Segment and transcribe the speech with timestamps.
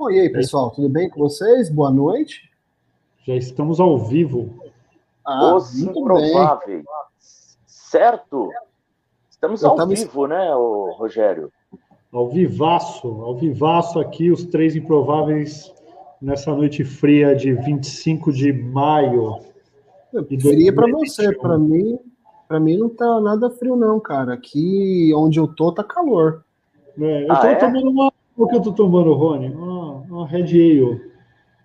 [0.00, 1.68] Bom, e aí, pessoal, tudo bem com vocês?
[1.68, 2.50] Boa noite.
[3.26, 4.48] Já estamos ao vivo.
[5.22, 6.86] Ah, Os improváveis.
[7.66, 8.48] Certo?
[9.28, 9.94] Estamos Eu ao tava...
[9.94, 10.52] vivo, né,
[10.96, 11.52] Rogério?
[12.10, 15.70] Ao vivaço, ao vivaço aqui, os três improváveis
[16.18, 19.40] nessa noite fria de 25 de maio.
[20.40, 21.98] Fria para você, para mim,
[22.48, 24.32] para mim não tá nada frio não, cara.
[24.32, 26.42] Aqui onde eu tô tá calor.
[26.98, 27.54] É, eu ah, tô é?
[27.56, 28.10] tomando uma.
[28.34, 29.50] O que eu tô tomando, Rony?
[29.50, 29.69] Uma,
[30.20, 31.10] uma Red Ale.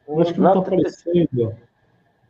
[0.07, 1.55] Eu acho que não, não tá aparecendo.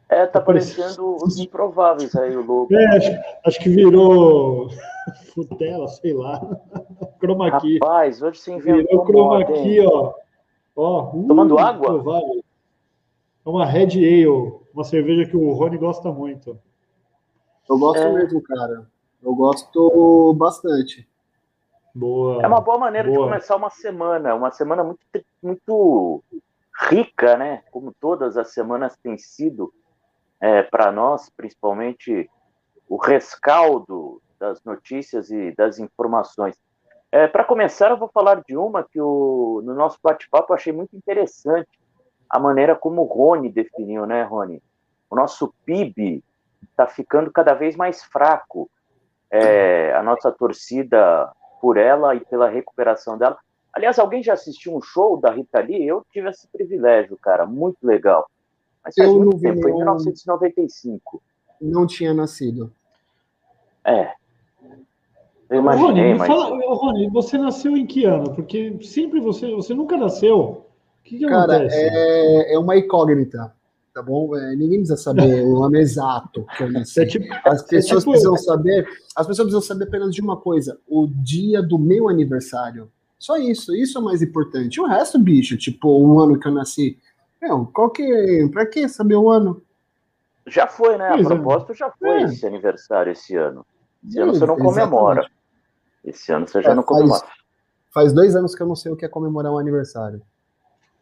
[0.08, 2.74] É, tá aparecendo os improváveis aí, o logo.
[2.74, 3.12] É, acho,
[3.46, 4.70] acho que virou
[5.34, 6.40] Futela, sei lá.
[7.20, 7.80] Chroma key.
[7.80, 10.14] Rapaz, hoje você inventou Virou chroma key, ó.
[10.76, 11.88] ó uh, Tomando água?
[11.90, 12.44] Improvável.
[13.46, 16.60] É uma Red Ale, uma cerveja que o Rony gosta muito.
[17.70, 18.12] Eu gosto é...
[18.12, 18.88] mesmo, cara.
[19.24, 21.08] Eu gosto bastante.
[21.96, 22.44] Boa.
[22.44, 23.20] É uma boa maneira boa.
[23.20, 25.00] de começar uma semana, uma semana muito,
[25.42, 26.22] muito
[26.90, 27.64] rica, né?
[27.72, 29.74] Como todas as semanas têm sido
[30.42, 32.30] é, para nós, principalmente
[32.90, 36.60] o rescaldo das notícias e das informações.
[37.10, 40.74] É, para começar, eu vou falar de uma que o, no nosso bate-papo eu achei
[40.74, 41.70] muito interessante
[42.30, 44.62] a maneira como o Rony definiu, né, Rony?
[45.10, 46.22] O nosso PIB
[46.70, 48.70] está ficando cada vez mais fraco.
[49.32, 51.32] É, a nossa torcida
[51.66, 53.40] por ela e pela recuperação dela.
[53.74, 55.88] Aliás, alguém já assistiu um show da Rita Lee?
[55.88, 58.30] Eu tive esse privilégio, cara, muito legal.
[58.84, 61.24] Mas faz eu muito tempo, foi em 1995.
[61.60, 62.72] Não tinha nascido.
[63.84, 64.12] É.
[65.50, 66.28] Eu imaginei, Rony, mas...
[66.28, 68.36] fala, Rony, você nasceu em que ano?
[68.36, 70.38] Porque sempre você, você nunca nasceu.
[70.40, 70.66] O
[71.04, 71.78] que, que Cara, acontece?
[71.78, 73.56] É, é uma incógnita
[73.96, 74.36] tá bom?
[74.36, 77.00] É, ninguém precisa saber o ano exato que eu nasci.
[77.00, 80.22] É tipo, as é pessoas é tipo, precisam saber, as pessoas precisam saber apenas de
[80.22, 82.92] uma coisa: o dia do meu aniversário.
[83.18, 84.82] Só isso, isso é mais importante.
[84.82, 87.00] O resto, bicho, tipo, o ano que eu nasci.
[87.42, 88.50] Meu, qual que.
[88.52, 89.62] Pra que saber o ano?
[90.46, 91.08] Já foi, né?
[91.08, 91.30] A pois é.
[91.30, 92.24] propósito, já foi é.
[92.24, 93.66] esse aniversário esse ano.
[94.06, 95.22] Esse ano você não comemora.
[95.22, 95.32] Exatamente.
[96.04, 97.22] Esse ano você já não comemora.
[97.22, 97.34] Faz,
[97.94, 100.22] faz dois anos que eu não sei o que é comemorar um aniversário.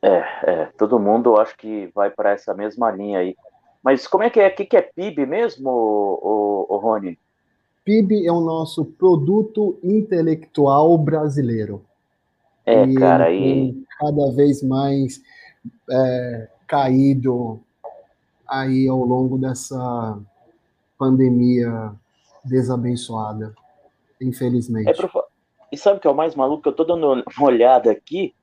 [0.03, 3.38] É, é, todo mundo acho que vai para essa mesma linha aí.
[3.81, 4.50] Mas como é que é?
[4.50, 7.18] O que, que é PIB mesmo, o, o, o Rony?
[7.86, 11.86] PIB é o nosso produto intelectual brasileiro.
[12.66, 13.81] É, e cara, aí.
[13.97, 15.22] Cada vez mais
[15.90, 17.62] é, caído
[18.46, 20.19] aí ao longo dessa
[20.97, 21.94] pandemia
[22.44, 23.53] desabençoada,
[24.19, 24.90] infelizmente.
[24.90, 25.09] É pro...
[25.72, 26.68] E sabe o que é o mais maluco?
[26.68, 28.34] Eu tô dando uma olhada aqui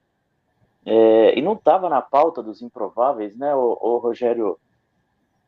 [0.84, 4.58] é, e não estava na pauta dos improváveis, né, o, o Rogério?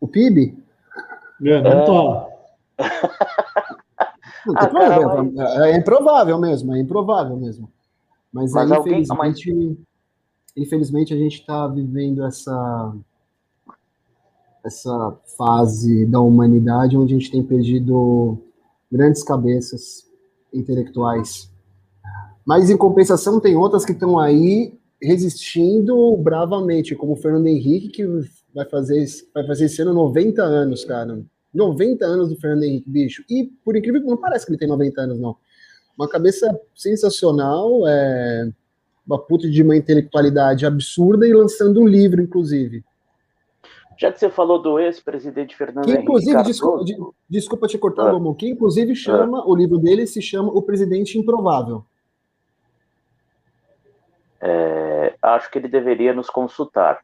[0.01, 0.57] O PIB?
[1.45, 2.29] É, não tá.
[4.47, 5.59] não, ah, cara, mas...
[5.61, 7.71] É improvável mesmo, é improvável mesmo.
[8.33, 9.79] Mas, mas aí, infelizmente, alguém...
[10.57, 12.95] infelizmente a gente está vivendo essa
[14.65, 18.39] essa fase da humanidade onde a gente tem perdido
[18.91, 20.07] grandes cabeças
[20.55, 21.51] intelectuais.
[22.45, 28.07] Mas em compensação tem outras que estão aí resistindo bravamente, como o Fernando Henrique, que
[28.55, 29.05] vai fazer,
[29.35, 31.21] vai fazer esse ano 90 anos, cara.
[31.53, 33.25] 90 anos do Fernando Henrique, bicho.
[33.29, 35.37] E, por incrível que não parece que ele tem 90 anos, não.
[35.99, 38.49] Uma cabeça sensacional, é,
[39.07, 42.83] uma puta de uma intelectualidade absurda e lançando um livro, inclusive.
[43.99, 46.85] Já que você falou do ex-presidente Fernando que, inclusive, Henrique desculpa,
[47.29, 48.35] desculpa te cortar, ah.
[48.37, 49.47] que inclusive chama, ah.
[49.47, 51.85] o livro dele se chama O Presidente Improvável.
[54.41, 57.01] É, acho que ele deveria nos consultar.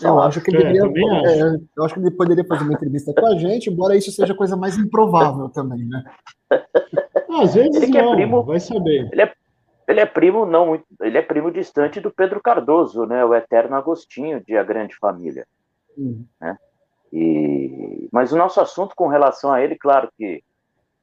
[0.00, 3.12] Eu acho, que ele é, deveria, é, eu acho que ele poderia fazer uma entrevista
[3.12, 6.04] com a gente, embora isso seja a coisa mais improvável também, né?
[7.42, 9.08] Às vezes ele não, é primo, vai saber.
[9.12, 9.32] Ele é,
[9.88, 13.24] ele é primo não, ele é primo distante do Pedro Cardoso, né?
[13.24, 15.46] O eterno Agostinho de A Grande Família.
[15.96, 16.24] Uhum.
[16.40, 16.56] Né?
[17.12, 20.42] E, mas o nosso assunto com relação a ele, claro que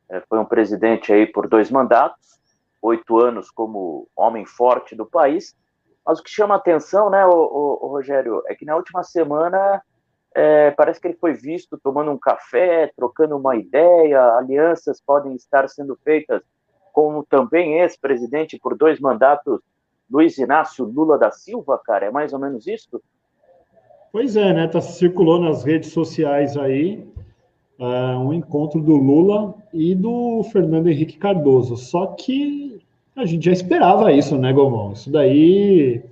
[0.10, 2.40] é, foi um presidente aí por dois mandatos,
[2.82, 5.54] oito anos como homem forte do país,
[6.06, 9.82] mas o que chama atenção, né, o, o, o Rogério, é que na última semana
[10.36, 15.68] é, parece que ele foi visto tomando um café, trocando uma ideia, alianças podem estar
[15.70, 16.44] sendo feitas
[16.92, 19.60] com também ex-presidente por dois mandatos,
[20.10, 23.02] Luiz Inácio Lula da Silva, cara, é mais ou menos isso?
[24.12, 27.06] Pois é, né, tá, circulou nas redes sociais aí
[27.80, 32.85] uh, um encontro do Lula e do Fernando Henrique Cardoso, só que
[33.16, 34.92] a gente já esperava isso, né, Gomão?
[34.92, 36.04] Isso daí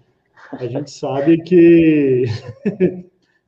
[0.52, 2.26] a gente sabe que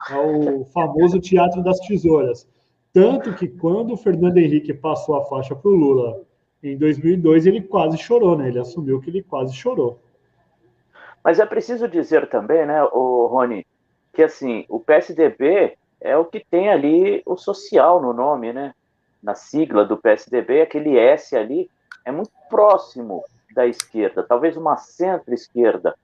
[0.10, 2.48] é o famoso teatro das tesouras.
[2.92, 6.22] Tanto que quando o Fernando Henrique passou a faixa para o Lula
[6.62, 8.48] em 2002, ele quase chorou, né?
[8.48, 10.00] Ele assumiu que ele quase chorou.
[11.24, 13.66] Mas é preciso dizer também, né, o Rony,
[14.14, 18.74] que assim, o PSDB é o que tem ali o social no nome, né?
[19.24, 21.70] Na sigla do PSDB, aquele S ali
[22.06, 23.24] é muito próximo
[23.56, 25.96] da esquerda, talvez uma centro-esquerda.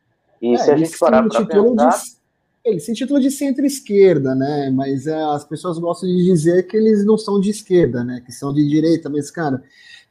[0.41, 1.89] E é, se a gente parar para pensar...
[1.89, 2.21] De,
[2.63, 4.71] ele se intitula de centro-esquerda, né?
[4.73, 8.21] Mas é, as pessoas gostam de dizer que eles não são de esquerda, né?
[8.25, 9.61] Que são de direita, mas, cara,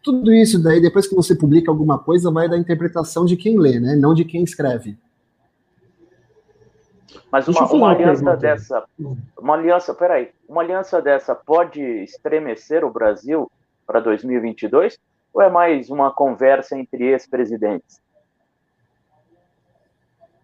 [0.02, 3.80] tudo isso daí, depois que você publica alguma coisa, vai da interpretação de quem lê,
[3.80, 3.96] né?
[3.96, 4.98] Não de quem escreve.
[7.30, 8.84] Mas uma, uma aliança dessa,
[9.38, 13.50] uma aliança, peraí, uma aliança dessa pode estremecer o Brasil
[13.86, 14.98] para 2022?
[15.32, 18.00] Ou é mais uma conversa entre ex-presidentes?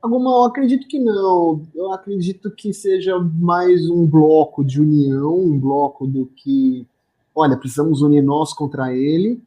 [0.01, 1.63] Alguma, eu acredito que não.
[1.75, 6.87] Eu acredito que seja mais um bloco de união, um bloco do que,
[7.35, 9.43] olha, precisamos unir nós contra ele,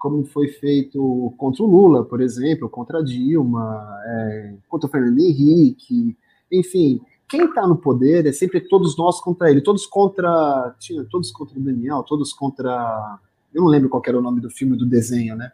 [0.00, 6.16] como foi feito contra o Lula, por exemplo, contra Dilma, é, contra o Fernando Henrique,
[6.50, 7.00] enfim.
[7.28, 10.74] Quem está no poder é sempre todos nós contra ele, todos contra,
[11.08, 13.20] todos contra o Daniel, todos contra,
[13.54, 15.52] eu não lembro qual era o nome do filme do desenho, né?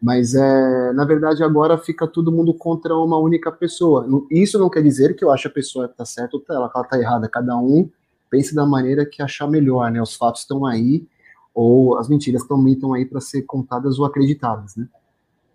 [0.00, 4.06] Mas é, na verdade agora fica todo mundo contra uma única pessoa.
[4.30, 6.98] Isso não quer dizer que eu acho a pessoa está certa ou tá, ela está
[6.98, 7.28] errada.
[7.28, 7.88] Cada um
[8.30, 10.00] pense da maneira que achar melhor, né?
[10.02, 11.06] Os fatos estão aí
[11.54, 14.86] ou as mentiras também estão aí para ser contadas ou acreditadas, né?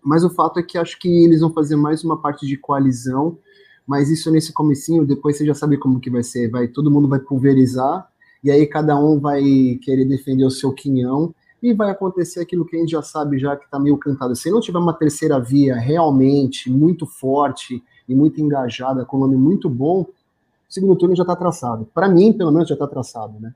[0.04, 3.38] Mas o fato é que acho que eles vão fazer mais uma parte de coalizão,
[3.86, 7.06] mas isso nesse comecinho, depois você já sabe como que vai ser, vai todo mundo
[7.06, 8.08] vai pulverizar
[8.42, 9.42] e aí cada um vai
[9.80, 11.32] querer defender o seu quinhão
[11.62, 14.34] e vai acontecer aquilo que a gente já sabe já que está meio cantado.
[14.34, 19.36] Se não tiver uma terceira via realmente muito forte e muito engajada, com um nome
[19.36, 20.08] muito bom, o
[20.68, 21.86] segundo turno já está traçado.
[21.94, 23.54] Para mim, pelo menos, já está traçado, né?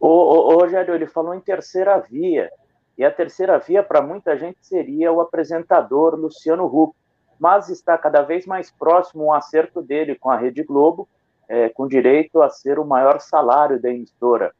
[0.00, 2.50] O, o, o Rogério, ele falou em terceira via,
[2.96, 6.96] e a terceira via para muita gente seria o apresentador Luciano Huck,
[7.38, 11.06] mas está cada vez mais próximo um acerto dele com a Rede Globo,
[11.48, 14.52] é, com direito a ser o maior salário da emissora.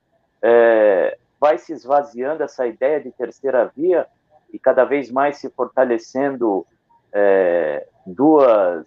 [0.43, 4.07] É, vai se esvaziando essa ideia de terceira via
[4.53, 6.67] e cada vez mais se fortalecendo
[7.13, 8.87] é, duas,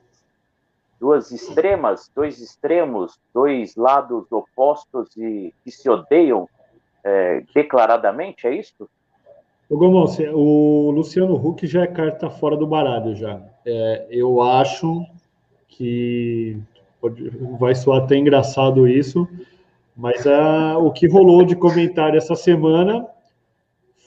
[1.00, 6.48] duas extremas, dois extremos, dois lados opostos e que se odeiam
[7.04, 8.88] é, declaradamente, é isso?
[9.70, 13.42] O Luciano Huck já é carta fora do baralho já.
[13.66, 15.06] É, eu acho
[15.70, 16.58] que
[17.58, 19.28] vai soar até engraçado isso,
[20.02, 23.08] mas a, o que rolou de comentário essa semana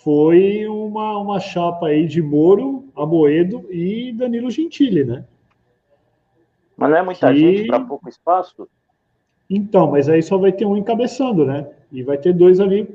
[0.03, 5.25] foi uma, uma chapa aí de Moro, Amoedo e Danilo Gentili, né?
[6.77, 7.39] Mas não é muita que...
[7.39, 8.69] gente para pouco espaço?
[9.49, 11.71] Então, mas aí só vai ter um encabeçando, né?
[11.93, 12.89] E vai ter dois ali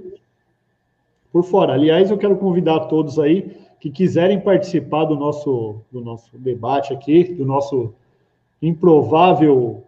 [1.32, 1.76] por fora.
[1.76, 7.24] Aliás, eu quero convidar todos aí que quiserem participar do nosso, do nosso debate aqui,
[7.24, 7.94] do nosso
[8.62, 9.86] improvável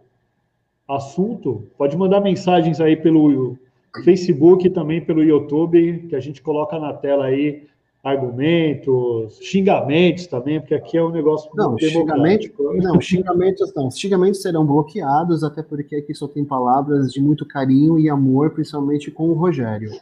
[0.92, 3.56] assunto, pode mandar mensagens aí pelo
[4.04, 7.66] Facebook também pelo YouTube, que a gente coloca na tela aí
[8.02, 14.66] argumentos, xingamentos também, porque aqui é um negócio não, xingamentos, não, xingamentos não, xingamentos serão
[14.66, 19.34] bloqueados, até porque aqui só tem palavras de muito carinho e amor, principalmente com o
[19.34, 19.92] Rogério.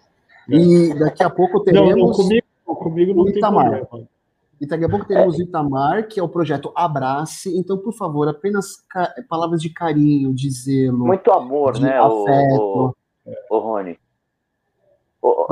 [0.50, 0.56] É.
[0.56, 1.90] E daqui a pouco teremos...
[1.90, 3.86] Não, não comigo, comigo não tem problema.
[4.60, 7.56] E daqui a pouco teremos o Itamar, que é o projeto Abrace.
[7.58, 8.84] Então, por favor, apenas
[9.28, 11.06] palavras de carinho, de zelo.
[11.06, 12.60] Muito amor, né, afeto.
[12.60, 13.98] O, o, o Rony?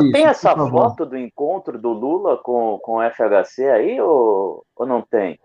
[0.01, 4.87] Isso, tem essa foto do encontro do Lula com, com o FHC aí ou, ou
[4.87, 5.39] não tem?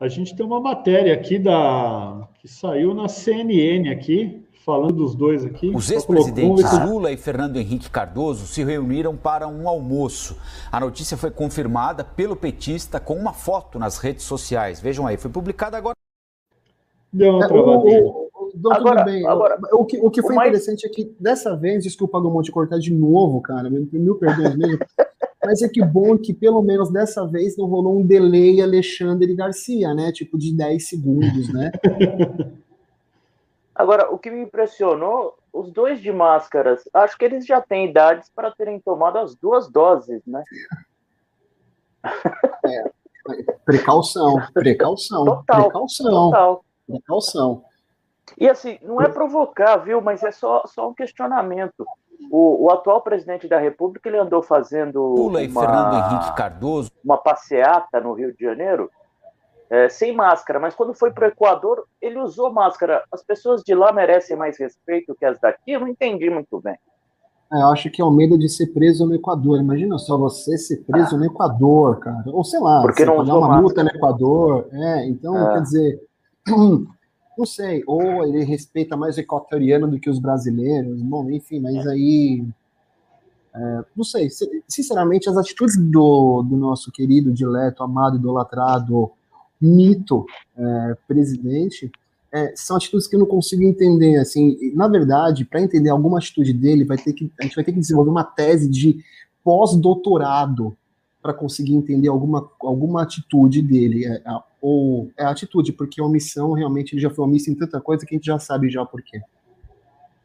[0.00, 5.44] A gente tem uma matéria aqui da que saiu na CNN aqui, falando dos dois
[5.44, 5.72] aqui.
[5.74, 10.36] Os ex-presidentes Lula e Fernando Henrique Cardoso se reuniram para um almoço.
[10.70, 14.80] A notícia foi confirmada pelo petista com uma foto nas redes sociais.
[14.80, 15.96] Vejam aí, foi publicada agora.
[17.12, 17.98] Deu uma travadinha.
[17.98, 19.26] É, agora, bem.
[19.26, 20.48] Agora, o, que, o que foi o mais...
[20.48, 24.78] interessante é que dessa vez, desculpa Gomão te cortar de novo, cara, mil perdões mesmo.
[25.44, 29.92] Mas é que bom que pelo menos dessa vez não rolou um delay Alexandre Garcia,
[29.92, 30.12] né?
[30.12, 31.72] Tipo de 10 segundos, né?
[33.82, 38.30] Agora, o que me impressionou, os dois de máscaras, acho que eles já têm idades
[38.30, 40.42] para terem tomado as duas doses, né?
[42.64, 42.90] É,
[43.64, 46.64] precaução, precaução, total, precaução, total.
[46.86, 47.64] precaução.
[48.38, 50.00] E assim, não é provocar, viu?
[50.00, 51.84] Mas é só, só um questionamento.
[52.30, 57.18] O, o atual presidente da República ele andou fazendo Lula uma, Fernando Henrique Cardoso uma
[57.18, 58.90] passeata no Rio de Janeiro
[59.72, 63.02] é, sem máscara, mas quando foi para o Equador, ele usou máscara.
[63.10, 65.72] As pessoas de lá merecem mais respeito que as daqui?
[65.72, 66.76] Eu não entendi muito bem.
[67.50, 69.58] É, eu acho que é o medo de ser preso no Equador.
[69.58, 71.18] Imagina só você ser preso ah.
[71.18, 72.22] no Equador, cara.
[72.26, 73.62] Ou sei lá, Porque não pagar uma máscara.
[73.62, 74.68] multa no Equador.
[74.72, 75.54] É, então, é.
[75.54, 76.02] quer dizer,
[76.46, 81.86] não sei, ou ele respeita mais o equatoriano do que os brasileiros, bom, enfim, mas
[81.86, 82.44] aí.
[83.54, 84.28] É, não sei,
[84.68, 89.10] sinceramente, as atitudes do, do nosso querido, dileto, amado, idolatrado,
[89.62, 90.26] mito
[90.56, 91.90] é, presidente
[92.32, 94.18] é, são atitudes que eu não consigo entender.
[94.18, 97.72] Assim, na verdade, para entender alguma atitude dele, vai ter que, a gente vai ter
[97.72, 99.04] que desenvolver uma tese de
[99.44, 100.76] pós-doutorado
[101.20, 104.06] para conseguir entender alguma, alguma atitude dele.
[104.06, 104.22] É,
[104.60, 108.14] ou é atitude, porque a omissão realmente ele já foi omisso em tanta coisa que
[108.14, 109.20] a gente já sabe já por quê.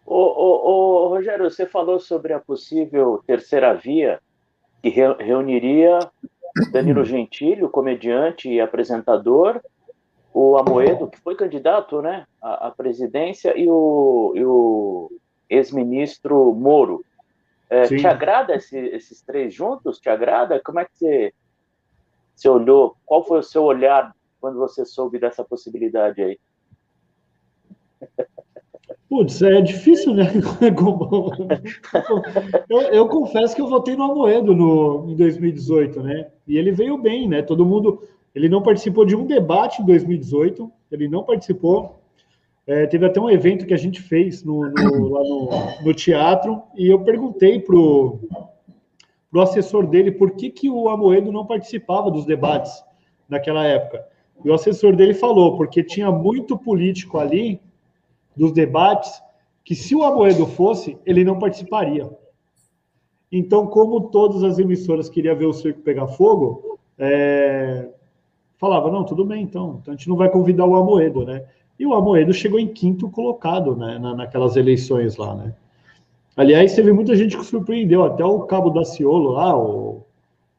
[0.06, 4.20] Ô, Rogério, você falou sobre a possível terceira via
[4.82, 6.00] que re reuniria
[6.72, 9.62] Danilo Gentili, o comediante e apresentador,
[10.34, 15.12] o Amoedo, que foi candidato né, à, à presidência, e o, o
[15.50, 17.04] ex-ministro Moro.
[17.70, 20.00] É, te agrada esse, esses três juntos?
[20.00, 20.62] Te agrada?
[20.64, 21.34] Como é que você,
[22.34, 22.96] você olhou?
[23.06, 26.40] Qual foi o seu olhar quando você soube dessa possibilidade aí?
[29.10, 30.26] Putz, é difícil, né?
[32.70, 36.28] eu, eu, confesso que eu votei no Amoedo no, em 2018, né?
[36.46, 37.42] E ele veio bem, né?
[37.42, 38.04] Todo mundo.
[38.36, 42.02] Ele não participou de um debate em 2018, ele não participou.
[42.68, 46.62] É, teve até um evento que a gente fez no, no, lá no, no, teatro,
[46.76, 48.20] e eu perguntei pro,
[49.32, 52.84] pro assessor dele por que, que o Amoedo não participava dos debates
[53.28, 54.06] naquela época.
[54.44, 57.62] E o assessor dele falou, porque tinha muito político ali
[58.38, 59.22] dos debates
[59.64, 62.10] que se o Amoedo fosse, ele não participaria.
[63.30, 67.90] Então, como todas as emissoras queriam ver o circo pegar fogo, é...
[68.58, 71.44] falava, não, tudo bem, então, então a gente não vai convidar o Amoedo, né?
[71.78, 75.54] E o Amoedo chegou em quinto colocado né, na, naquelas eleições lá, né?
[76.36, 80.04] Aliás, teve muita gente que surpreendeu, até o Cabo da Ciolo lá, o,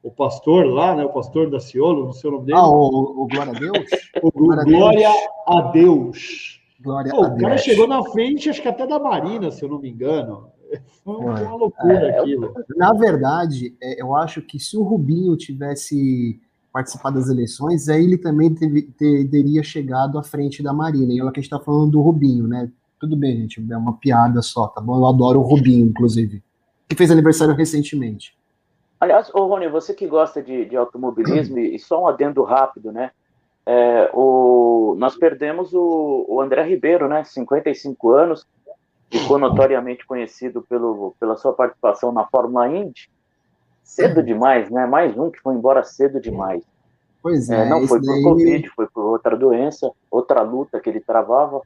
[0.03, 1.05] o pastor lá, né?
[1.05, 2.59] O pastor da Ciolo, não sei o nome dele.
[2.59, 3.91] Ah, o, o Glória a Deus?
[4.23, 5.09] O Glória, Glória
[5.47, 6.58] a Deus.
[6.89, 7.39] Glória Pô, a Deus.
[7.39, 10.49] O cara chegou na frente, acho que até da Marina, se eu não me engano.
[11.05, 12.55] Foi uma loucura é, aquilo.
[12.77, 16.41] Na verdade, é, eu acho que se o Rubinho tivesse
[16.73, 21.13] participado das eleições, aí ele também teve, teria chegado à frente da Marina.
[21.13, 22.71] E olha que a gente está falando do Rubinho, né?
[22.99, 24.97] Tudo bem, gente, é uma piada só, tá bom?
[24.97, 26.43] Eu adoro o Rubinho, inclusive,
[26.89, 28.37] que fez aniversário recentemente.
[28.99, 33.13] Aliás, ô Rony, você que gosta de, de automobilismo, e só um adendo rápido, né?
[33.71, 37.23] É, o, nós perdemos o, o, André Ribeiro, né?
[37.23, 38.47] 55 anos,
[39.11, 43.11] ficou notoriamente conhecido pelo, pela sua participação na Fórmula Indy.
[43.85, 44.87] Cedo demais, né?
[44.87, 46.63] Mais um que foi embora cedo demais.
[47.23, 47.67] Pois é.
[47.67, 48.23] é não foi por daí...
[48.23, 51.61] Covid, foi por outra doença, outra luta que ele travava.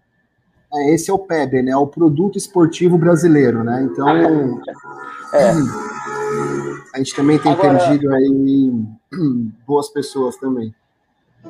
[0.74, 1.76] É, esse é o PEB, né?
[1.76, 3.80] O produto esportivo brasileiro, né?
[3.80, 4.08] Então.
[4.08, 5.52] é.
[6.94, 8.72] A gente também tem Agora, perdido aí
[9.64, 10.74] boas pessoas também.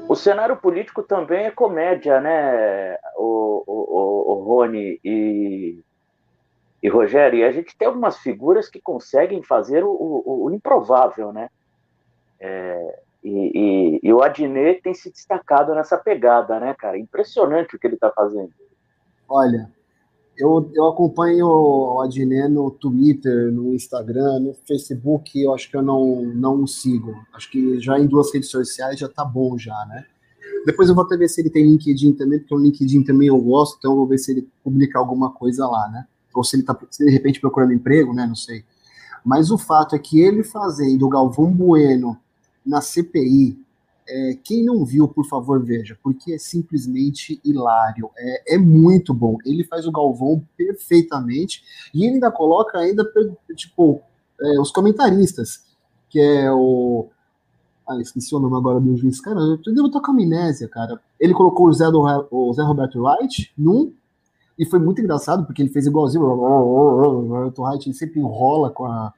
[0.09, 5.79] O cenário político também é comédia, né, o, o, o, Rony e,
[6.83, 7.39] e Rogério?
[7.39, 11.51] E a gente tem algumas figuras que conseguem fazer o, o, o improvável, né?
[12.41, 16.99] É, e, e, e, o Adnet tem se destacado nessa pegada, né, cara?
[16.99, 18.53] Impressionante o que ele está fazendo.
[19.29, 19.71] Olha,
[20.43, 25.83] eu, eu acompanho o Adnet no Twitter, no Instagram, no Facebook, eu acho que eu
[25.83, 27.15] não, não sigo.
[27.33, 30.05] Acho que já em duas redes sociais já tá bom já, né?
[30.67, 33.39] Depois eu vou até ver se ele tem LinkedIn também, porque o LinkedIn também eu
[33.39, 36.07] gosto, então eu vou ver se ele publica alguma coisa lá, né?
[36.35, 38.27] Ou se ele tá se de repente procurando emprego, né?
[38.27, 38.65] Não sei.
[39.25, 42.19] Mas o fato é que ele fazendo o Galvão Bueno
[42.67, 43.57] na CPI,
[44.09, 48.11] é, quem não viu, por favor, veja, porque é simplesmente hilário.
[48.17, 49.37] É, é muito bom.
[49.45, 51.63] Ele faz o Galvão perfeitamente
[51.95, 53.05] e ele ainda coloca ainda
[53.55, 54.03] tipo
[54.41, 55.65] é, os comentaristas,
[56.09, 57.09] que é o
[57.87, 59.21] ah, esqueci o nome agora do juiz.
[59.21, 61.01] Cara, eu devo estar com amnésia, cara.
[61.19, 63.93] Ele colocou o Zé, do, o Zé Roberto Wright num,
[64.59, 66.25] e foi muito engraçado, porque ele fez igualzinho.
[66.25, 69.13] O Roberto Wright ele sempre enrola com a,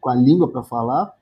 [0.00, 1.14] com a língua para falar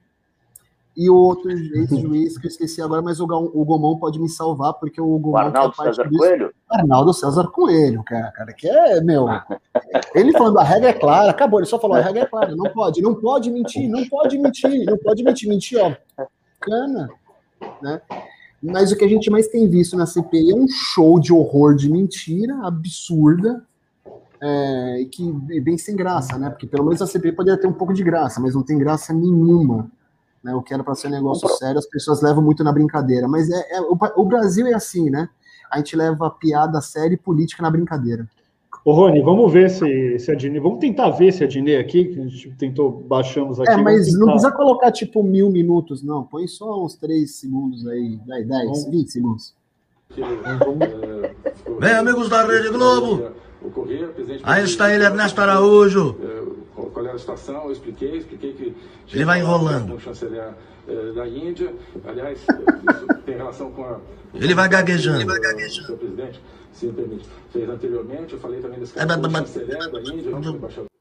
[0.99, 4.75] e o outro ex-juiz que eu esqueci agora, mas o, o Gomão pode me salvar,
[4.75, 5.41] porque o Gomão.
[5.41, 6.19] O Arnaldo César disso.
[6.19, 6.55] Coelho?
[6.69, 9.27] Arnaldo César Coelho, cara, cara, que é, meu.
[10.13, 12.69] Ele falando a regra é clara, acabou, ele só falou a regra é clara, não
[12.73, 15.95] pode, não pode mentir, não pode mentir, não pode mentir, mentir, ó.
[16.61, 17.09] Cana,
[17.81, 18.01] né?
[18.61, 21.77] Mas o que a gente mais tem visto na CPI é um show de horror
[21.77, 23.65] de mentira absurda,
[24.41, 26.51] é, que é bem sem graça, né?
[26.51, 29.13] Porque pelo menos a CPI poderia ter um pouco de graça, mas não tem graça
[29.13, 29.89] nenhuma.
[30.49, 30.55] Né?
[30.55, 33.29] O que era para ser um negócio sério, as pessoas levam muito na brincadeira.
[33.29, 35.29] Mas é, é o, o, Brasil é assim, né?
[35.71, 38.27] A gente leva piada séria e política na brincadeira.
[38.83, 40.59] Ô, Rony, vamos ver se, se a Dine.
[40.59, 43.71] Vamos tentar ver se a Dine aqui, que a gente tentou, baixamos aqui.
[43.71, 46.25] É, mas não precisa colocar tipo mil minutos, não.
[46.25, 49.55] Põe só uns três segundos aí, 10, 10 20 segundos.
[51.79, 53.33] Bem, amigos da Rede Globo,
[54.43, 56.17] aí está ele, Ernesto Araújo.
[56.99, 58.77] Qual era a situação, eu expliquei, expliquei que...
[59.13, 59.91] Ele vai enrolando.
[59.91, 60.53] Com o chanceler
[61.15, 61.73] da Índia,
[62.05, 64.01] aliás, isso tem relação com a...
[64.35, 65.19] Ele vai gaguejando.
[65.19, 65.95] Ele vai gaguejando.
[65.95, 70.01] O presidente, se me permite, fez anteriormente, eu falei também desse caso do chanceler da
[70.01, 70.89] Índia, embaixador.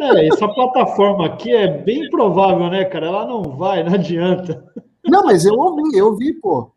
[0.00, 3.06] É, essa plataforma aqui é bem provável, né, cara?
[3.06, 4.64] Ela não vai, não adianta.
[5.04, 6.72] Não, mas eu ouvi, eu ouvi, pô.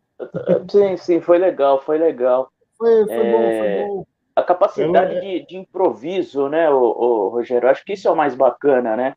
[0.70, 2.52] Sim, sim, foi legal, foi legal.
[2.76, 3.32] Foi, foi é...
[3.32, 4.06] bom, foi é, bom.
[4.36, 7.68] A capacidade de, de, improviso, né, o, o, Rogério?
[7.68, 9.14] Acho que isso é o mais bacana, né?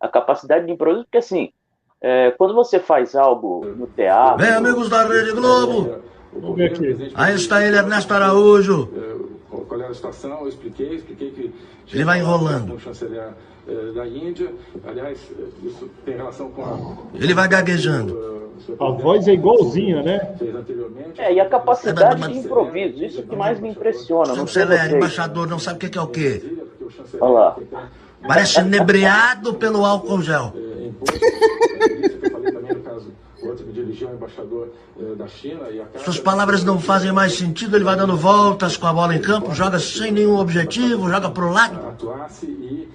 [0.00, 1.52] A capacidade de improviso, porque assim,
[2.00, 4.38] é, quando você faz algo no teatro.
[4.38, 6.02] Bem, amigos da Rede Globo!
[7.14, 8.88] Aí está ele, Ernesto Araújo.
[9.48, 10.40] Qual era a situação?
[10.40, 11.54] Eu expliquei, expliquei que.
[11.92, 12.74] Ele vai enrolando.
[12.74, 13.32] O chanceler
[13.66, 14.52] eh, da Índia,
[14.86, 15.18] aliás,
[15.62, 17.18] isso tem relação com a.
[17.18, 18.47] Ele vai gaguejando.
[18.78, 20.34] A voz é igualzinha, né?
[21.16, 24.34] É, e a capacidade de improviso, isso que mais me impressiona.
[24.34, 26.42] Chanceler, embaixador, não sabe o que é o quê?
[27.20, 27.56] Olha lá.
[28.26, 30.52] Parece inebriado pelo álcool gel.
[36.04, 39.54] Suas palavras não fazem mais sentido, ele vai dando voltas com a bola em campo,
[39.54, 41.96] joga sem nenhum objetivo, joga pro lado.
[42.42, 42.88] E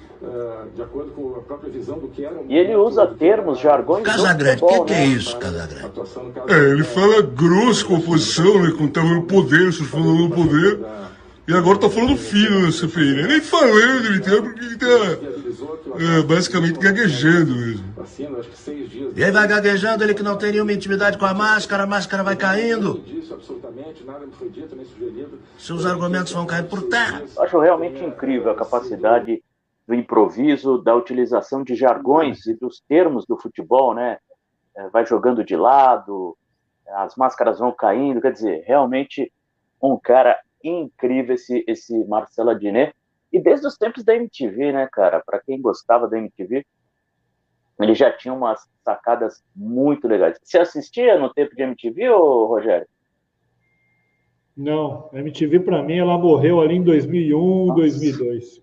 [2.50, 4.04] ele usa termos, jargões.
[4.04, 5.06] Casagrande, o que, que, é né?
[5.06, 6.02] isso, Casagrande?
[6.48, 8.72] É, ele fala grosso com a oposição, né?
[8.72, 10.80] Com o poder, vocês falando do poder.
[11.46, 13.28] E agora tá falando fino nessa CPI, né?
[13.28, 14.86] Nem falando, ele tem porque ele tá
[16.00, 17.84] é, basicamente gaguejando mesmo.
[19.14, 22.24] E aí vai gaguejando, ele que não tem nenhuma intimidade com a máscara, a máscara
[22.24, 23.04] vai caindo.
[25.58, 27.24] Seus argumentos vão cair por terra.
[27.38, 29.44] Acho realmente incrível a capacidade
[29.88, 34.18] do improviso, da utilização de jargões e dos termos do futebol, né?
[34.76, 36.38] É, vai jogando de lado,
[36.88, 39.32] as máscaras vão caindo, quer dizer, realmente
[39.82, 42.94] um cara incrível esse, esse Marcelo Adnet.
[43.32, 45.22] E desde os tempos da MTV, né, cara?
[45.26, 46.66] Para quem gostava da MTV,
[47.80, 50.38] ele já tinha umas sacadas muito legais.
[50.42, 52.88] Você assistia no tempo de MTV, ô, Rogério?
[54.56, 57.74] Não, a MTV para mim ela morreu ali em 2001, Nossa.
[57.76, 58.63] 2002.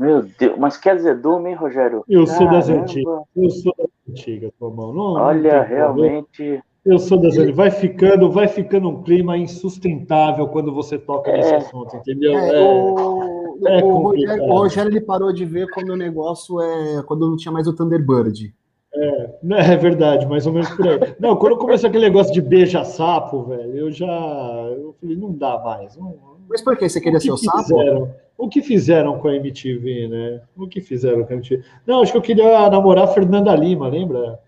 [0.00, 2.02] Meu Deus, mas que azedume, hein, Rogério?
[2.08, 2.38] Eu Caramba.
[2.38, 3.20] sou das antigas.
[3.36, 4.94] Eu sou das antigas, Tomão.
[4.94, 6.62] Não, Olha, não realmente.
[6.86, 7.52] Eu sou das ele...
[7.52, 11.36] vai ficando, vai ficando um clima insustentável quando você toca é.
[11.36, 12.32] nesse assunto, entendeu?
[12.32, 16.58] É, é, o, é o, Rogério, o, Rogério, ele parou de ver quando o negócio
[16.62, 18.54] é quando não tinha mais o Thunderbird.
[18.94, 19.30] É,
[19.72, 20.98] é verdade, mais ou menos por aí.
[21.20, 25.94] Não, quando começou aquele negócio de beija-sapo, velho, eu já eu falei, não dá mais.
[25.94, 27.62] Não, Mas por que você queria ser o sapo?
[27.62, 28.14] Fizeram?
[28.36, 30.40] O que fizeram com a MTV, né?
[30.56, 31.62] O que fizeram com a MTV?
[31.86, 34.40] Não, acho que eu queria namorar a Fernanda Lima, lembra?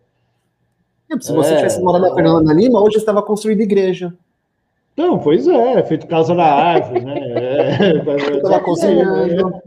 [1.21, 1.57] Se você é.
[1.59, 4.13] tivesse morado na Fernanda Lima, hoje estava construída igreja.
[4.97, 7.19] Não, pois é, feito casa na árvore, né?
[7.19, 9.63] É, você estava cozinhando,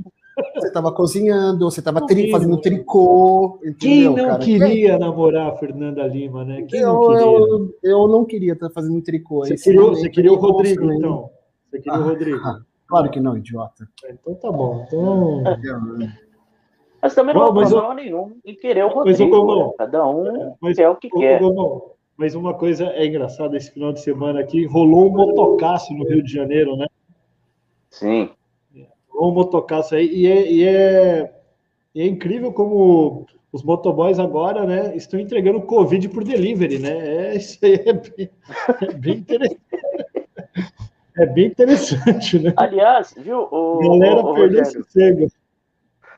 [0.55, 3.59] você estava cozinhando, você estava tri, fazendo tricô.
[3.63, 4.39] Entendeu, Quem não cara?
[4.39, 4.99] queria Quem?
[4.99, 6.63] namorar a Fernanda Lima, né?
[6.67, 7.23] Quem eu, não queria?
[7.23, 9.45] Eu, eu não queria estar fazendo tricô.
[9.45, 11.29] Você queria, você queria o Rodrigo, então?
[11.75, 12.39] Você queria ah, o Rodrigo?
[12.43, 13.87] Ah, claro que não, idiota.
[14.09, 14.85] Então tá bom.
[14.87, 15.43] Então...
[17.01, 17.93] Mas também não há problema eu...
[17.93, 19.67] nenhum em querer o Rodrigo.
[19.67, 19.73] Né?
[19.77, 21.41] Cada um mas, quer o que quer.
[22.17, 26.23] mas uma coisa é engraçada, esse final de semana aqui, rolou um motocaço no Rio
[26.23, 26.87] de Janeiro, né?
[27.89, 28.29] Sim.
[29.09, 31.41] Rolou um motocaço aí, e é, e é,
[31.93, 37.33] e é incrível como os motoboys agora, né, estão entregando Covid por delivery, né?
[37.33, 38.29] É, isso aí é bem,
[38.81, 39.61] é bem interessante.
[41.17, 42.53] É bem interessante, né?
[42.57, 43.79] Aliás, viu, o.
[43.79, 45.27] Galera o, o perdeu sossego.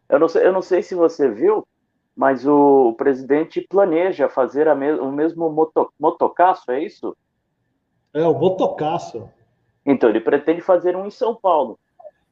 [0.09, 1.67] Eu não, sei, eu não sei se você viu,
[2.15, 7.15] mas o, presidente planeja fazer me, o mesmo moto, motocaço, é isso?
[8.13, 9.29] É, o motocaço.
[9.85, 11.77] Então, ele pretende fazer um em São Paulo.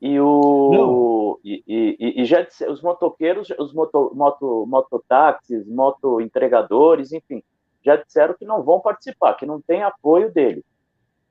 [0.01, 7.43] E o e, e, e, já os motoqueiros, os moto, moto, mototáxis, moto entregadores, enfim,
[7.84, 10.65] já disseram que não vão participar, que não tem apoio dele.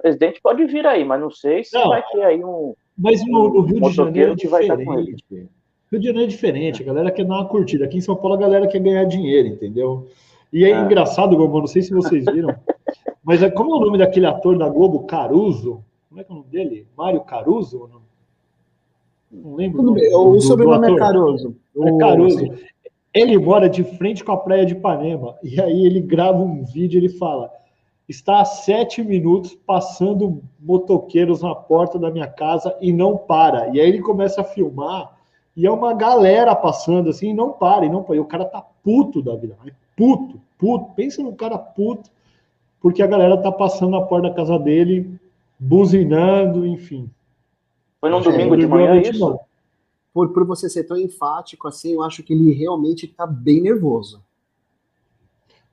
[0.05, 2.75] O presidente pode vir aí, mas não sei se não, vai ter aí um.
[2.97, 5.17] Mas no, no Rio um de Janeiro que vai estar com ele.
[5.31, 7.87] Rio de Janeiro é diferente, a galera quer dar uma curtida.
[7.87, 10.07] Aqui em São Paulo a galera quer ganhar dinheiro, entendeu?
[10.53, 10.83] E é ah.
[10.83, 12.55] engraçado, Gomes, não sei se vocês viram,
[13.25, 15.83] mas é, como é o nome daquele ator da Globo, Caruso?
[16.11, 16.87] Como é que é o nome dele?
[16.95, 17.89] Mário Caruso?
[17.91, 19.81] Não, não lembro.
[19.81, 21.57] O, nome, o sobrenome é Caruso.
[21.79, 22.45] É Caruso.
[23.15, 25.35] Ele mora de frente com a praia de Ipanema.
[25.43, 27.51] E aí ele grava um vídeo e ele fala:
[28.09, 33.69] está há sete minutos passando motoqueiros na porta da minha casa e não para.
[33.69, 35.17] E aí ele começa a filmar
[35.57, 38.17] e é uma galera passando assim, não para, e não para.
[38.17, 39.57] E o cara tá puto da vida,
[39.97, 40.93] puto, puto.
[40.95, 42.11] Pensa num cara puto,
[42.81, 45.19] porque a galera tá passando na porta da casa dele
[45.59, 47.09] buzinando, enfim.
[48.01, 49.39] Foi num domingo de manhã isso?
[50.13, 54.23] Por, por você ser tão enfático assim, eu acho que ele realmente está bem nervoso.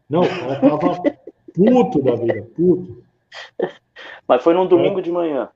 [0.09, 1.01] Não, o cara tava
[1.53, 3.03] puto da vida, puto.
[4.27, 5.01] Mas foi num domingo é.
[5.01, 5.49] de manhã.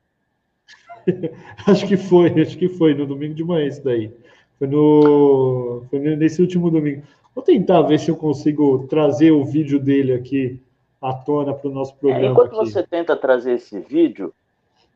[1.68, 4.12] acho que foi, acho que foi, no domingo de manhã isso daí.
[4.58, 7.04] Foi, no, foi nesse último domingo.
[7.34, 10.60] Vou tentar ver se eu consigo trazer o vídeo dele aqui
[11.02, 12.26] à tona para o nosso é, programa.
[12.26, 12.72] É, enquanto aqui.
[12.72, 14.34] você tenta trazer esse vídeo,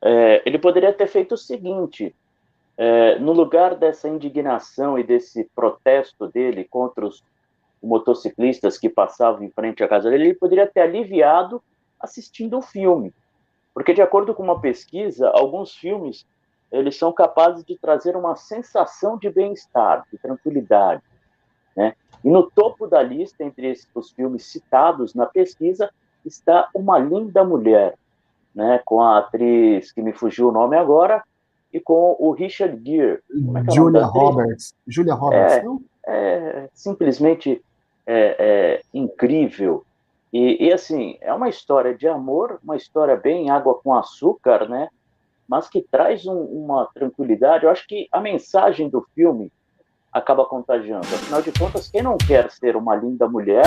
[0.01, 2.15] é, ele poderia ter feito o seguinte:
[2.77, 7.21] é, no lugar dessa indignação e desse protesto dele contra os
[7.81, 11.61] motociclistas que passavam em frente à casa dele, ele poderia ter aliviado
[11.99, 13.13] assistindo o filme.
[13.73, 16.25] Porque, de acordo com uma pesquisa, alguns filmes
[16.71, 21.01] eles são capazes de trazer uma sensação de bem-estar, de tranquilidade.
[21.75, 21.95] Né?
[22.23, 25.89] E no topo da lista, entre os filmes citados na pesquisa,
[26.23, 27.95] está Uma Linda Mulher,
[28.53, 28.81] né?
[28.85, 31.23] com a atriz que me fugiu o nome agora,
[31.71, 33.19] e com o Richard Gere.
[33.29, 34.73] É, é Julia Roberts.
[34.87, 35.81] Julia Roberts, é, não?
[36.05, 37.63] É simplesmente
[38.05, 39.83] é, é incrível.
[40.31, 44.89] E, e, assim, é uma história de amor, uma história bem água com açúcar, né?
[45.47, 47.65] Mas que traz um, uma tranquilidade.
[47.65, 49.51] Eu acho que a mensagem do filme
[50.13, 51.05] acaba contagiando.
[51.07, 53.65] Afinal de contas, quem não quer ser uma linda mulher.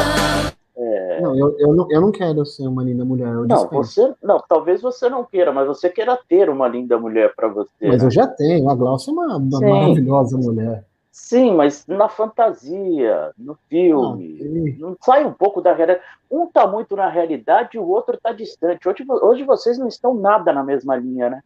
[0.77, 1.21] É...
[1.21, 3.35] Não, eu, eu, não, eu não quero ser uma linda mulher.
[3.35, 7.49] não, você, não, talvez você não queira, mas você queira ter uma linda mulher para
[7.49, 7.71] você.
[7.83, 8.07] Mas né?
[8.07, 8.71] eu já tenho.
[8.71, 10.85] A Glaucia é uma, uma maravilhosa mulher.
[11.12, 16.03] Sim, mas na fantasia, no filme, ah, não sai um pouco da realidade.
[16.31, 18.88] Um está muito na realidade e o outro está distante.
[18.88, 21.42] Hoje, hoje vocês não estão nada na mesma linha, né?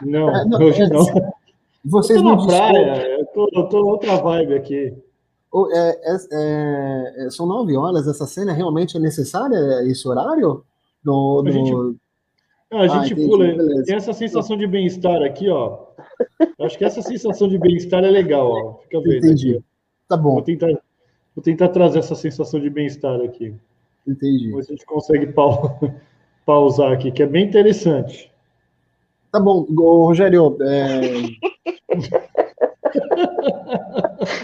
[0.00, 1.04] Não, é, não hoje é, não.
[1.86, 4.96] Vocês eu tô na praia, eu tô, eu tô outra vibe aqui.
[5.72, 10.64] É, é, é, são nove horas, essa cena realmente é necessária, esse horário?
[11.04, 11.48] Do, do...
[11.48, 11.74] A gente,
[12.70, 13.84] a gente ah, pula, beleza.
[13.84, 15.83] tem essa sensação de bem-estar aqui, ó.
[16.60, 18.74] Acho que essa sensação de bem-estar é legal, ó.
[18.82, 19.56] Fica vendo Entendi.
[19.56, 19.64] Aqui.
[20.08, 20.34] Tá bom.
[20.34, 20.68] Vou tentar,
[21.34, 23.54] vou tentar trazer essa sensação de bem-estar aqui.
[24.06, 24.50] Entendi.
[24.50, 25.32] Vamos ver se a gente consegue
[26.46, 28.32] pausar aqui, que é bem interessante.
[29.32, 30.56] Tá bom, Rogério.
[30.62, 31.00] É...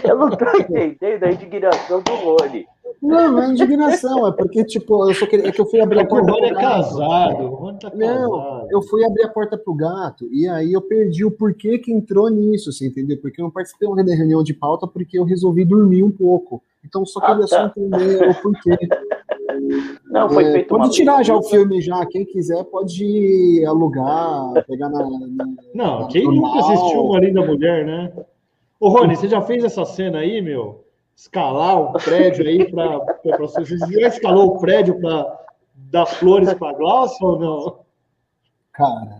[0.03, 2.67] eu não tô entendendo a indignação do Rony.
[3.01, 6.01] Não, não é indignação, é porque, tipo, eu só queria, é que eu fui abrir
[6.01, 6.31] a porta.
[6.31, 8.29] O Rony é casado, o Rony tá casado.
[8.29, 11.91] Não, eu fui abrir a porta pro gato e aí eu perdi o porquê que
[11.91, 13.17] entrou nisso, você entendeu?
[13.19, 16.61] Porque eu não participei da reunião de pauta porque eu resolvi dormir um pouco.
[16.85, 17.73] Então só queria ah, tá.
[17.73, 18.77] só entender o porquê.
[20.05, 24.89] Não, foi é, feito Pode tirar já o filme já, quem quiser pode alugar, pegar
[24.89, 25.09] na.
[25.09, 28.13] na não, quem nunca assistiu Uma Linda Mulher, né?
[28.79, 30.83] Ô, Rony, você já fez essa cena aí, meu?
[31.15, 33.61] Escalar um prédio aí para você.
[33.61, 35.39] Você já escalou o prédio para
[35.75, 37.79] dar flores para Glaucia ou não?
[38.73, 39.19] Cara,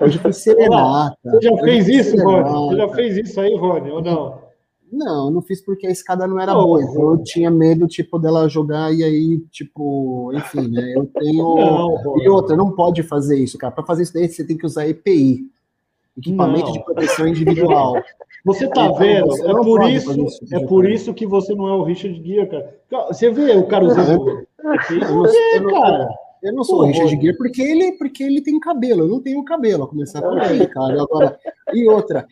[0.00, 1.16] hoje foi serenata.
[1.24, 2.48] Você já fez isso, serenata.
[2.50, 2.68] Rony?
[2.68, 4.44] Você já fez isso aí, Rony, ou não?
[4.92, 6.80] Não, não fiz porque a escada não era boa.
[6.80, 10.94] Eu tinha medo, tipo, dela jogar e aí, tipo, enfim, né?
[10.94, 11.54] Eu tenho.
[12.04, 13.72] Não, e outra, não pode fazer isso, cara.
[13.72, 15.50] Para fazer isso daí, você tem que usar EPI
[16.16, 16.72] equipamento não.
[16.72, 17.94] de proteção individual.
[18.44, 19.28] Você tá vendo?
[19.28, 22.46] Você é por isso, isso, é por isso que você não é o Richard Gere,
[22.46, 22.78] cara.
[23.08, 24.46] Você vê o cara usando.
[24.58, 26.08] Eu não, cara.
[26.42, 29.04] Eu não sou o Richard Gere porque ele, porque ele tem cabelo.
[29.04, 31.02] Eu não tenho cabelo, a começar por aí, cara.
[31.02, 31.38] Agora,
[31.72, 32.26] e outra,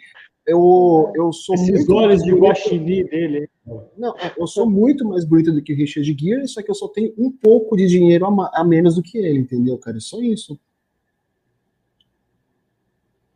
[0.47, 3.49] eu, eu sou Esses muito olhos de guaxinim dele.
[3.97, 6.75] Não, é, eu sou muito mais bonito do que o Richard Gere, só que eu
[6.75, 9.97] só tenho um pouco de dinheiro a, a menos do que ele, entendeu, cara?
[9.97, 10.61] É só isso.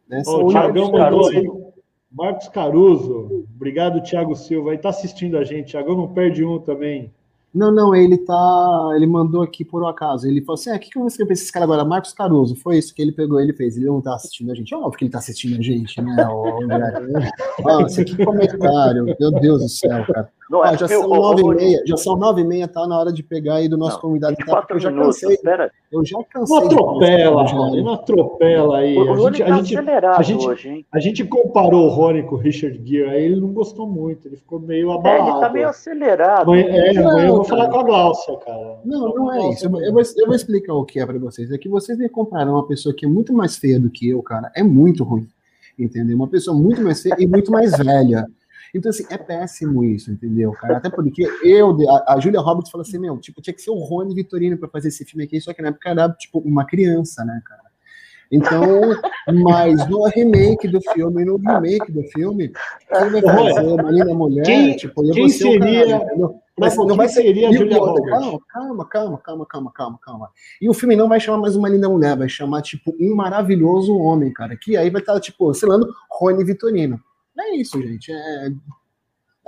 [0.07, 1.66] Nessa o Thiagão mandou aí.
[2.11, 3.47] Marcos Caruso.
[3.55, 4.71] Obrigado, Thiago Silva.
[4.71, 5.71] Aí tá assistindo a gente.
[5.71, 7.13] Thiagão não perde um também.
[7.57, 8.91] Não, não, ele tá.
[8.95, 10.29] Ele mandou aqui por um acaso.
[10.29, 11.87] Ele falou assim: ah, o que, que eu vou escrever esse cara agora?
[11.87, 12.55] Marcos Caruso.
[12.55, 13.79] Foi isso que ele pegou, ele fez.
[13.79, 14.75] Ele não tá assistindo a gente.
[14.75, 16.15] Óbvio que ele tá assistindo a gente, né?
[17.65, 19.07] Nossa, que comentário.
[19.19, 20.31] Meu Deus do céu, cara.
[20.49, 23.13] Não, ah, já, são nove e meia, já são nove e meia, tá na hora
[23.13, 24.37] de pegar aí do nosso não, convidado.
[24.37, 25.35] Tá, eu já cansei.
[25.35, 25.73] Espera.
[25.91, 26.57] Eu já cansei.
[26.57, 28.97] Não atropela, Rony, não atropela aí.
[28.97, 30.87] O, a, gente, tá a, gente, a, gente, hoje, hein?
[30.93, 34.37] a gente comparou o Rony com o Richard Gere, aí ele não gostou muito, ele
[34.37, 35.29] ficou meio abalado.
[35.29, 36.51] É, ele tá meio acelerado.
[36.51, 38.79] Mas, é, não, eu vou falar com a Glaucia, cara.
[38.85, 39.67] Não, não é isso.
[39.67, 41.51] Eu vou, eu vou explicar o que é para vocês.
[41.51, 44.23] É que vocês me compararam uma pessoa que é muito mais feia do que eu,
[44.23, 44.51] cara.
[44.55, 45.29] É muito ruim.
[45.79, 46.17] Entendeu?
[46.17, 48.27] Uma pessoa muito mais feia e muito mais velha.
[48.75, 50.77] Então, assim, é péssimo isso, entendeu, cara?
[50.77, 53.79] Até porque eu, a, a Julia Roberts falou assim, meu, tipo, tinha que ser o
[53.79, 57.25] Rony Vitorino para fazer esse filme aqui, só que na época era, tipo, uma criança,
[57.25, 57.63] né, cara?
[58.31, 58.61] Então,
[59.45, 62.53] mas no remake do filme, no remake do filme,
[62.89, 67.09] quem vai fazer uma linda mulher, quem, tipo, eu quem seria, cara, Mas não vai
[67.09, 67.23] ser.
[67.23, 68.01] Seria Julia calma,
[68.49, 70.31] calma, calma, calma, calma, calma, calma.
[70.61, 73.95] E o filme não vai chamar mais uma linda mulher, vai chamar, tipo, um maravilhoso
[73.97, 74.57] homem, cara.
[74.57, 76.99] Que aí vai estar, tipo, selando Rony Vitorino.
[77.39, 78.11] É isso, gente.
[78.11, 78.53] É,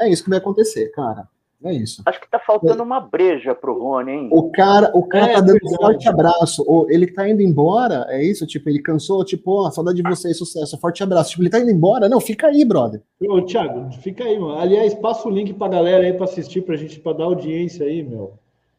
[0.00, 1.28] é isso que vai acontecer, cara.
[1.64, 2.02] É isso.
[2.06, 2.84] Acho que tá faltando é.
[2.84, 4.28] uma breja pro Rony, hein?
[4.30, 6.64] O cara, o cara é, tá dando um forte abraço.
[6.88, 8.46] Ele tá indo embora, é isso?
[8.46, 11.30] Tipo, ele cansou, tipo, ó, oh, saudade de você, sucesso, forte abraço.
[11.30, 12.08] Tipo, ele tá indo embora?
[12.08, 13.02] Não, fica aí, brother.
[13.28, 14.56] Ô, Thiago, fica aí, mano.
[14.56, 18.04] Aliás, passa o link pra galera aí pra assistir, pra gente, pra dar audiência aí,
[18.04, 18.34] meu.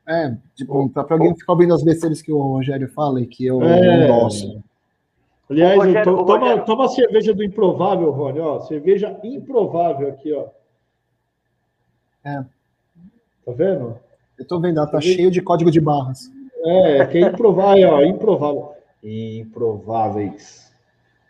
[0.08, 3.46] É, tipo, pra, pra alguém ficar ouvindo as besteiras que o Rogério fala e que
[3.46, 4.08] eu é...
[4.08, 4.64] não gosto.
[5.50, 8.62] Aliás, Rogério, tô, toma, toma a cerveja do Improvável, Rony, ó.
[8.62, 10.48] Cerveja improvável aqui, ó.
[12.24, 12.46] É.
[13.50, 14.00] Tá vendo?
[14.38, 16.32] Eu tô vendo, ela tá cheio de código de barras.
[16.64, 18.74] É, que é improvável, ó, improvável.
[19.04, 20.70] Improváveis.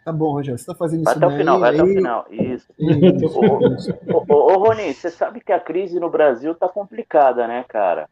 [0.03, 2.25] Tá bom, Rogério, você tá fazendo vai isso até o final, vai até o final.
[2.29, 2.67] Isso.
[2.79, 3.93] isso.
[4.07, 8.09] ô, ô, ô, Rony, você sabe que a crise no Brasil tá complicada, né, cara?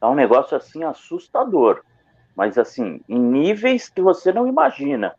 [0.00, 1.82] Tá um negócio assim assustador.
[2.36, 5.14] Mas assim, em níveis que você não imagina.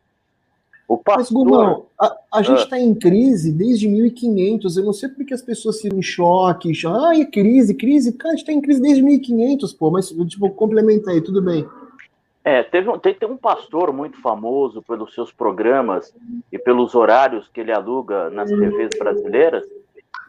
[0.88, 1.18] O pastor...
[1.18, 2.80] Mas, Gumão, a, a gente está ah.
[2.80, 4.78] em crise desde 1500.
[4.78, 6.72] Eu não sei porque as pessoas ficam em choque.
[6.88, 8.14] Ah, é crise, crise.
[8.14, 9.90] Cara, a gente está em crise desde 1500, pô.
[9.90, 11.68] Mas, tipo, complementa aí, tudo bem.
[12.44, 16.14] É, teve um, tem, tem um pastor muito famoso pelos seus programas
[16.52, 19.66] e pelos horários que ele aluga nas TVs brasileiras.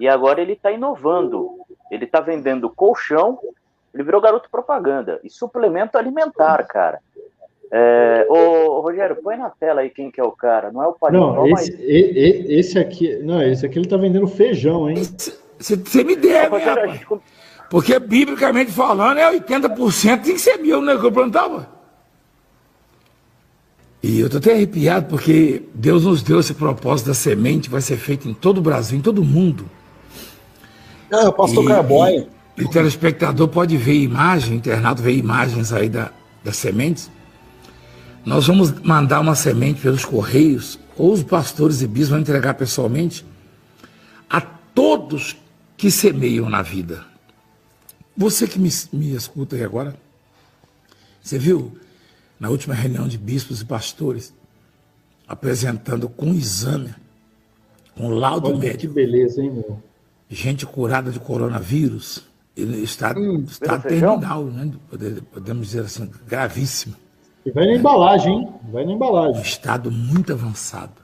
[0.01, 1.51] E agora ele está inovando.
[1.91, 3.39] Ele está vendendo colchão.
[3.93, 5.21] Ele virou garoto propaganda.
[5.23, 7.01] E suplemento alimentar, cara.
[7.71, 10.71] É, ô, Rogério, põe na tela aí quem que é o cara.
[10.71, 11.81] Não é o Palinhol, Não, esse, mas...
[11.81, 13.17] esse aqui.
[13.17, 15.03] Não, esse aqui ele tá vendendo feijão, hein?
[15.59, 17.07] Você me deve, é, Rogério, gente...
[17.69, 20.97] Porque, biblicamente falando, é 80% tem que ser meu, né?
[20.97, 21.77] Que eu plantava.
[24.03, 27.97] E eu tô até arrepiado porque Deus nos deu esse propósito da semente, vai ser
[27.97, 29.69] feito em todo o Brasil, em todo o mundo.
[31.13, 32.29] Ah, eu posso tocar boia.
[32.57, 36.11] E o telespectador pode ver imagem, o internado vê imagens aí da,
[36.45, 37.11] das sementes.
[38.27, 43.25] Nós vamos mandar uma semente pelos correios, ou os pastores e bispos vão entregar pessoalmente
[44.29, 45.37] a todos
[45.77, 47.05] que semeiam na vida.
[48.17, 49.97] Você que me, me escuta aí agora,
[51.23, 51.79] você viu
[52.41, 54.35] na última reunião de bispos e pastores
[55.29, 56.93] apresentando com exame,
[57.95, 58.93] com laudo Olha, médico.
[58.93, 59.81] Que beleza, hein, meu?
[60.29, 62.25] Gente curada de coronavírus,
[62.57, 64.73] está, hum, está terminal, né?
[65.31, 67.06] podemos dizer assim, gravíssimo.
[67.47, 68.49] E vai na embalagem, hein?
[68.73, 69.39] Vai na embalagem.
[69.39, 71.01] Um estado muito avançado.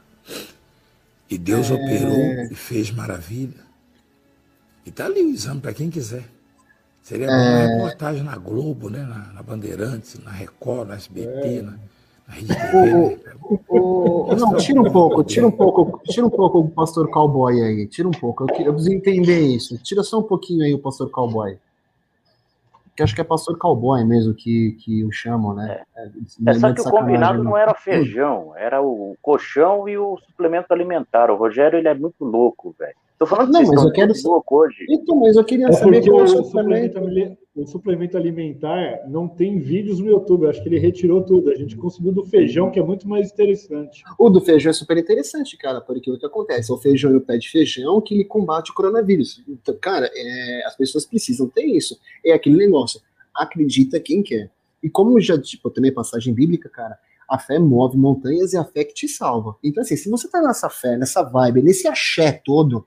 [1.30, 1.74] E Deus é...
[1.74, 3.62] operou e fez maravilha.
[4.84, 6.24] E tá ali o exame para quem quiser.
[7.00, 7.30] Seria é...
[7.30, 9.04] uma reportagem na Globo, né?
[9.04, 11.62] Na, na Bandeirantes, na Record, na SBT, é...
[11.62, 11.78] na,
[12.26, 12.52] na Rede.
[12.52, 13.18] O, né?
[13.68, 17.62] o, o, não, tira um pouco, tira um pouco, tira um pouco o pastor cowboy
[17.62, 17.86] aí.
[17.86, 18.42] Tira um pouco.
[18.42, 19.78] Eu, eu preciso entender isso.
[19.78, 21.56] Tira só um pouquinho aí o pastor cowboy
[22.94, 25.82] que acho que é pastor cowboy mesmo que, que o chamam, né?
[25.96, 26.10] É, é,
[26.50, 31.30] é só que o combinado não era feijão, era o colchão e o suplemento alimentar.
[31.30, 32.94] O Rogério, ele é muito louco, velho.
[33.22, 34.84] Tô falando não, mas eu quero louco hoje.
[34.90, 37.00] Então, mas eu queria é saber qual o suplemento.
[37.54, 40.42] O suplemento alimentar não tem vídeos no YouTube.
[40.42, 41.48] Eu acho que ele retirou tudo.
[41.48, 44.02] A gente conseguiu do feijão, que é muito mais interessante.
[44.18, 46.72] O do feijão é super interessante, cara, por aquilo que acontece.
[46.72, 49.40] É o feijão e o pé de feijão que ele combate o coronavírus.
[49.48, 51.96] Então, cara, é, as pessoas precisam ter isso.
[52.26, 53.00] É aquele negócio.
[53.32, 54.50] Acredita quem quer.
[54.82, 56.98] E como já, tipo, eu também passagem bíblica, cara,
[57.30, 59.54] a fé move montanhas e a fé que te salva.
[59.62, 62.84] Então, assim, se você tá nessa fé, nessa vibe, nesse axé todo,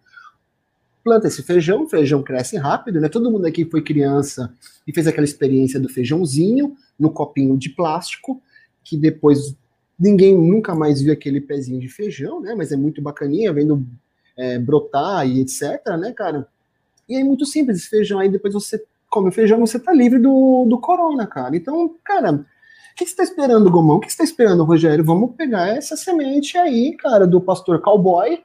[1.05, 3.07] planta esse feijão, o feijão cresce rápido, né?
[3.07, 4.51] Todo mundo aqui foi criança
[4.87, 8.41] e fez aquela experiência do feijãozinho no copinho de plástico,
[8.83, 9.55] que depois
[9.99, 12.55] ninguém nunca mais viu aquele pezinho de feijão, né?
[12.55, 13.85] Mas é muito bacaninha, vendo
[14.35, 16.47] é, brotar e etc, né, cara?
[17.07, 20.17] E é muito simples, esse feijão aí, depois você come o feijão, você tá livre
[20.17, 21.55] do, do corona, cara.
[21.55, 23.97] Então, cara, o que, você tá esperando, Gomão?
[23.97, 25.05] O que você tá esperando, Rogério?
[25.05, 28.43] Vamos pegar essa semente aí, cara, do pastor cowboy,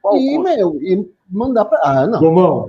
[0.00, 1.80] qual e, meu, e mandar para.
[1.82, 2.20] Ah, não.
[2.20, 2.66] Romão,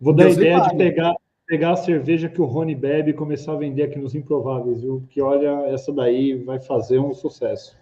[0.00, 1.14] vou dar a ideia de pegar,
[1.46, 5.02] pegar a cerveja que o Rony bebe e começar a vender aqui nos Improváveis, viu?
[5.10, 7.76] Que olha, essa daí vai fazer um sucesso.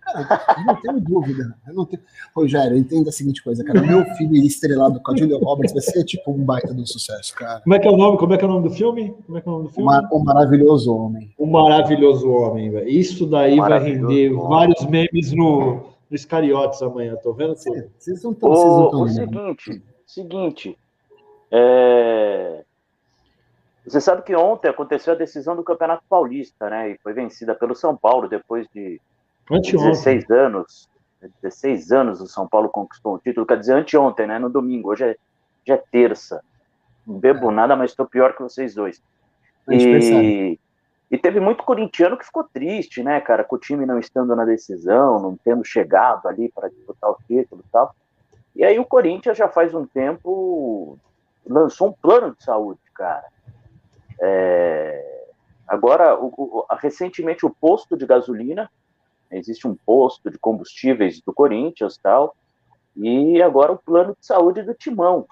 [0.00, 1.54] Cara, eu não tenho dúvida.
[1.68, 2.02] Eu não tenho...
[2.34, 3.80] Rogério, entenda a seguinte coisa, cara.
[3.82, 7.60] Meu filho estrelado com a Julia Roberts vai ser tipo um baita do sucesso, cara.
[7.60, 8.18] Como é que é o nome?
[8.18, 9.14] Como é que é o nome do filme?
[9.26, 10.08] Como é que é o nome do filme?
[10.10, 11.30] O, o Maravilhoso Homem.
[11.38, 12.88] O Maravilhoso Homem, velho.
[12.88, 14.48] Isso daí vai render homem.
[14.48, 17.90] vários memes no, nos Cariotes amanhã, tô vendo tudo.
[17.96, 18.50] Vocês não estão.
[18.50, 20.78] O, o seguinte, seguinte.
[21.50, 22.64] É...
[23.86, 26.90] Você sabe que ontem aconteceu a decisão do Campeonato Paulista, né?
[26.90, 29.00] E foi vencida pelo São Paulo depois de
[29.50, 29.90] anteontem.
[29.90, 30.90] 16 anos.
[31.42, 34.38] 16 anos o São Paulo conquistou o título, quer dizer, anteontem, né?
[34.38, 36.42] No domingo, hoje é, hoje é terça.
[37.06, 39.02] bebo nada, mas estou pior que vocês dois.
[39.68, 40.58] E,
[41.10, 44.44] e teve muito corintiano que ficou triste, né, cara, com o time não estando na
[44.44, 47.94] decisão, não tendo chegado ali para disputar o título e tal.
[48.54, 50.98] E aí o Corinthians já faz um tempo
[51.46, 53.26] lançou um plano de saúde, cara.
[54.20, 55.24] É,
[55.66, 58.70] agora, o, o, recentemente o posto de gasolina,
[59.30, 62.36] existe um posto de combustíveis do Corinthians tal,
[62.96, 65.26] e agora o plano de saúde do Timão,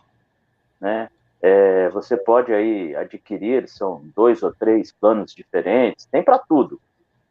[0.81, 1.11] né?
[1.41, 6.81] É, você pode aí adquirir, são dois ou três planos diferentes, tem para tudo.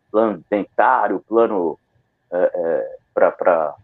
[0.10, 1.78] Plano dentário, plano
[2.32, 3.76] é, é, para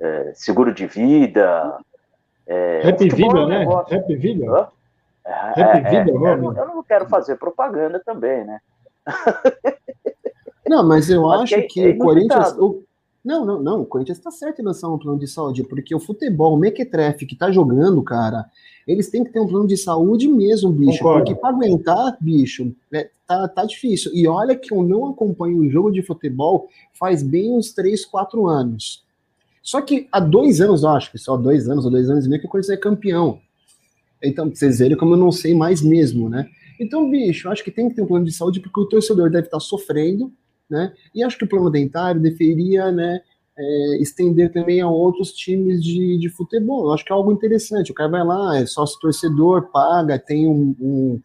[0.00, 1.78] é, seguro de vida.
[2.46, 3.64] É, Happy Vida, é né?
[3.64, 4.68] Happy Vida?
[5.24, 8.60] É, Happy Vida, eu não, eu não quero fazer propaganda também, né?
[10.68, 12.56] Não, mas eu mas acho que o Corinthians.
[12.58, 12.82] O,
[13.26, 13.80] não, não, não.
[13.82, 17.26] O Corinthians está certo em lançar um plano de saúde, porque o futebol, o Mequetrefe
[17.26, 18.46] que tá jogando, cara,
[18.86, 20.98] eles têm que ter um plano de saúde mesmo, bicho.
[20.98, 21.24] Concordo.
[21.24, 24.12] Porque para aguentar, bicho, é, tá, tá difícil.
[24.14, 28.46] E olha que eu não acompanho o jogo de futebol faz bem uns 3, 4
[28.46, 29.04] anos.
[29.60, 32.28] Só que há dois anos, eu acho que só dois anos ou dois anos e
[32.28, 33.40] meio que o Corinthians é campeão.
[34.22, 36.48] Então, vocês verem como eu não sei mais mesmo, né?
[36.78, 39.28] Então, bicho, eu acho que tem que ter um plano de saúde porque o torcedor
[39.28, 40.32] deve estar sofrendo,
[40.68, 40.92] né?
[41.14, 43.20] E acho que o plano dentário deveria, né,
[43.58, 46.86] é, estender também a outros times de, de futebol.
[46.86, 47.90] Eu acho que é algo interessante.
[47.90, 51.20] O cara vai lá, é sócio torcedor, paga, tem um, um,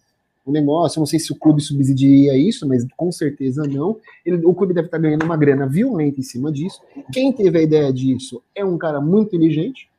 [0.47, 0.97] um negócio.
[0.97, 3.97] Eu não sei se o clube subsidia isso, mas com certeza não.
[4.25, 6.81] Ele, o clube deve estar ganhando uma grana violenta em cima disso.
[7.11, 9.89] Quem teve a ideia disso é um cara muito inteligente,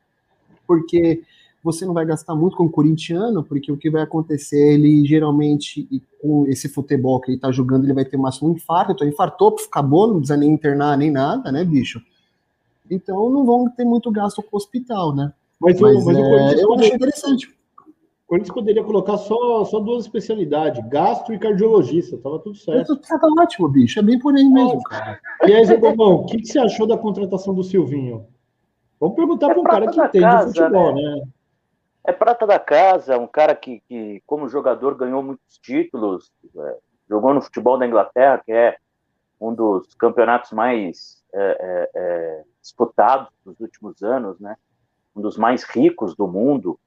[0.65, 1.21] porque
[1.63, 5.87] você não vai gastar muito com o corintiano, porque o que vai acontecer, ele geralmente,
[6.21, 9.07] com esse futebol que ele tá jogando, ele vai ter o máximo um infarto, então
[9.07, 12.01] infartou, acabou, não precisa nem internar nem nada, né, bicho?
[12.91, 15.31] Então não vão ter muito gasto com o hospital, né?
[15.59, 17.47] Mas, mas, mas é, o Corinthians eu acho interessante.
[17.47, 22.97] O Corinthians poderia colocar só, só duas especialidades, gastro e cardiologista, tava tudo certo.
[22.97, 25.17] Tá, tá ótimo, bicho, é bem por aí mesmo, cara.
[25.41, 28.25] Aliás, Gomão, o que, que você achou da contratação do Silvinho?
[28.99, 31.01] Vamos perguntar é para um cara que entende casa, futebol, né?
[31.01, 31.21] né?
[32.05, 36.77] É prata da casa, um cara que, que como jogador, ganhou muitos títulos, é,
[37.09, 38.77] jogou no futebol da Inglaterra, que é
[39.39, 44.55] um dos campeonatos mais é, é, é, disputados dos últimos anos, né?
[45.15, 46.79] Um dos mais ricos do mundo.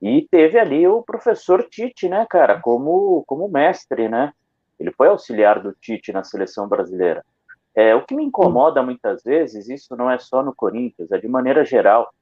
[0.00, 4.32] E teve ali o professor Tite, né, cara, como, como mestre, né?
[4.78, 7.24] Ele foi auxiliar do Tite na seleção brasileira.
[7.74, 11.26] É, o que me incomoda muitas vezes, isso não é só no Corinthians, é de
[11.26, 12.12] maneira geral,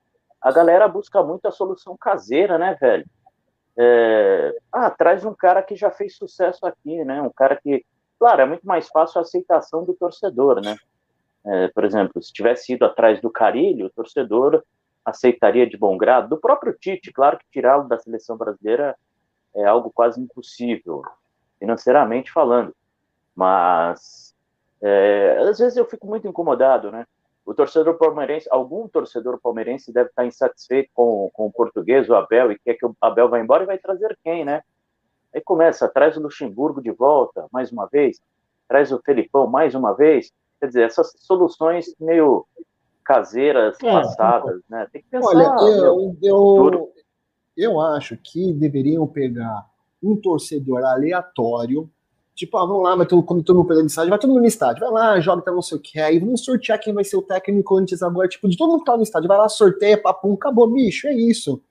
[0.42, 3.06] a galera busca muito a solução caseira, né, velho?
[3.78, 7.22] É, ah, traz um cara que já fez sucesso aqui, né?
[7.22, 7.84] Um cara que,
[8.18, 10.76] claro, é muito mais fácil a aceitação do torcedor, né?
[11.44, 14.62] É, por exemplo, se tivesse ido atrás do Carilho, o torcedor
[15.04, 16.28] aceitaria de bom grado.
[16.28, 18.96] Do próprio Tite, claro que tirá-lo da seleção brasileira
[19.54, 21.02] é algo quase impossível,
[21.58, 22.74] financeiramente falando.
[23.34, 24.34] Mas
[24.80, 27.06] é, às vezes eu fico muito incomodado, né?
[27.44, 32.52] O torcedor palmeirense, algum torcedor palmeirense deve estar insatisfeito com, com o português, o Abel,
[32.52, 34.62] e quer que o Abel vá embora e vai trazer quem, né?
[35.34, 38.20] Aí começa, traz o Luxemburgo de volta, mais uma vez,
[38.68, 40.32] traz o Felipão mais uma vez.
[40.60, 42.46] Quer dizer, essas soluções meio
[43.04, 44.86] caseiras, é, passadas, né?
[44.92, 45.28] Tem que pensar.
[45.28, 46.92] Olha, eu, eu,
[47.56, 49.66] eu acho que deveriam pegar
[50.02, 51.90] um torcedor aleatório
[52.34, 54.80] Tipo, ah, vamos lá, todo, quando todo mundo perdendo estádio, vai todo mundo no estádio,
[54.80, 57.22] vai lá, joga até não sei o que, aí vamos sortear quem vai ser o
[57.22, 60.32] técnico antes agora, tipo, de todo mundo que tá no estádio, vai lá, sorteia, papum,
[60.32, 61.62] acabou, bicho, é isso.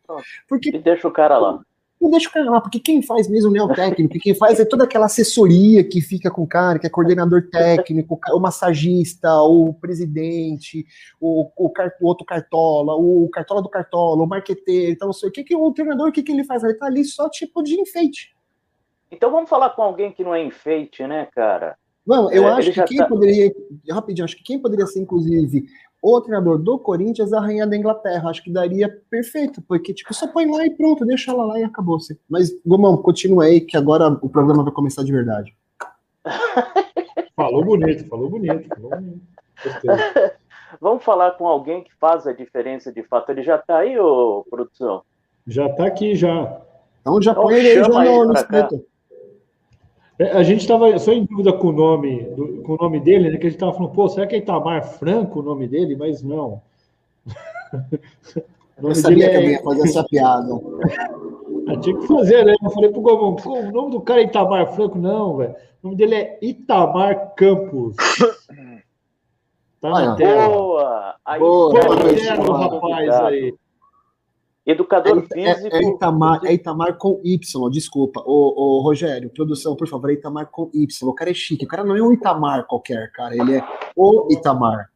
[0.48, 1.60] Porque, e deixa o cara lá.
[2.00, 4.60] Não deixa o cara lá, porque quem faz mesmo não é o técnico, quem faz
[4.60, 9.42] é toda aquela assessoria que fica com o cara, que é coordenador técnico, o massagista,
[9.42, 10.86] o presidente,
[11.20, 11.72] o, o,
[12.02, 15.56] o outro cartola, o cartola do cartola, o marqueteiro, então não sei o que, que
[15.56, 16.64] o treinador, o que, que ele faz?
[16.64, 18.32] Ele tá ali só tipo de enfeite.
[19.12, 21.76] Então vamos falar com alguém que não é enfeite, né, cara?
[22.06, 23.08] Não, eu é, acho que quem tá...
[23.08, 23.52] poderia.
[23.90, 25.66] Rapidinho, acho que quem poderia ser, inclusive,
[26.02, 28.30] o treinador do Corinthians, a rainha da Inglaterra.
[28.30, 31.64] Acho que daria perfeito, porque, tipo, só põe lá e pronto, deixa ela lá e
[31.64, 32.20] acabou-se.
[32.28, 35.56] Mas, Gomão, continua aí, que agora o programa vai começar de verdade.
[37.36, 39.22] falou bonito, falou bonito, falou bonito.
[40.80, 43.30] Vamos falar com alguém que faz a diferença de fato.
[43.30, 45.04] Ele já está aí, ô produção?
[45.46, 46.62] Já está aqui, já.
[47.02, 48.82] Então já então, põe ele aí já no, no é,
[50.34, 53.38] a gente estava só em dúvida com o nome, do, com o nome dele, né?
[53.38, 55.96] Que a gente estava falando, pô, será que é Itamar Franco o nome dele?
[55.96, 56.62] Mas não.
[58.82, 60.50] Eu sabia que alguém ia fazer essa piada.
[60.50, 62.56] Eu tinha que fazer, né?
[62.64, 64.98] Eu falei pro Gomão, o nome do cara é Itamar Franco?
[64.98, 65.56] Não, velho.
[65.84, 67.96] O nome dele é Itamar Campos.
[69.80, 70.48] Tá na tela.
[70.48, 71.16] Boa!
[71.26, 71.96] Aí, boa, boa,
[72.46, 73.54] boa, rapaz aí.
[74.66, 75.76] Educador é, físico.
[75.76, 78.22] É, é, Itamar, é Itamar com Y, desculpa.
[78.22, 81.10] Ô, ô, Rogério, produção, por favor, é Itamar com Y.
[81.10, 81.66] O cara é chique.
[81.66, 83.36] O cara não é um Itamar qualquer, cara.
[83.36, 83.64] Ele é
[83.96, 84.90] o Itamar.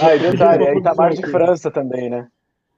[0.00, 2.26] Ah, e detalhe, é Itamar de França também, né?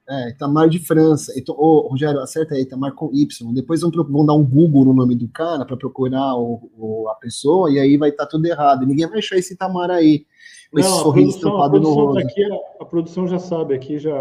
[0.09, 1.33] É, Itamar de França.
[1.37, 3.53] Então, ô, Rogério, acerta aí, Itamar com Y.
[3.53, 7.15] Depois vão, vão dar um Google no nome do cara para procurar o, o, a
[7.15, 8.85] pessoa e aí vai estar tá tudo errado.
[8.85, 10.25] Ninguém vai achar esse Itamar aí.
[10.71, 12.21] Com esse sorriso estampado no rosto.
[12.21, 14.13] Tá aqui, a, a produção já sabe aqui, já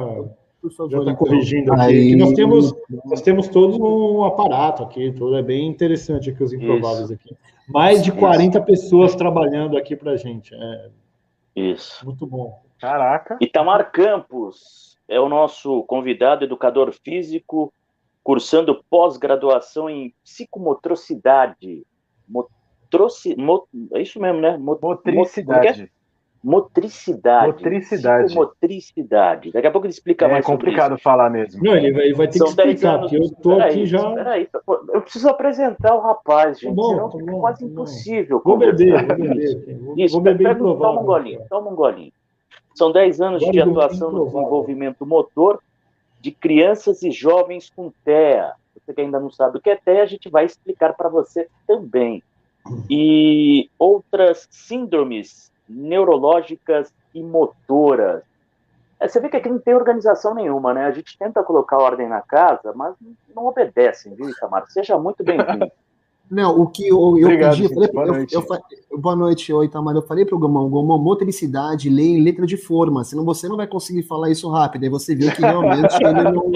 [0.67, 0.91] por favor.
[0.91, 1.27] Já está então.
[1.27, 1.83] corrigindo aqui.
[1.83, 2.17] Aí...
[2.17, 7.11] nós, temos, nós temos todo um aparato aqui, tudo é bem interessante aqui os improváveis
[7.11, 7.15] Isso.
[7.15, 7.37] aqui.
[7.69, 8.67] Mais de 40 Isso.
[8.67, 10.55] pessoas trabalhando aqui para gente.
[10.55, 10.91] É...
[11.55, 12.05] Isso.
[12.05, 12.63] Muito bom.
[12.79, 13.39] Caraca.
[13.41, 17.73] Itamar Campos é o nosso convidado, educador físico,
[18.23, 21.87] cursando pós-graduação em psicomotricidade.
[22.29, 23.37] Motroci...
[23.37, 23.67] Mo...
[23.95, 24.57] É isso mesmo, né?
[24.57, 24.79] Mo...
[24.83, 25.91] Motricidade.
[26.43, 26.57] Mo...
[26.77, 27.47] Motricidade.
[27.47, 28.35] Motricidade.
[28.35, 29.53] Motricidade.
[29.53, 30.45] Daqui a pouco ele explica é mais.
[30.45, 31.63] É complicado falar mesmo.
[31.63, 34.11] Não, ele vai, ele vai ter São que explicar, porque eu tô aqui já.
[34.13, 34.49] Peraí,
[34.93, 36.75] eu preciso apresentar o rapaz, gente.
[36.75, 38.41] Bom, senão fica quase impossível.
[38.45, 39.95] Vou beber, vou beber.
[39.97, 42.13] Isso, vou beber pega, toma um golinho, toma um golinho.
[42.75, 45.61] São 10 anos de atuação no desenvolvimento motor
[46.21, 48.53] de crianças e jovens com TEA.
[48.75, 51.49] Você que ainda não sabe o que é TEA, a gente vai explicar para você
[51.67, 52.23] também.
[52.91, 58.23] E outras síndromes neurológicas e motoras.
[58.99, 60.87] É, você vê que aqui não tem organização nenhuma, né?
[60.87, 62.95] A gente tenta colocar ordem na casa, mas
[63.35, 64.65] não obedecem, viu, Itamar?
[64.69, 65.71] Seja muito bem-vindo.
[66.29, 68.35] Não, o que eu, eu Obrigado, pedi, eu falei, boa, eu, noite.
[68.35, 69.95] Eu, boa noite, oi, Itamar.
[69.95, 73.57] Eu falei para o Gomão, Gomão, motricidade, lê em letra de forma, senão você não
[73.57, 74.83] vai conseguir falar isso rápido.
[74.83, 76.53] Aí você viu que realmente ele não,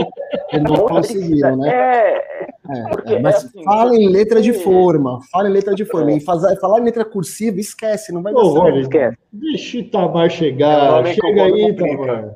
[0.52, 1.68] ele não conseguiu, né?
[1.68, 2.39] É,
[2.70, 6.12] é, é, mas é assim, fala em letra de forma, fala em letra de forma.
[6.12, 6.16] É.
[6.16, 8.78] E faz, falar em letra cursiva, esquece, não vai dar certo.
[8.78, 9.18] Esquece.
[9.32, 11.06] Deixa o Itamar chegar.
[11.06, 12.34] Chega aí, Itamar.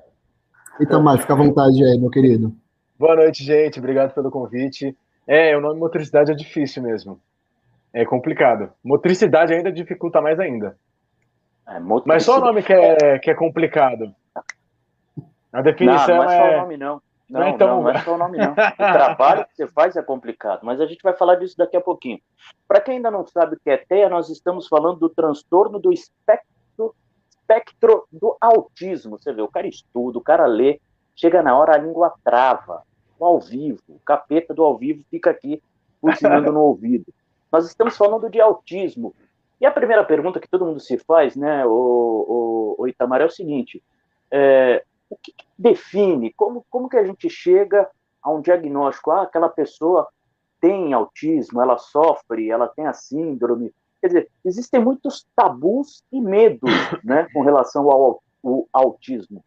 [0.80, 2.52] Itamar, fica à vontade aí, meu querido.
[2.98, 3.78] Boa noite, gente.
[3.78, 4.96] Obrigado pelo convite.
[5.26, 7.20] É, o nome motricidade é difícil mesmo.
[7.92, 8.70] É complicado.
[8.82, 10.76] Motricidade ainda dificulta mais ainda.
[11.68, 14.14] É, Mas só o nome que é, que é complicado.
[15.52, 17.00] A definição não, não é, é só o nome, não.
[17.34, 17.66] Não, não, é, tão...
[17.66, 18.52] não, não é só o nome, não.
[18.52, 21.80] O trabalho que você faz é complicado, mas a gente vai falar disso daqui a
[21.80, 22.20] pouquinho.
[22.68, 25.92] Para quem ainda não sabe o que é TEA, nós estamos falando do transtorno do
[25.92, 26.94] espectro,
[27.28, 29.18] espectro do autismo.
[29.18, 30.80] Você vê, o cara estuda, o cara lê,
[31.16, 32.82] chega na hora, a língua trava.
[33.18, 35.60] O ao vivo, o capeta do ao vivo fica aqui
[36.00, 37.12] buzinando no ouvido.
[37.50, 39.12] Nós estamos falando de autismo.
[39.60, 41.70] E a primeira pergunta que todo mundo se faz, né, o,
[42.78, 43.82] o, o Itamar, é o seguinte:
[44.30, 47.88] é, o que, que, define, como, como que a gente chega
[48.22, 49.10] a um diagnóstico?
[49.10, 50.08] Ah, aquela pessoa
[50.60, 53.72] tem autismo, ela sofre, ela tem a síndrome.
[54.00, 56.70] Quer dizer, existem muitos tabus e medos
[57.04, 59.44] né, com relação ao, ao autismo.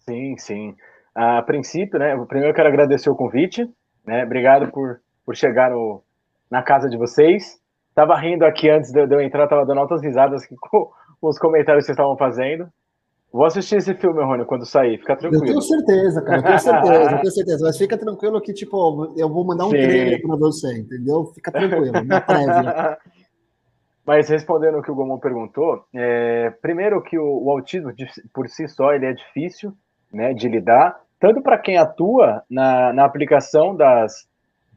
[0.00, 0.76] Sim, sim.
[1.14, 3.68] A princípio, né, primeiro eu quero agradecer o convite,
[4.06, 6.02] né, obrigado por, por chegar no,
[6.50, 7.60] na casa de vocês.
[7.94, 11.86] Tava rindo aqui antes de eu entrar, tava dando altas risadas com os comentários que
[11.86, 12.72] vocês estavam fazendo.
[13.30, 15.44] Vou assistir esse filme, Rony, quando sair, fica tranquilo.
[15.44, 17.64] Eu tenho certeza, cara, eu tenho certeza, eu tenho certeza.
[17.64, 19.82] Mas fica tranquilo que, tipo, eu vou mandar um Sim.
[19.82, 21.26] trailer para você, entendeu?
[21.34, 22.98] Fica tranquilo, na prévia.
[24.06, 27.92] Mas respondendo o que o Gomon perguntou, é, primeiro que o, o, autismo
[28.32, 29.74] por si só ele é difícil
[30.10, 34.26] né, de lidar, tanto para quem atua na, na aplicação das,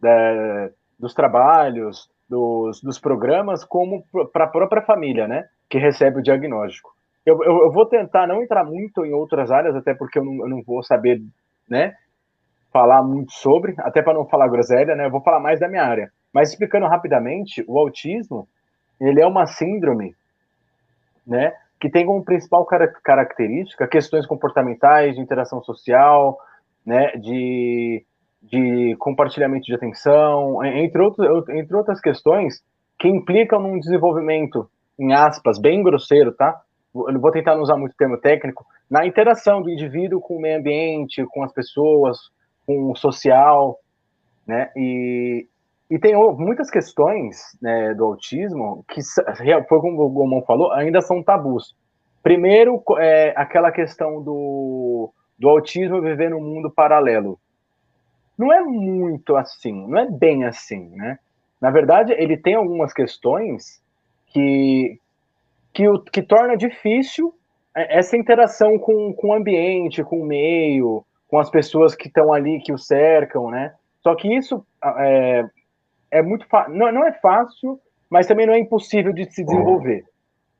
[0.01, 6.21] da, dos trabalhos, dos, dos programas, como para a própria família, né, que recebe o
[6.21, 6.93] diagnóstico.
[7.25, 10.43] Eu, eu, eu, vou tentar não entrar muito em outras áreas, até porque eu não,
[10.43, 11.21] eu não vou saber,
[11.69, 11.93] né,
[12.71, 15.83] falar muito sobre, até para não falar groselha, né, eu vou falar mais da minha
[15.83, 16.11] área.
[16.33, 18.47] Mas explicando rapidamente, o autismo,
[18.99, 20.15] ele é uma síndrome,
[21.27, 22.65] né, que tem como principal
[23.03, 26.39] característica questões comportamentais, de interação social,
[26.85, 28.03] né, de,
[28.41, 32.63] de compartilhamento de atenção, entre, outros, entre outras questões
[32.97, 36.61] que implicam num desenvolvimento, em aspas, bem grosseiro, tá?
[36.93, 40.57] Eu vou tentar não usar muito termo técnico, na interação do indivíduo com o meio
[40.57, 42.17] ambiente, com as pessoas,
[42.65, 43.79] com o social,
[44.45, 44.69] né?
[44.75, 45.47] E,
[45.89, 49.01] e tem muitas questões né, do autismo que,
[49.67, 51.75] foi como o Gomon falou, ainda são tabus.
[52.21, 57.39] Primeiro, é aquela questão do, do autismo viver num mundo paralelo.
[58.37, 61.17] Não é muito assim, não é bem assim, né?
[61.59, 63.81] Na verdade, ele tem algumas questões
[64.27, 64.99] que,
[65.73, 67.33] que, o, que torna difícil
[67.75, 72.33] é, essa interação com, com o ambiente, com o meio, com as pessoas que estão
[72.33, 73.73] ali, que o cercam, né?
[74.03, 75.45] Só que isso é,
[76.11, 80.03] é muito não, não é fácil, mas também não é impossível de se desenvolver,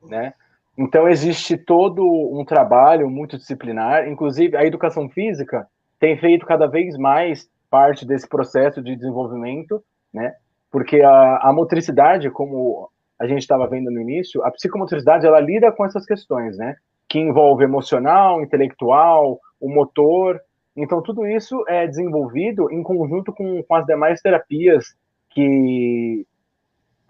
[0.02, 0.32] né?
[0.76, 5.66] Então existe todo um trabalho muito disciplinar, inclusive a educação física
[6.00, 9.82] tem feito cada vez mais parte desse processo de desenvolvimento,
[10.12, 10.34] né?
[10.70, 12.88] Porque a, a motricidade, como
[13.22, 16.74] a gente estava vendo no início, a psicomotricidade ela lida com essas questões, né?
[17.08, 20.40] Que envolve emocional, intelectual, o motor.
[20.76, 24.96] Então, tudo isso é desenvolvido em conjunto com, com as demais terapias
[25.30, 26.26] que,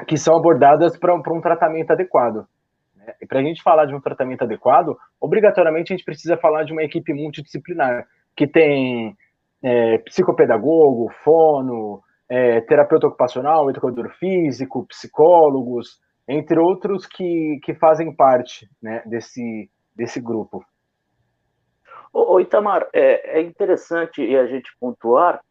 [0.06, 2.46] que são abordadas para um tratamento adequado.
[3.18, 6.74] E para a gente falar de um tratamento adequado, obrigatoriamente a gente precisa falar de
[6.74, 8.06] uma equipe multidisciplinar,
[8.36, 9.16] que tem
[9.62, 12.02] é, psicopedagogo, fono,
[12.32, 20.18] é, terapeuta ocupacional, educador físico, psicólogos, entre outros que, que fazem parte né, desse, desse
[20.18, 20.64] grupo.
[22.10, 25.44] Ô, Itamar, é, é interessante a gente pontuar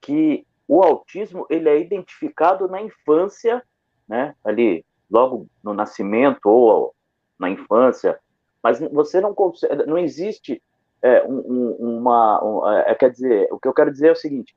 [0.00, 3.62] que o autismo ele é identificado na infância,
[4.08, 6.92] né, ali logo no nascimento ou
[7.38, 8.18] na infância,
[8.60, 10.60] mas você não consegue, não existe
[11.00, 14.52] é, um, uma, um, é, quer dizer, o que eu quero dizer é o seguinte,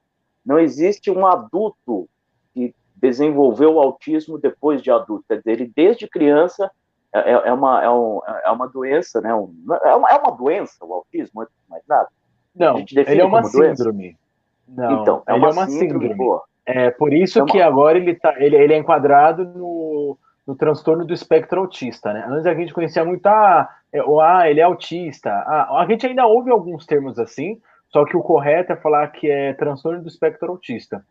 [0.47, 2.07] não existe um adulto
[2.53, 6.71] que desenvolveu o autismo depois de adulto, quer dizer, ele desde criança
[7.13, 9.35] é, é, é uma, é, um, é uma doença, né?
[9.35, 12.07] Um, é, uma, é uma doença o autismo, antes de mais nada.
[12.55, 14.17] Não, ele é uma síndrome.
[14.67, 16.09] Não, então, é uma, é uma síndrome.
[16.09, 16.41] síndrome.
[16.65, 17.51] É por isso é uma...
[17.51, 22.25] que agora ele, tá, ele, ele é enquadrado no, no transtorno do espectro autista, né?
[22.27, 25.29] Antes a gente conhecia muito, ah, é, ah ele é autista.
[25.29, 29.29] Ah, a gente ainda ouve alguns termos assim, só que o correto é falar que
[29.29, 31.05] é transtorno do espectro autista.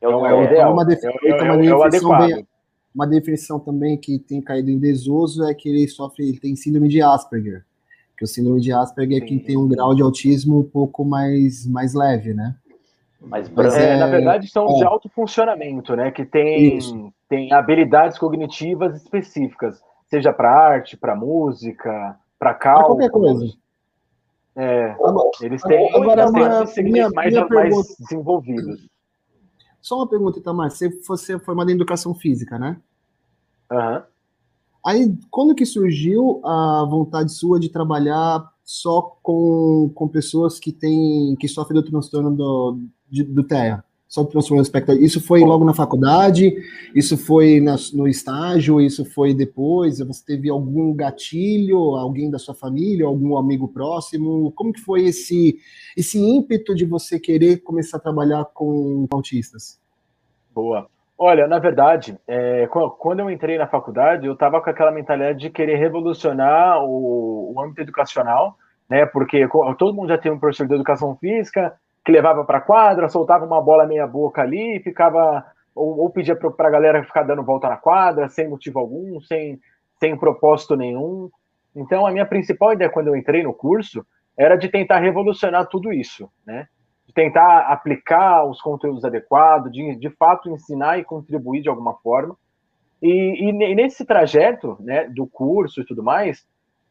[0.00, 0.72] É o, é o ideal.
[0.72, 2.26] Uma é, é o adequado.
[2.26, 2.46] Bem,
[2.94, 6.88] uma definição também que tem caído em desuso é que ele sofre, ele tem síndrome
[6.88, 7.64] de Asperger.
[8.16, 9.24] Que o síndrome de Asperger Sim.
[9.24, 12.54] é quem tem um grau de autismo um pouco mais, mais leve, né?
[13.20, 14.74] Mas, Mas é, na verdade são é.
[14.74, 16.10] de alto funcionamento, né?
[16.10, 16.78] Que tem,
[17.28, 22.98] tem habilidades cognitivas específicas, seja para arte, para música, para cálculo.
[22.98, 23.63] Qualquer coisa.
[24.56, 24.96] É,
[25.42, 28.88] eles têm, agora, eles têm minha, mais, minha mais desenvolvidos.
[29.80, 30.70] Só uma pergunta, Itamar.
[30.70, 32.80] Você, você é formado em educação física, né?
[33.70, 34.02] Uhum.
[34.86, 41.34] Aí, quando que surgiu a vontade sua de trabalhar só com, com pessoas que têm
[41.36, 42.78] que sofrem do transtorno do,
[43.10, 43.82] de, do TEA?
[44.14, 44.94] Só transtorno do espectro.
[44.94, 46.54] Isso foi logo na faculdade?
[46.94, 48.80] Isso foi na, no estágio?
[48.80, 49.98] Isso foi depois?
[49.98, 51.96] Você teve algum gatilho?
[51.96, 53.06] Alguém da sua família?
[53.06, 54.52] Algum amigo próximo?
[54.52, 55.56] Como que foi esse
[55.96, 59.80] esse ímpeto de você querer começar a trabalhar com autistas?
[60.54, 60.86] Boa.
[61.18, 62.68] Olha, na verdade, é,
[63.00, 67.60] quando eu entrei na faculdade, eu estava com aquela mentalidade de querer revolucionar o, o
[67.60, 68.56] âmbito educacional,
[68.88, 69.06] né?
[69.06, 71.74] Porque todo mundo já tem um professor de educação física
[72.04, 75.44] que levava para a quadra, soltava uma bola meia boca ali, ficava
[75.74, 79.60] ou, ou pedia para a galera ficar dando volta na quadra sem motivo algum, sem
[79.98, 81.30] sem propósito nenhum.
[81.74, 84.04] Então, a minha principal ideia quando eu entrei no curso
[84.36, 86.68] era de tentar revolucionar tudo isso, né?
[87.06, 92.36] De tentar aplicar os conteúdos adequados, de, de fato ensinar e contribuir de alguma forma.
[93.00, 96.46] E, e, nesse trajeto, né, do curso e tudo mais,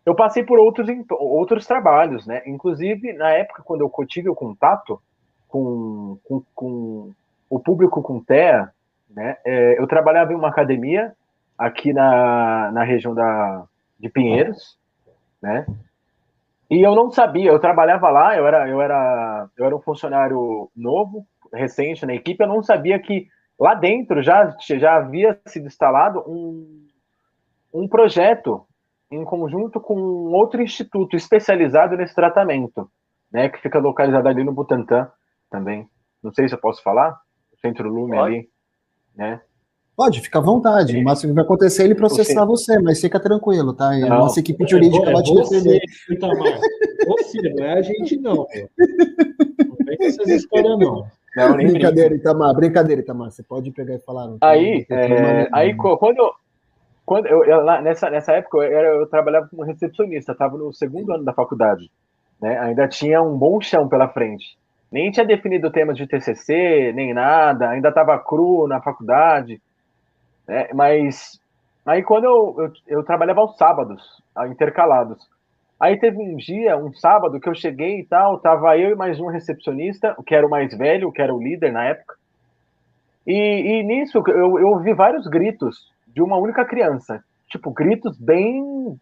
[0.05, 2.41] eu passei por outros, outros trabalhos, né?
[2.45, 5.01] Inclusive, na época, quando eu tive o contato
[5.47, 7.11] com, com, com
[7.49, 8.69] o público com TEA,
[9.09, 11.13] né, é, eu trabalhava em uma academia
[11.57, 13.63] aqui na, na região da,
[13.99, 14.77] de Pinheiros,
[15.41, 15.65] né?
[16.69, 20.69] E eu não sabia, eu trabalhava lá, eu era, eu era, eu era um funcionário
[20.75, 23.27] novo, recente na equipe, eu não sabia que
[23.59, 26.87] lá dentro já, já havia sido instalado um,
[27.71, 28.65] um projeto
[29.13, 29.95] em conjunto com
[30.31, 32.89] outro instituto especializado nesse tratamento,
[33.31, 35.09] né, que fica localizado ali no Butantã
[35.49, 35.87] também.
[36.21, 37.19] Não sei se eu posso falar,
[37.51, 38.35] o Centro Lume Pode.
[38.35, 38.49] ali,
[39.15, 39.41] né?
[39.95, 40.97] Pode, fica à vontade.
[40.97, 43.89] O máximo que vai acontecer é ele processar você, mas fica tranquilo, tá?
[43.89, 45.81] A nossa equipe jurídica é, vai te defender.
[47.05, 48.47] Você, não é a gente, não.
[49.67, 51.05] Não vem com essas histórias, não.
[51.35, 53.31] Não, brincadeira, Itamar, brincadeira, Itamar.
[53.31, 54.27] Você pode pegar e falar.
[54.27, 56.33] Não, aí, é, aí quando,
[57.05, 61.13] quando eu, eu, nessa, nessa época, eu, era, eu trabalhava como recepcionista, estava no segundo
[61.13, 61.91] ano da faculdade.
[62.41, 62.57] Né?
[62.59, 64.57] Ainda tinha um bom chão pela frente.
[64.91, 69.61] Nem tinha definido temas de TCC, nem nada, ainda estava cru na faculdade.
[70.47, 70.69] Né?
[70.73, 71.39] Mas
[71.85, 74.01] aí quando eu, eu, eu trabalhava aos sábados,
[74.49, 75.27] intercalados.
[75.79, 79.19] Aí teve um dia, um sábado, que eu cheguei e tal, tava eu e mais
[79.19, 82.15] um recepcionista, que era o mais velho, que era o líder na época.
[83.27, 87.23] E, e nisso eu, eu ouvi vários gritos de uma única criança.
[87.47, 88.99] Tipo, gritos bem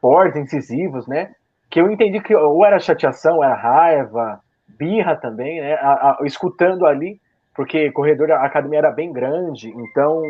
[0.00, 1.34] fortes, incisivos, né?
[1.70, 5.74] Que eu entendi que ou era chateação, era raiva, birra também, né?
[5.74, 7.20] A, a, escutando ali
[7.58, 10.22] porque corredor, a academia era bem grande, então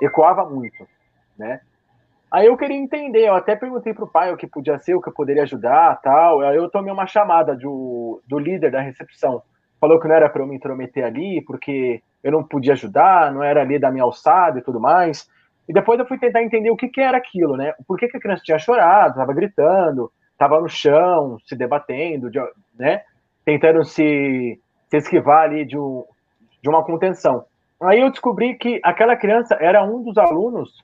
[0.00, 0.88] ecoava muito,
[1.38, 1.60] né?
[2.32, 5.10] Aí eu queria entender, eu até perguntei pro pai o que podia ser, o que
[5.10, 6.40] eu poderia ajudar, tal.
[6.40, 9.42] Aí eu tomei uma chamada do, do líder da recepção.
[9.78, 13.42] Falou que não era para eu me intrometer ali, porque eu não podia ajudar, não
[13.42, 15.28] era ali da minha alçada e tudo mais.
[15.70, 17.72] E depois eu fui tentar entender o que, que era aquilo, né?
[17.86, 22.28] Por que, que a criança tinha chorado, estava gritando, estava no chão, se debatendo,
[22.76, 23.04] né?
[23.44, 26.04] Tentando se, se esquivar ali de, um,
[26.60, 27.44] de uma contenção.
[27.80, 30.82] Aí eu descobri que aquela criança era um dos alunos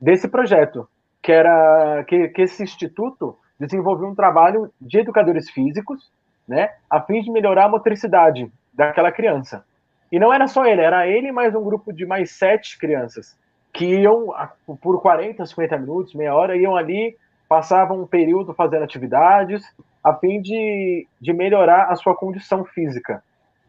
[0.00, 0.88] desse projeto,
[1.22, 6.10] que era que, que esse instituto desenvolveu um trabalho de educadores físicos,
[6.48, 9.64] né, a fim de melhorar a motricidade daquela criança.
[10.10, 13.38] E não era só ele, era ele mais um grupo de mais sete crianças
[13.72, 14.32] que iam
[14.80, 17.16] por 40, 50 minutos, meia hora, iam ali,
[17.48, 19.64] passavam um período fazendo atividades,
[20.02, 23.22] a fim de, de melhorar a sua condição física,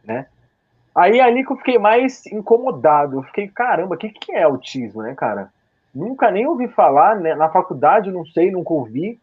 [0.03, 0.27] né?
[0.95, 5.03] Aí ali que eu fiquei mais incomodado, eu fiquei, caramba, o que, que é autismo,
[5.03, 5.49] né, cara?
[5.93, 7.35] Nunca nem ouvi falar, né?
[7.35, 9.19] na faculdade não sei, nunca ouvi,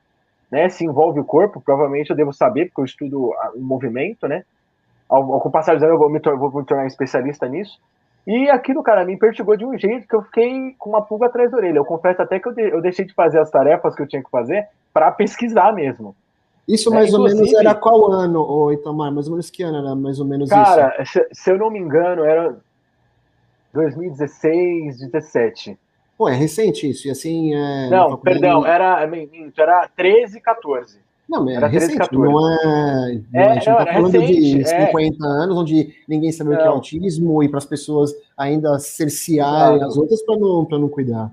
[0.51, 0.69] né?
[0.69, 4.45] Se envolve o corpo, provavelmente eu devo saber, porque eu estudo o movimento, né?
[5.09, 7.81] Ao, ao passar dos anos eu vou me, vou me tornar especialista nisso.
[8.27, 11.51] E aquilo, cara, me perturbou de um jeito que eu fiquei com uma pulga atrás
[11.51, 11.77] da orelha.
[11.77, 14.23] Eu confesso até que eu, de, eu deixei de fazer as tarefas que eu tinha
[14.23, 16.17] que fazer para pesquisar mesmo.
[16.67, 19.13] Isso mais é, ou menos era qual ano, ô Itamar?
[19.13, 20.77] Mais ou menos que ano era mais ou menos cara, isso?
[20.77, 22.57] Cara, se, se, eu não me engano, era
[23.75, 25.79] 2016, 17.
[26.17, 27.55] Pô, é recente isso, e assim...
[27.55, 29.01] É, não, perdão, era,
[29.59, 31.04] era 13, 14.
[31.29, 33.21] Não, era recente, 13, não é...
[33.33, 35.29] é a gente não, tá falando recente, de 50 é.
[35.29, 36.57] anos, onde ninguém sabe não.
[36.57, 40.89] o que é autismo, e para as pessoas ainda cercearem as outras para não, não
[40.89, 41.31] cuidar.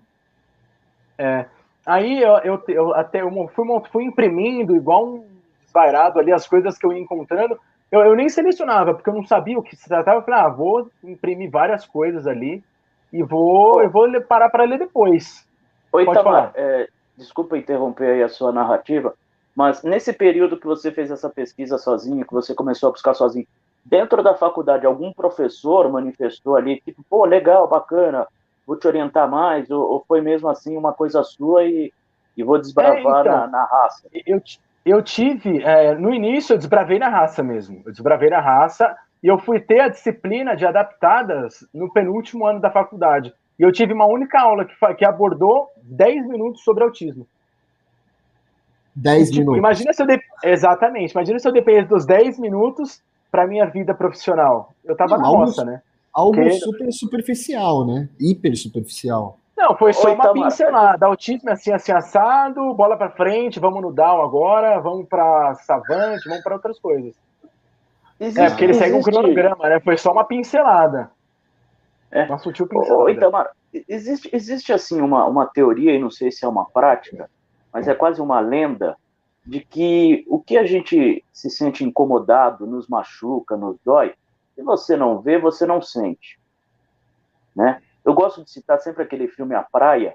[1.18, 1.46] É,
[1.86, 5.24] aí eu, eu, eu até eu fui, fui imprimindo igual um
[5.64, 7.60] desvairado ali as coisas que eu ia encontrando,
[7.92, 10.50] eu, eu nem selecionava, porque eu não sabia o que se tratava, eu falei, ah,
[10.50, 12.64] vou imprimir várias coisas ali,
[13.12, 15.46] e vou, eu vou parar para ler depois.
[15.92, 16.88] Oi, Pode Tamar, é,
[17.18, 19.14] desculpa interromper aí a sua narrativa,
[19.56, 23.46] mas nesse período que você fez essa pesquisa sozinho, que você começou a buscar sozinho,
[23.84, 28.28] dentro da faculdade, algum professor manifestou ali, tipo, pô, legal, bacana,
[28.66, 31.92] vou te orientar mais, ou, ou foi mesmo assim uma coisa sua e,
[32.38, 34.08] e vou desbravar é, então, na, na, raça?
[34.26, 34.42] Eu,
[34.86, 39.28] eu tive, é, no início eu desbravei na raça mesmo, eu desbravei na raça, e
[39.28, 43.34] eu fui ter a disciplina de adaptadas no penúltimo ano da faculdade.
[43.60, 47.28] E eu tive uma única aula que, que abordou 10 minutos sobre autismo.
[48.96, 49.58] 10 tipo, minutos.
[49.60, 50.20] Imagina se eu de...
[50.44, 54.74] Exatamente, imagina se eu dependesse dos 10 minutos para minha vida profissional.
[54.84, 55.82] Eu tava Não, na roça, né?
[56.14, 56.52] Algo Porque...
[56.52, 58.10] super superficial, né?
[58.20, 59.38] Hiper superficial.
[59.56, 61.06] Não, foi só Oi, uma pincelada.
[61.06, 66.44] Autismo assim, assim, assado, bola para frente, vamos no down agora, vamos para savante, vamos
[66.44, 67.16] para outras coisas.
[68.20, 68.92] Existe, é, porque ele existe...
[68.92, 69.80] segue um cronograma, né?
[69.80, 71.12] Foi só uma pincelada.
[72.12, 72.24] É.
[72.26, 73.04] Uma sutil pincelada.
[73.04, 73.52] Ô, Itamar,
[73.88, 77.30] existe, existe assim uma, uma teoria, e não sei se é uma prática,
[77.74, 78.98] mas é quase uma lenda,
[79.46, 84.14] de que o que a gente se sente incomodado, nos machuca, nos dói,
[84.54, 86.40] se você não vê, você não sente.
[87.56, 87.82] Né?
[88.06, 90.14] Eu gosto de citar sempre aquele filme A Praia,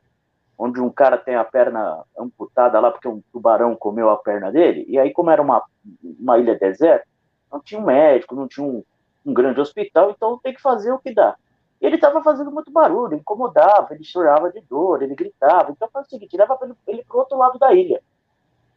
[0.59, 4.86] onde um cara tem a perna amputada lá porque um tubarão comeu a perna dele,
[4.88, 5.62] e aí como era uma,
[6.02, 7.07] uma ilha deserta,
[7.52, 8.82] não tinha um médico, não tinha um,
[9.24, 11.36] um grande hospital, então tem que fazer o que dá.
[11.80, 15.70] Ele estava fazendo muito barulho, incomodava, ele chorava de dor, ele gritava.
[15.70, 18.02] Então faz o seguinte, leva ele para o outro lado da ilha.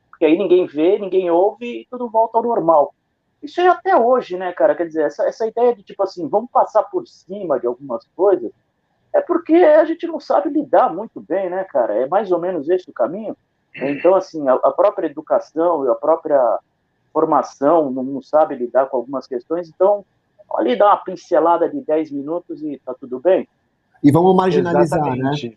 [0.10, 2.94] Porque aí ninguém vê, ninguém ouve e tudo volta ao normal.
[3.42, 4.76] Isso é até hoje, né, cara?
[4.76, 8.52] Quer dizer, essa, essa ideia de tipo assim, vamos passar por cima de algumas coisas,
[9.14, 11.96] é porque a gente não sabe lidar muito bem, né, cara?
[11.96, 13.36] É mais ou menos esse o caminho.
[13.74, 16.60] Então, assim, a, a própria educação e a própria
[17.14, 20.06] formação, não, não sabe lidar com algumas questões, então
[20.56, 23.48] ali dá uma pincelada de 10 minutos e tá tudo bem.
[24.04, 25.10] E vamos marginalizar, né?
[25.10, 25.50] Exatamente.
[25.50, 25.56] né?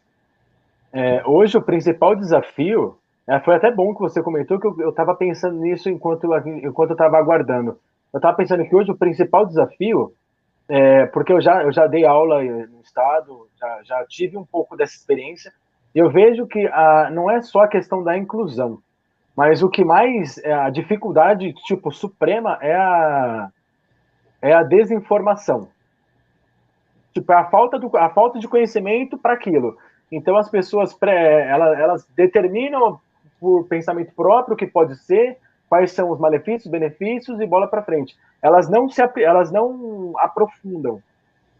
[0.93, 5.15] É, hoje o principal desafio, é, foi até bom que você comentou que eu estava
[5.15, 7.79] pensando nisso enquanto, enquanto eu estava aguardando.
[8.13, 10.13] Eu estava pensando que hoje o principal desafio,
[10.69, 14.77] é, porque eu já, eu já dei aula no estado, já, já tive um pouco
[14.77, 15.53] dessa experiência,
[15.95, 18.79] e eu vejo que a, não é só a questão da inclusão,
[19.35, 23.49] mas o que mais é a dificuldade tipo suprema é a
[24.43, 25.69] é a desinformação.
[27.15, 29.79] Tipo, é a falta do a falta de conhecimento para aquilo.
[30.11, 33.01] Então as pessoas pré, elas, elas determinam
[33.41, 35.39] por pensamento próprio o que pode ser,
[35.69, 38.15] quais são os malefícios, benefícios e bola para frente.
[38.43, 41.01] Elas não se elas não aprofundam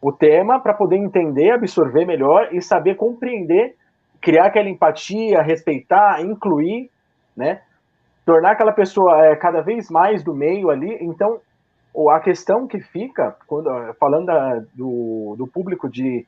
[0.01, 3.77] o tema para poder entender, absorver melhor e saber compreender,
[4.21, 6.91] criar aquela empatia, respeitar, incluir
[7.37, 7.63] né?
[8.25, 10.97] Tornar aquela pessoa é, cada vez mais do meio ali.
[11.01, 11.41] Então,
[12.11, 16.27] a questão que fica, quando falando da, do, do público de,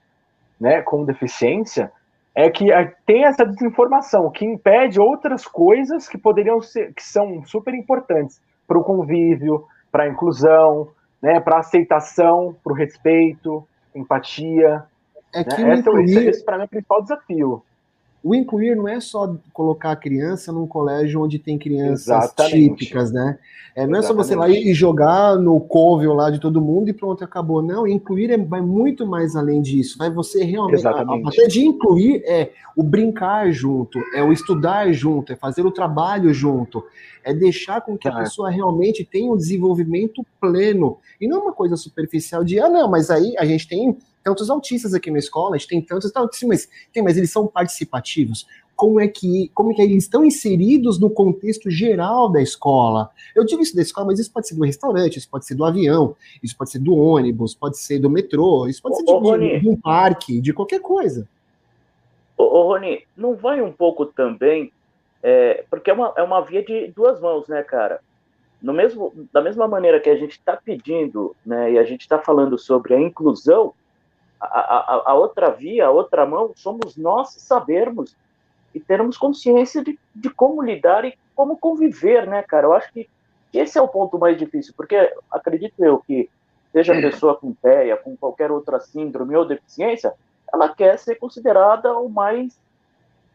[0.60, 1.90] né, com deficiência,
[2.34, 2.66] é que
[3.06, 8.78] tem essa desinformação que impede outras coisas que poderiam ser, que são super importantes para
[8.78, 10.88] o convívio, para a inclusão,
[11.22, 14.82] né, para a aceitação, para o respeito, empatia.
[15.32, 15.76] É que né?
[15.76, 16.28] incluir...
[16.28, 17.62] Esse, para mim é o principal desafio.
[18.24, 22.76] O incluir não é só colocar a criança num colégio onde tem crianças Exatamente.
[22.76, 23.38] típicas, né?
[23.76, 26.94] É, não é só você lá e jogar no covil lá de todo mundo e
[26.94, 27.60] pronto, acabou.
[27.60, 29.98] Não, incluir é, vai muito mais além disso.
[29.98, 30.78] Vai você realmente.
[30.78, 31.28] Exatamente.
[31.28, 36.32] Até de incluir é o brincar junto, é o estudar junto, é fazer o trabalho
[36.32, 36.82] junto,
[37.22, 40.96] é deixar com que a pessoa realmente tenha um desenvolvimento pleno.
[41.20, 44.94] E não uma coisa superficial de, ah, não, mas aí a gente tem tantos autistas
[44.94, 48.46] aqui na escola, a gente tem tantos autistas, mas, tem, mas eles são participativos.
[48.74, 53.10] Como é que como é que eles estão inseridos no contexto geral da escola?
[53.36, 55.64] Eu digo isso da escola, mas isso pode ser do restaurante, isso pode ser do
[55.64, 59.60] avião, isso pode ser do ônibus, pode ser do metrô, isso pode ser de, Rony,
[59.60, 61.28] de um parque, de qualquer coisa.
[62.36, 64.72] Ô, ô, Rony, não vai um pouco também,
[65.22, 68.00] é, porque é uma, é uma via de duas mãos, né, cara?
[68.60, 72.18] No mesmo, da mesma maneira que a gente está pedindo, né, e a gente está
[72.18, 73.72] falando sobre a inclusão,
[74.44, 78.16] a, a, a, outra via, a outra mão, somos nós sabermos
[78.74, 82.66] e termos consciência de, de como lidar e como conviver, né, cara?
[82.66, 83.08] Eu acho que
[83.52, 86.28] esse é o ponto mais difícil, porque acredito eu que
[86.72, 90.12] seja a pessoa com TEA, com qualquer outra síndrome ou deficiência,
[90.52, 92.58] ela quer ser considerada o mais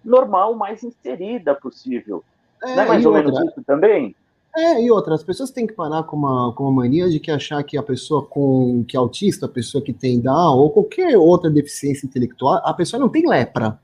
[0.03, 2.23] normal, o mais inserida possível.
[2.61, 4.15] É, Não é mais ou outra, menos isso também?
[4.55, 7.29] É, e outra, as pessoas têm que parar com uma, com uma mania de que
[7.29, 11.17] achar que a pessoa com que é autista, a pessoa que tem Down ou qualquer
[11.17, 13.79] outra deficiência intelectual, a pessoa não tem lepra.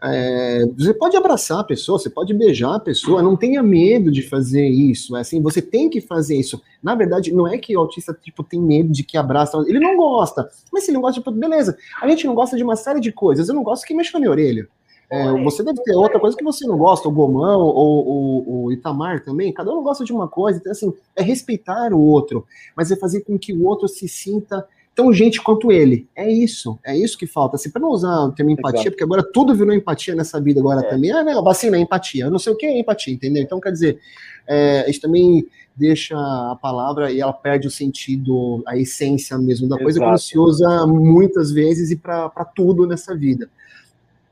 [0.00, 4.22] É, você pode abraçar a pessoa, você pode beijar a pessoa, não tenha medo de
[4.22, 5.16] fazer isso.
[5.16, 6.60] É assim, você tem que fazer isso.
[6.82, 9.96] Na verdade, não é que o autista tipo tem medo de que abraça, ele não
[9.96, 10.48] gosta.
[10.72, 11.76] Mas se ele não gosta, tipo, beleza.
[12.00, 13.48] A gente não gosta de uma série de coisas.
[13.48, 14.68] Eu não gosto que mexa na minha orelha.
[15.10, 19.24] É, você deve ter outra coisa que você não gosta, o Gomão ou, o Itamar
[19.24, 19.52] também.
[19.52, 20.58] Cada um gosta de uma coisa.
[20.58, 22.46] Então, assim, é respeitar o outro,
[22.76, 26.08] mas é fazer com que o outro se sinta tão gente quanto ele.
[26.14, 27.56] É isso, é isso que falta.
[27.56, 28.90] Assim, para não usar o termo empatia, Exato.
[28.90, 30.90] porque agora tudo virou empatia nessa vida agora é.
[30.90, 31.12] também.
[31.12, 32.24] Ah, não, vacina é empatia.
[32.24, 33.42] Eu não sei o que é empatia, entendeu?
[33.42, 34.00] Então, quer dizer,
[34.46, 39.68] é, a gente também deixa a palavra e ela perde o sentido, a essência mesmo
[39.68, 39.84] da Exato.
[39.84, 43.48] coisa, quando se usa muitas vezes e para tudo nessa vida.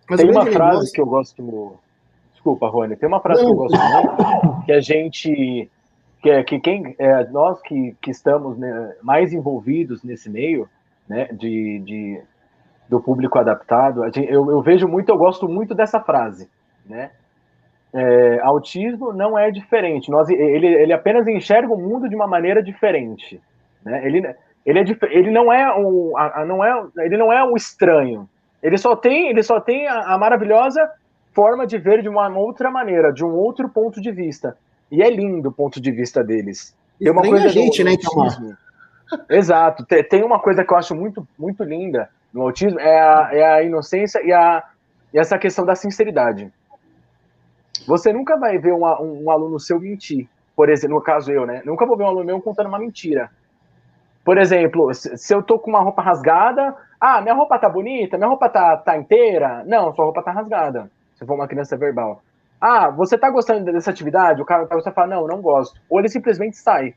[0.09, 0.95] Mas tem uma frase negócio...
[0.95, 1.79] que eu gosto.
[2.33, 2.97] Desculpa, Rony.
[2.97, 3.49] Tem uma frase Não.
[3.49, 5.71] que eu gosto muito, que a gente.
[6.23, 6.95] Que, é, que quem.
[6.99, 10.69] É, nós que, que estamos né, mais envolvidos nesse meio,
[11.09, 12.21] né, de, de,
[12.89, 16.49] do público adaptado, eu, eu vejo muito, eu gosto muito dessa frase,
[16.85, 17.11] né?
[17.93, 20.11] É, autismo não é diferente.
[20.11, 23.41] Nós, ele, ele apenas enxerga o mundo de uma maneira diferente.
[23.83, 24.05] Né?
[24.05, 24.19] Ele,
[24.67, 26.13] ele, é, ele não é um,
[26.47, 28.29] não é, ele não é um estranho.
[28.67, 30.91] Ele só tem, ele só tem a, a maravilhosa
[31.33, 34.59] forma de ver de uma outra maneira, de um outro ponto de vista.
[34.91, 36.75] E é lindo o ponto de vista deles.
[36.99, 38.57] Tem uma coisa a gente, né, então.
[39.31, 39.87] Exato.
[40.11, 43.63] Tem uma coisa que eu acho muito, muito linda no autismo, é a, é a
[43.63, 44.65] inocência e, a,
[45.15, 46.53] e essa questão da sinceridade.
[47.87, 50.27] Você nunca vai ver um, um, um, aluno seu mentir.
[50.57, 51.63] Por exemplo, no caso eu, né?
[51.65, 53.31] Nunca vou ver um aluno meu contando uma mentira.
[54.25, 58.29] Por exemplo, se eu tô com uma roupa rasgada, ah, minha roupa tá bonita, minha
[58.29, 59.63] roupa tá, tá inteira.
[59.67, 60.91] Não, sua roupa tá rasgada.
[61.15, 62.23] Se for uma criança verbal.
[62.61, 64.41] Ah, você tá gostando dessa atividade?
[64.41, 65.79] O cara tá gostando fala, não, não gosto.
[65.89, 66.95] Ou ele simplesmente sai.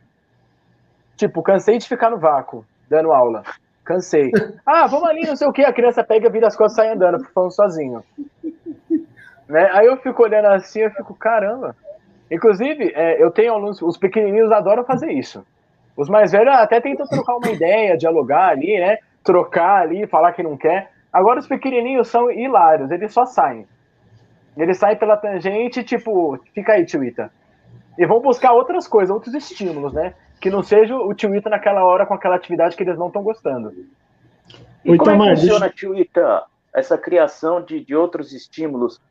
[1.17, 3.43] Tipo, cansei de ficar no vácuo, dando aula.
[3.83, 4.31] Cansei.
[4.65, 5.65] Ah, vamos ali, não sei o que.
[5.65, 8.03] A criança pega, vira as costas e sai andando, falando sozinho.
[9.47, 9.67] Né?
[9.73, 11.75] Aí eu fico olhando assim, eu fico, caramba.
[12.31, 15.43] Inclusive, é, eu tenho alunos, os pequenininhos adoram fazer isso.
[15.97, 18.99] Os mais velhos até tentam trocar uma ideia, dialogar ali, né?
[19.23, 20.91] Trocar ali, falar que não quer.
[21.11, 23.67] Agora os pequenininhos são hilários, eles só saem.
[24.57, 27.29] Eles saem pela tangente, tipo, fica aí, Twitter.
[27.97, 30.13] E vão buscar outras coisas, outros estímulos, né?
[30.39, 33.73] Que não seja o Twitter naquela hora com aquela atividade que eles não estão gostando.
[34.83, 35.87] E Oi, como Tamar, é que funciona, deixa...
[35.87, 36.41] Twitter,
[36.73, 39.01] essa criação de, de outros estímulos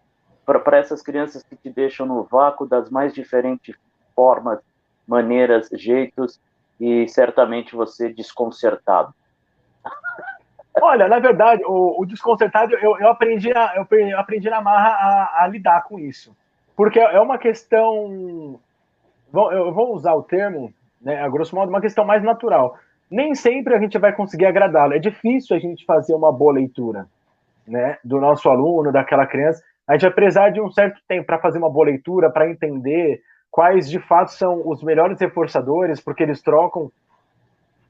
[0.45, 3.77] para essas crianças que te deixam no vácuo das mais diferentes
[4.15, 4.59] formas,
[5.07, 6.41] maneiras, jeitos?
[6.81, 9.13] e certamente você desconcertado.
[10.81, 15.45] Olha, na verdade, o, o desconcertado eu, eu, aprendi a, eu aprendi na marra a,
[15.45, 16.37] a, lidar com isso.
[16.77, 18.61] Porque é uma questão.
[19.35, 22.79] Eu vou usar o termo, né, a grosso modo, uma questão mais natural.
[23.11, 24.95] Nem sempre a gente vai conseguir agradá-lo.
[24.95, 27.07] É difícil a gente fazer uma boa leitura
[27.67, 29.63] né, do nosso aluno, daquela criança.
[29.87, 33.23] A gente vai precisar de um certo tempo para fazer uma boa leitura, para entender
[33.51, 36.91] quais de fato são os melhores reforçadores, porque eles trocam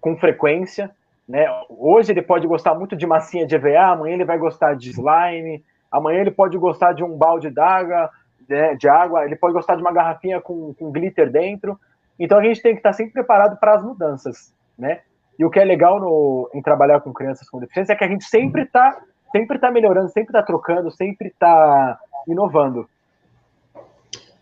[0.01, 0.91] com frequência.
[1.29, 1.47] Né?
[1.69, 5.63] Hoje ele pode gostar muito de massinha de EVA, amanhã ele vai gostar de slime,
[5.91, 8.11] Amanhã ele pode gostar de um balde d'água,
[8.49, 11.79] né, de água, ele pode gostar de uma garrafinha com, com glitter dentro.
[12.19, 15.01] Então a gente tem que estar sempre preparado para as mudanças, né?
[15.39, 18.09] E o que é legal no, em trabalhar com crianças com deficiência é que a
[18.09, 19.01] gente sempre está
[19.31, 22.89] sempre tá melhorando, sempre está trocando, sempre está inovando.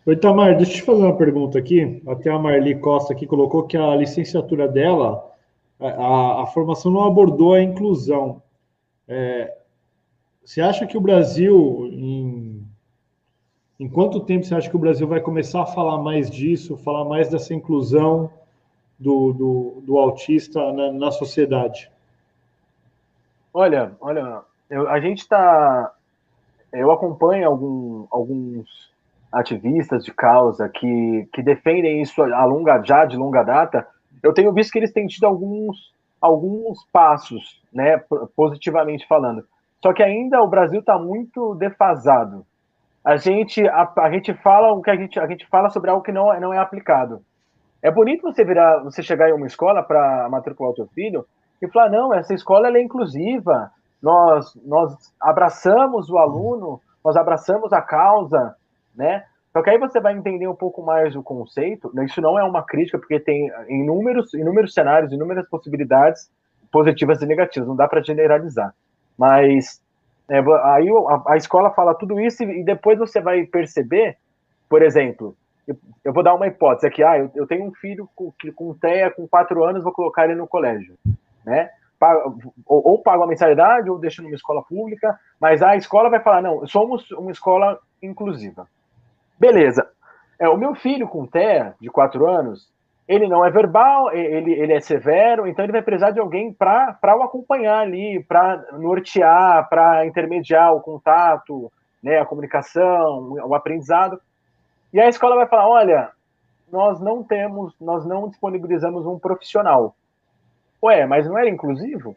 [0.05, 2.01] Oi, Tamar, deixa eu te fazer uma pergunta aqui.
[2.07, 5.26] Até a Marli Costa aqui colocou que a licenciatura dela,
[5.79, 8.41] a, a formação não abordou a inclusão.
[9.07, 9.55] É,
[10.43, 12.65] você acha que o Brasil, em,
[13.79, 17.05] em quanto tempo você acha que o Brasil vai começar a falar mais disso, falar
[17.05, 18.31] mais dessa inclusão
[18.97, 21.91] do, do, do autista na, na, sociedade?
[23.53, 25.93] Olha, olha, eu, a gente está.
[26.73, 28.91] Eu acompanho algum, alguns
[29.31, 33.87] ativistas de causa que, que defendem isso a longa, já de longa data.
[34.21, 38.01] Eu tenho visto que eles têm tido alguns, alguns passos, né,
[38.35, 39.43] positivamente falando.
[39.81, 42.45] Só que ainda o Brasil está muito defasado.
[43.03, 46.03] A gente, a, a, gente fala o que a gente, a gente fala sobre algo
[46.03, 47.21] que não, é, não é aplicado.
[47.81, 51.25] É bonito você virar, você chegar em uma escola para matricular o seu filho
[51.61, 53.71] e falar não, essa escola é inclusiva.
[54.01, 58.55] Nós nós abraçamos o aluno, nós abraçamos a causa,
[58.95, 59.23] né?
[59.57, 61.91] Só que aí você vai entender um pouco mais o conceito.
[62.03, 66.29] Isso não é uma crítica, porque tem inúmeros, inúmeros cenários, inúmeras possibilidades
[66.71, 67.67] positivas e negativas.
[67.67, 68.71] Não dá para generalizar.
[69.17, 69.81] Mas
[70.29, 74.17] é, aí a, a, escola fala tudo isso e, e, depois você vai perceber,
[74.69, 75.35] por exemplo,
[75.67, 78.75] eu, eu vou dar uma hipótese aqui, ah, eu, eu tenho um filho com, com
[78.75, 80.93] TEA com quatro anos, vou colocar ele no colégio,
[81.43, 81.71] né?
[82.67, 86.43] ou, ou pago a mensalidade ou deixo numa escola pública, mas a escola vai falar,
[86.43, 88.67] não, somos uma escola inclusiva.
[89.39, 89.87] Beleza.
[90.39, 92.71] É, o meu filho com TEA, de quatro anos,
[93.07, 96.99] ele não é verbal, ele, ele é severo, então ele vai precisar de alguém para
[97.17, 101.71] o acompanhar ali, para nortear, para intermediar o contato,
[102.03, 104.19] né, a comunicação, o aprendizado.
[104.91, 106.11] E a escola vai falar: olha,
[106.71, 109.95] nós não temos, nós não disponibilizamos um profissional.
[110.83, 112.15] Ué, mas não era inclusivo?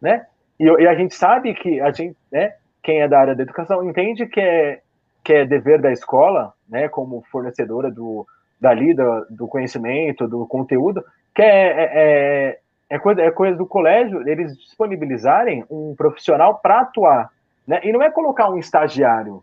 [0.00, 0.26] Né?
[0.58, 3.88] E, e a gente sabe que a gente, né, quem é da área da educação
[3.88, 4.82] entende que é,
[5.24, 8.26] que é dever da escola, né, como fornecedora do,
[8.60, 11.02] dali, do, do conhecimento, do conteúdo,
[11.34, 12.58] que é, é, é,
[12.90, 17.30] é, coisa, é coisa do colégio eles disponibilizarem um profissional para atuar.
[17.66, 17.80] Né?
[17.82, 19.42] E não é colocar um estagiário.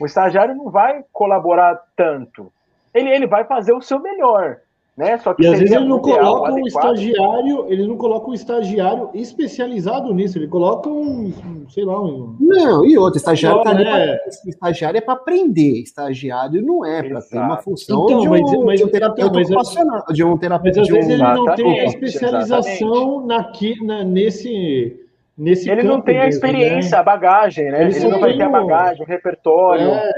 [0.00, 2.52] O estagiário não vai colaborar tanto.
[2.92, 4.58] Ele, ele vai fazer o seu melhor.
[4.96, 5.18] Né?
[5.18, 9.10] Só que e às vezes ele não coloca um estagiário, ele não coloca um estagiário
[9.12, 11.34] especializado nisso, ele coloca um,
[11.68, 12.34] sei lá, um.
[12.40, 14.18] Não, e outro, estagiário tá é...
[14.46, 18.64] estagiário é para aprender, estagiário não é para ter uma função então, de, um, mas,
[18.64, 20.80] mas, de um terapeuta mas, ocupacional, de um terapeuta.
[20.80, 25.02] Mas às vezes ele não tem a especialização naqui, na, nesse.
[25.36, 27.00] Nesse ele não tem a experiência, né?
[27.00, 27.82] a bagagem, né?
[27.82, 29.90] Ele, ele não vai ter a bagagem, o repertório.
[29.90, 30.10] É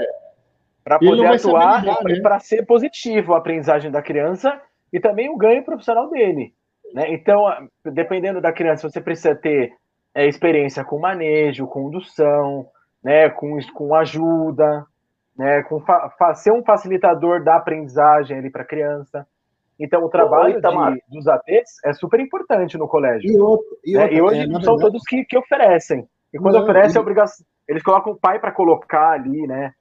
[0.81, 2.19] para poder atuar né?
[2.21, 4.59] para ser positivo a aprendizagem da criança
[4.91, 6.53] e também o ganho profissional dele.
[6.93, 7.13] Né?
[7.13, 7.45] Então,
[7.85, 9.73] dependendo da criança, você precisa ter
[10.13, 12.67] é, experiência com manejo, condução,
[13.03, 14.85] né, com, com ajuda,
[15.37, 15.81] né, com
[16.35, 19.25] ser um facilitador da aprendizagem ali para a criança.
[19.79, 23.31] Então, o trabalho de, dos ATs é super importante no colégio.
[23.31, 24.13] E, outro, e, né?
[24.13, 24.81] e hoje é, são verdade...
[24.81, 26.05] todos que, que oferecem.
[26.33, 26.97] E quando não, oferece, e...
[26.97, 27.45] é obrigação.
[27.65, 29.71] Eles colocam o pai para colocar ali, né?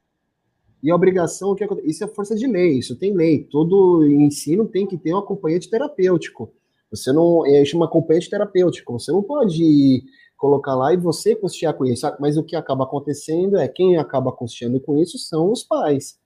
[0.82, 1.88] E a obrigação, o que acontece?
[1.88, 3.44] Isso é força de lei, isso tem lei.
[3.44, 6.52] Todo ensino tem que ter um acompanhante terapêutico.
[6.90, 7.44] Você não.
[7.46, 8.98] É, chama acompanhante terapêutico.
[8.98, 10.02] Você não pode
[10.36, 12.06] colocar lá e você custear com isso.
[12.20, 16.18] Mas o que acaba acontecendo é quem acaba custeando com isso são os pais.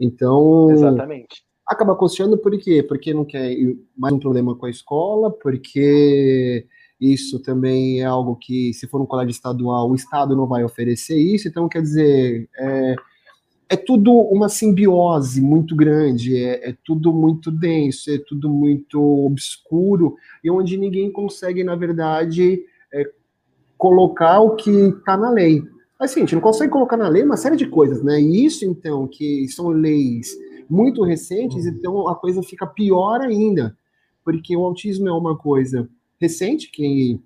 [0.00, 0.70] Então.
[0.70, 1.46] Exatamente.
[1.66, 2.82] Acaba custeando por quê?
[2.82, 3.54] Porque não quer
[3.94, 6.66] mais um problema com a escola, porque
[6.98, 11.18] isso também é algo que, se for um colégio estadual, o Estado não vai oferecer
[11.18, 11.46] isso.
[11.46, 12.48] Então, quer dizer.
[12.58, 12.96] É,
[13.68, 20.16] é tudo uma simbiose muito grande, é, é, tudo muito denso, é tudo muito obscuro,
[20.42, 22.62] e onde ninguém consegue, na verdade,
[22.92, 23.10] é,
[23.76, 25.62] colocar o que está na lei.
[25.98, 28.20] Assim, a gente não consegue colocar na lei uma série de coisas, né?
[28.20, 30.34] E isso, então, que são leis
[30.68, 31.72] muito recentes, uhum.
[31.72, 33.76] então a coisa fica pior ainda,
[34.24, 35.88] porque o autismo é uma coisa
[36.18, 37.20] recente, que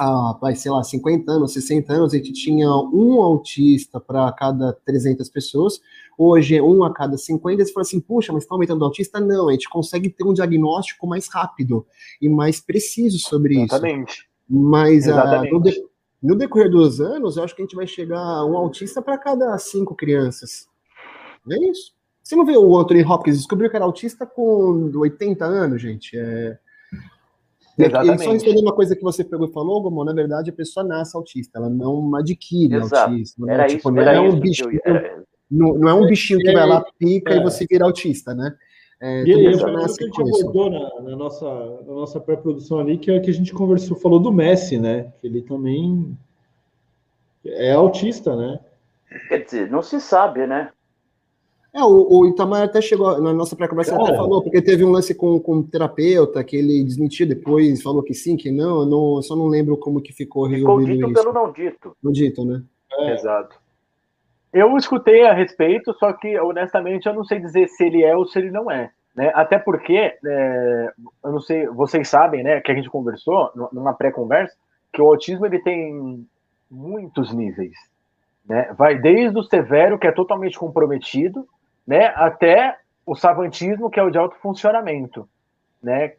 [0.00, 4.72] há, vai, sei lá, 50 anos, 60 anos, a gente tinha um autista para cada
[4.72, 5.78] 300 pessoas,
[6.16, 9.20] hoje é um a cada 50, você fala assim, puxa, mas está aumentando o autista?
[9.20, 11.86] Não, a gente consegue ter um diagnóstico mais rápido
[12.20, 14.12] e mais preciso sobre Exatamente.
[14.12, 14.24] isso.
[14.48, 15.52] Mas ah, Exatamente.
[15.52, 15.86] no, de,
[16.22, 19.18] no, decorrer dos anos, eu acho que a gente vai chegar a um autista para
[19.18, 20.66] cada cinco crianças.
[21.50, 21.92] É isso.
[22.22, 26.16] Você não vê o Anthony Hopkins descobriu que era autista com 80 anos, gente.
[26.16, 26.58] É,
[27.78, 28.20] Exatamente.
[28.20, 30.84] E só respondendo uma coisa que você pegou e falou, Gomon, na verdade a pessoa
[30.84, 33.10] nasce autista, ela não adquire Exato.
[33.10, 33.46] autismo.
[33.46, 33.54] Né?
[33.54, 35.24] Era tipo, isso, não, era é um bichinho, era...
[35.50, 37.38] não, não, é um bichinho que vai lá, pica é.
[37.38, 38.54] e você vira autista, né?
[39.02, 41.46] É, e aí, a gente abordou na, na, nossa,
[41.86, 45.10] na nossa pré-produção ali, que é que a gente conversou, falou do Messi, né?
[45.20, 46.14] Que ele também
[47.46, 48.60] é autista, né?
[49.28, 50.70] Quer dizer, não se sabe, né?
[51.72, 55.14] É, o, o Itamar até chegou, na nossa pré-conversa, até falou, porque teve um lance
[55.14, 59.22] com, com um terapeuta que ele desmentiu depois, falou que sim, que não, eu não,
[59.22, 61.22] só não lembro como que ficou resolvido ficou dito isso.
[61.22, 61.96] pelo não dito.
[62.02, 62.62] Não dito, né?
[62.92, 63.14] É.
[63.14, 63.56] Exato.
[64.52, 68.26] Eu escutei a respeito, só que honestamente eu não sei dizer se ele é ou
[68.26, 68.90] se ele não é.
[69.14, 69.30] Né?
[69.34, 70.92] Até porque, é,
[71.24, 74.56] eu não sei, vocês sabem, né, que a gente conversou numa pré-conversa,
[74.92, 76.26] que o autismo ele tem
[76.68, 77.76] muitos níveis.
[78.44, 78.74] Né?
[78.76, 81.46] Vai desde o severo, que é totalmente comprometido,
[81.90, 85.28] né, até o savantismo, que é o de alto funcionamento,
[85.82, 86.12] né?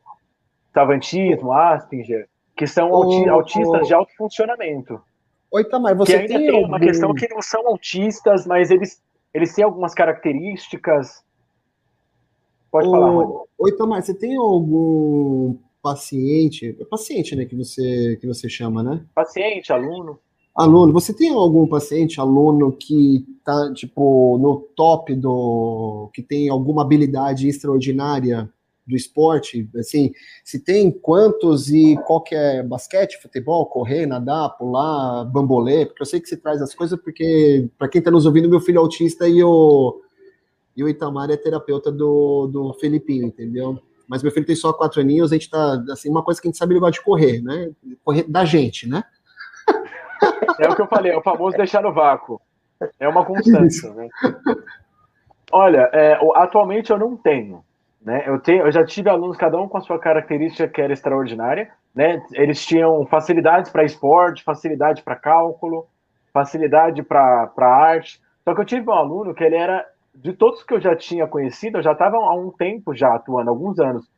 [0.73, 5.01] Savantismo, Asperger, que são auti autistas de alto funcionamento.
[5.49, 9.01] Oi, Tamar, você que ainda tem, tem uma questão que não são autistas, mas eles,
[9.33, 11.23] eles têm algumas características.
[12.69, 13.45] Pode falar, Rony.
[13.57, 19.05] Oi, Tamar, você tem algum paciente, é paciente, né, que você, que você chama, né?
[19.15, 20.19] Paciente, aluno.
[20.53, 26.09] Aluno, você tem algum paciente, aluno, que tá, tipo, no top do.
[26.13, 28.51] que tem alguma habilidade extraordinária
[28.85, 29.69] do esporte?
[29.77, 30.11] Assim,
[30.43, 35.85] se tem quantos e qual que é basquete, futebol, correr, nadar, pular, bambolê?
[35.85, 38.59] Porque eu sei que você traz as coisas, porque, para quem está nos ouvindo, meu
[38.59, 40.01] filho é autista e o,
[40.75, 43.79] e o Itamar é terapeuta do, do Felipinho, entendeu?
[44.05, 46.51] Mas meu filho tem só quatro aninhos, a gente tá, assim, uma coisa que a
[46.51, 47.71] gente sabe, ele gosta de correr, né?
[48.03, 49.01] Correr da gente, né?
[50.59, 52.39] É o que eu falei, é o famoso deixar no vácuo.
[52.99, 54.09] É uma constância, né?
[55.51, 57.63] Olha, é, atualmente eu não tenho.
[58.01, 58.23] Né?
[58.25, 61.69] Eu, tenho, eu já tive alunos, cada um com a sua característica que era extraordinária.
[61.93, 62.23] Né?
[62.33, 65.87] Eles tinham facilidades para esporte, facilidade para cálculo,
[66.33, 68.19] facilidade para arte.
[68.43, 71.27] Só que eu tive um aluno que ele era, de todos que eu já tinha
[71.27, 74.09] conhecido, eu já estava há um tempo já atuando, alguns anos.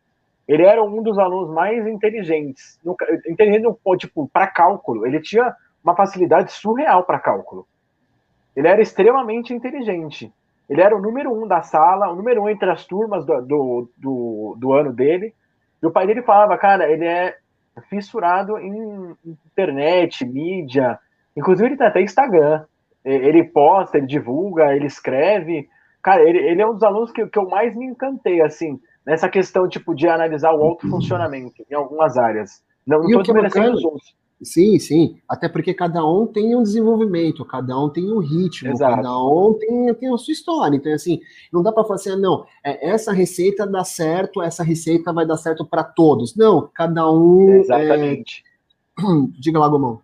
[0.48, 2.80] Ele era um dos alunos mais inteligentes,
[3.28, 3.66] inteligente
[3.98, 5.06] tipo, para cálculo.
[5.06, 7.68] Ele tinha uma facilidade surreal para cálculo.
[8.56, 10.32] Ele era extremamente inteligente.
[10.70, 13.90] Ele era o número um da sala, o número um entre as turmas do, do,
[13.98, 15.34] do, do ano dele.
[15.82, 17.36] E o pai dele falava, cara, ele é
[17.90, 20.98] fissurado em internet, mídia.
[21.36, 22.64] Inclusive, ele tem até Instagram.
[23.04, 25.68] Ele posta, ele divulga, ele escreve.
[26.02, 29.28] Cara, ele, ele é um dos alunos que, que eu mais me encantei, assim, nessa
[29.28, 32.64] questão, tipo, de analisar o alto funcionamento em algumas áreas.
[32.88, 34.16] Não, não estou desmerecendo os outros.
[34.44, 35.18] Sim, sim.
[35.28, 38.96] Até porque cada um tem um desenvolvimento, cada um tem um ritmo, Exato.
[38.96, 40.76] cada um tem, tem a sua história.
[40.76, 41.22] Então, assim,
[41.52, 45.26] não dá para falar assim, ah, não, é, essa receita dá certo, essa receita vai
[45.26, 46.36] dar certo para todos.
[46.36, 47.50] Não, cada um.
[47.56, 48.44] Exatamente.
[49.00, 49.04] É...
[49.40, 50.02] Diga lá, Gomão.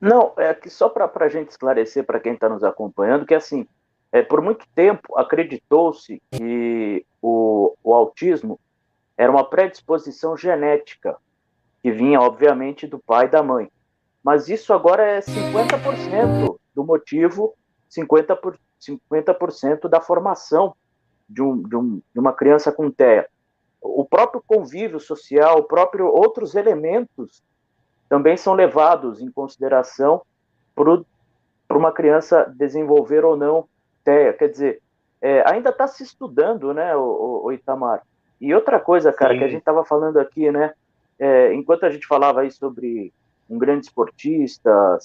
[0.00, 3.66] Não, é que só para a gente esclarecer para quem está nos acompanhando, que assim,
[4.12, 8.58] é, por muito tempo acreditou-se que o, o autismo
[9.16, 11.16] era uma predisposição genética
[11.86, 13.70] que vinha, obviamente, do pai e da mãe.
[14.20, 17.54] Mas isso agora é 50% do motivo,
[17.88, 20.74] 50%, por, 50 da formação
[21.28, 23.28] de, um, de, um, de uma criança com TEA.
[23.80, 27.40] O próprio convívio social, o próprio outros elementos
[28.08, 30.22] também são levados em consideração
[30.74, 33.68] para uma criança desenvolver ou não
[34.02, 34.32] TEA.
[34.32, 34.82] Quer dizer,
[35.20, 38.02] é, ainda está se estudando, né, o, o, Itamar?
[38.40, 39.38] E outra coisa, cara, Sim.
[39.38, 40.74] que a gente estava falando aqui, né?
[41.18, 43.12] É, enquanto a gente falava aí sobre
[43.48, 44.98] um grande esportista,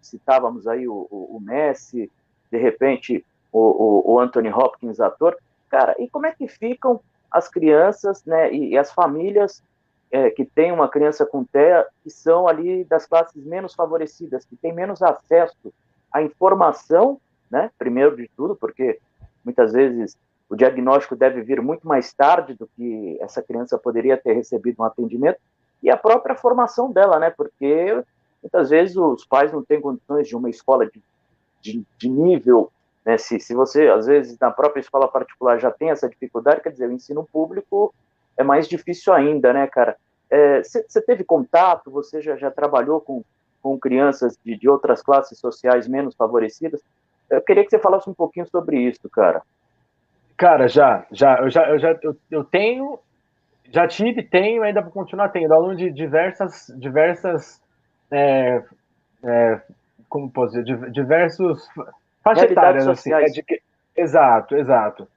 [0.00, 2.10] citávamos aí o, o, o, Messi,
[2.50, 5.36] de repente o, o, Anthony Hopkins, ator,
[5.68, 9.62] cara, e como é que ficam as crianças, né, e, e as famílias
[10.10, 14.56] é, que têm uma criança com TEA, que são ali das classes menos favorecidas, que
[14.56, 15.72] têm menos acesso
[16.10, 17.20] à informação,
[17.50, 18.98] né, primeiro de tudo, porque
[19.44, 20.16] muitas vezes
[20.48, 24.84] o diagnóstico deve vir muito mais tarde do que essa criança poderia ter recebido um
[24.84, 25.38] atendimento,
[25.82, 27.30] e a própria formação dela, né?
[27.30, 28.02] Porque
[28.42, 31.02] muitas vezes os pais não têm condições de uma escola de,
[31.60, 32.70] de, de nível,
[33.04, 33.18] né?
[33.18, 36.88] Se, se você, às vezes, na própria escola particular já tem essa dificuldade, quer dizer,
[36.88, 37.94] o ensino público
[38.36, 39.96] é mais difícil ainda, né, cara?
[40.62, 43.22] Você é, teve contato, você já, já trabalhou com,
[43.62, 46.80] com crianças de, de outras classes sociais menos favorecidas?
[47.30, 49.42] Eu queria que você falasse um pouquinho sobre isso, cara.
[50.36, 52.98] Cara, já, já, eu já, eu já, eu, eu tenho,
[53.70, 57.62] já tive, tenho, ainda vou continuar tendo, aluno de diversas, diversas,
[58.10, 58.62] é,
[59.24, 59.60] é,
[60.08, 61.66] como posso dizer, diversos
[62.22, 63.44] faixas etárias, assim, é de,
[63.96, 65.08] exato, exato,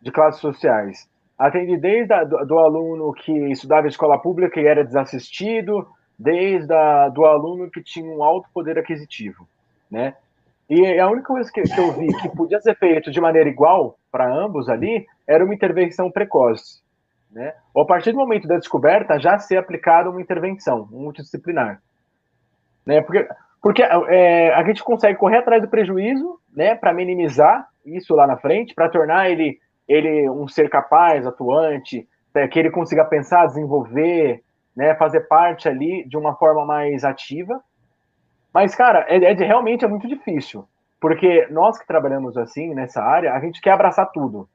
[0.00, 1.08] de classes sociais.
[1.38, 5.86] Atende desde a, do, do, aluno que estudava em escola pública e era desassistido,
[6.18, 9.48] desde a, do aluno que tinha um alto poder aquisitivo,
[9.90, 10.14] né?
[10.68, 13.98] E a única coisa que, que eu vi que podia ser feito de maneira igual
[14.14, 16.80] para ambos ali era uma intervenção precoce,
[17.32, 17.52] né?
[17.74, 21.82] Ou a partir do momento da descoberta já ser aplicada uma intervenção multidisciplinar,
[22.86, 23.02] né?
[23.02, 23.26] Porque
[23.60, 28.36] porque é, a gente consegue correr atrás do prejuízo, né, para minimizar isso lá na
[28.36, 29.58] frente, para tornar ele,
[29.88, 34.42] ele um ser capaz, atuante, é, que ele consiga pensar, desenvolver,
[34.76, 37.58] né, fazer parte ali de uma forma mais ativa.
[38.52, 40.68] Mas, cara, é, é realmente é muito difícil,
[41.04, 44.48] porque nós que trabalhamos assim nessa área, a gente quer abraçar tudo.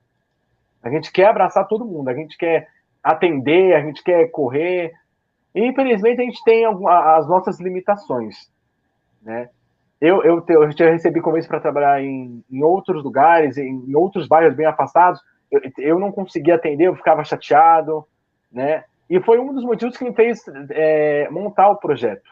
[0.82, 2.68] A gente quer abraçar todo mundo, a gente quer
[3.04, 4.92] atender, a gente quer correr.
[5.54, 8.50] E, infelizmente, a gente tem as nossas limitações
[9.22, 9.48] né?
[10.02, 14.28] Eu, eu, eu já recebi convite para trabalhar em, em outros lugares, em, em, outros
[14.28, 15.22] bairros bem afastados.
[15.52, 18.04] Eu, eu não conseguia atender, eu ficava chateado,
[18.52, 18.86] né?
[19.08, 22.28] E foi um dos motivos que me fez é, montar o projeto?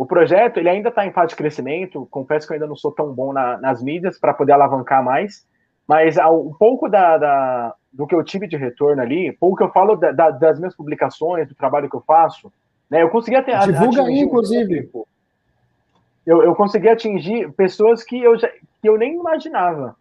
[0.00, 2.08] O projeto ele ainda está em fase de crescimento.
[2.10, 5.46] Confesso que eu ainda não sou tão bom na, nas mídias para poder alavancar mais,
[5.86, 9.70] mas um pouco da, da, do que eu tive de retorno ali, pouco que eu
[9.70, 12.50] falo da, da, das minhas publicações, do trabalho que eu faço,
[12.90, 13.02] né?
[13.02, 14.88] Eu consegui até divulga aí, inclusive.
[14.94, 15.04] Um
[16.24, 19.94] eu, eu consegui atingir pessoas que eu, já, que eu nem imaginava.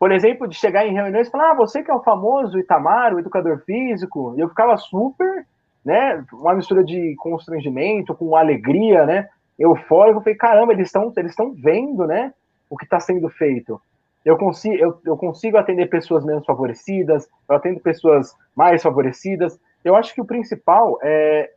[0.00, 3.14] Por exemplo, de chegar em reuniões e falar, ah, você que é o famoso Itamar,
[3.14, 5.46] o educador físico, e eu ficava super,
[5.84, 9.28] né, uma mistura de constrangimento com alegria, né,
[9.58, 12.32] eufórico, eu falei, caramba, eles estão eles estão vendo, né,
[12.68, 13.80] o que está sendo feito.
[14.24, 19.60] Eu consigo, eu, eu consigo atender pessoas menos favorecidas, eu atendo pessoas mais favorecidas.
[19.84, 21.50] Eu acho que o principal é,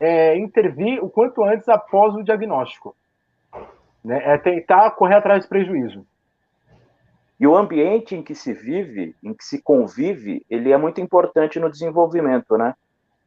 [0.00, 2.96] é intervir o quanto antes após o diagnóstico.
[4.04, 4.20] Né?
[4.24, 6.04] É tentar correr atrás do prejuízo.
[7.38, 11.58] E o ambiente em que se vive, em que se convive, ele é muito importante
[11.58, 12.74] no desenvolvimento, né?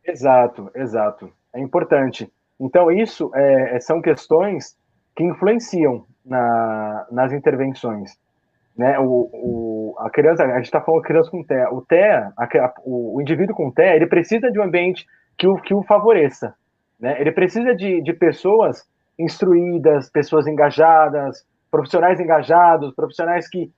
[0.06, 1.32] Exato, exato.
[1.54, 2.32] É importante.
[2.60, 4.78] Então, isso é, é são questões
[5.16, 8.18] que influenciam na, nas intervenções.
[8.78, 9.00] Né?
[9.00, 11.70] O, o, a criança, a gente está falando criança com TEA.
[11.72, 15.06] O TEA, a, o, o, indivíduo com TEA, ele precisa de um ambiente
[15.38, 16.54] que o, que o favoreça.
[17.00, 17.20] Né?
[17.20, 18.86] Ele precisa de, de pessoas
[19.18, 23.72] instruídas, pessoas engajadas, profissionais engajados, profissionais que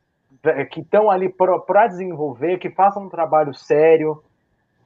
[0.44, 4.22] é, que estão ali para desenvolver, que façam um trabalho sério,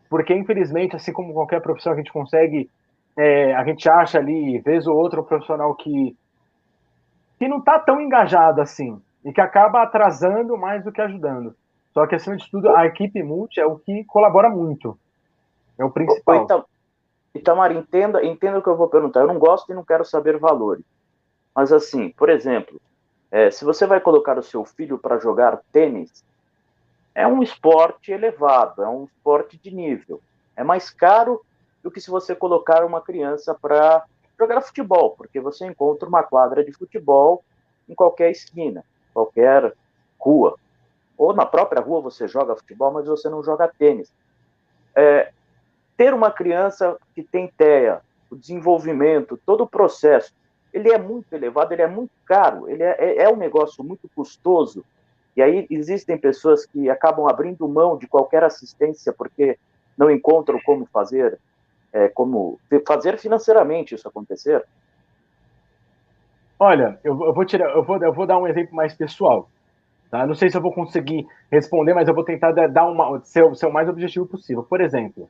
[0.09, 2.69] porque infelizmente, assim como qualquer profissão, a gente consegue,
[3.17, 6.15] é, a gente acha ali, vez ou outra, um profissional que,
[7.37, 11.55] que não está tão engajado assim, e que acaba atrasando mais do que ajudando.
[11.93, 14.97] Só que, acima de tudo, a equipe multi é o que colabora muito.
[15.77, 16.43] É o principal.
[16.43, 16.65] Então,
[17.33, 19.21] Itamar, entenda, entenda o que eu vou perguntar.
[19.21, 20.85] Eu não gosto e não quero saber valores.
[21.55, 22.79] Mas assim, por exemplo,
[23.29, 26.25] é, se você vai colocar o seu filho para jogar tênis,
[27.13, 30.21] é um esporte elevado, é um esporte de nível.
[30.55, 31.41] É mais caro
[31.83, 34.05] do que se você colocar uma criança para
[34.39, 37.43] jogar futebol, porque você encontra uma quadra de futebol
[37.87, 39.73] em qualquer esquina, qualquer
[40.19, 40.55] rua.
[41.17, 44.11] Ou na própria rua você joga futebol, mas você não joga tênis.
[44.95, 45.31] É,
[45.95, 50.33] ter uma criança que tem TEA, o desenvolvimento, todo o processo,
[50.73, 54.09] ele é muito elevado, ele é muito caro, ele é, é, é um negócio muito
[54.15, 54.85] custoso.
[55.35, 59.57] E aí existem pessoas que acabam abrindo mão de qualquer assistência porque
[59.97, 61.37] não encontram como fazer,
[61.93, 64.63] é, como fazer financeiramente isso acontecer.
[66.59, 69.49] Olha, eu, eu, vou tirar, eu vou, eu vou dar um exemplo mais pessoal.
[70.11, 70.27] Tá?
[70.27, 73.65] Não sei se eu vou conseguir responder, mas eu vou tentar dar uma, ser, ser
[73.65, 74.61] o mais objetivo possível.
[74.63, 75.29] Por exemplo,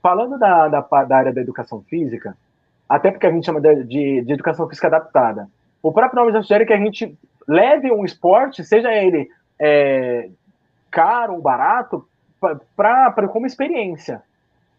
[0.00, 2.36] falando da, da, da, área da educação física,
[2.88, 5.48] até porque a gente chama de, de, de educação física adaptada,
[5.82, 7.18] o próprio nome já sugere que a gente
[7.48, 10.30] leve um esporte, seja ele é,
[10.90, 12.06] caro ou barato,
[12.76, 14.22] para como experiência.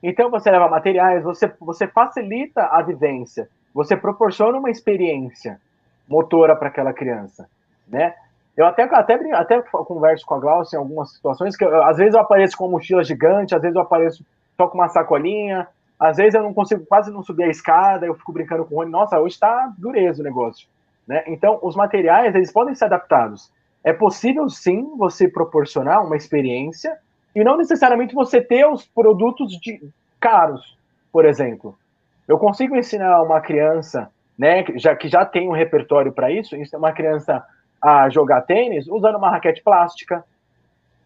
[0.03, 5.59] Então você leva materiais, você, você facilita a vivência, você proporciona uma experiência
[6.07, 7.47] motora para aquela criança,
[7.88, 8.13] né?
[8.55, 12.13] Eu até, até, até converso com a Glaucia em algumas situações que eu, às vezes
[12.13, 14.23] eu apareço com uma mochila gigante, às vezes eu apareço
[14.55, 15.67] só com uma sacolinha.
[15.99, 18.77] Às vezes eu não consigo quase não subir a escada, eu fico brincando com o
[18.80, 18.91] Rony.
[18.91, 20.67] Nossa, hoje está dureza o negócio.
[21.07, 21.23] Né?
[21.27, 23.51] Então, os materiais, eles podem ser adaptados.
[23.84, 26.97] É possível, sim, você proporcionar uma experiência
[27.35, 29.81] e não necessariamente você ter os produtos de,
[30.19, 30.77] caros,
[31.11, 31.77] por exemplo.
[32.27, 36.93] Eu consigo ensinar uma criança, né, já, que já tem um repertório para isso, uma
[36.93, 37.43] criança
[37.81, 40.23] a jogar tênis usando uma raquete plástica,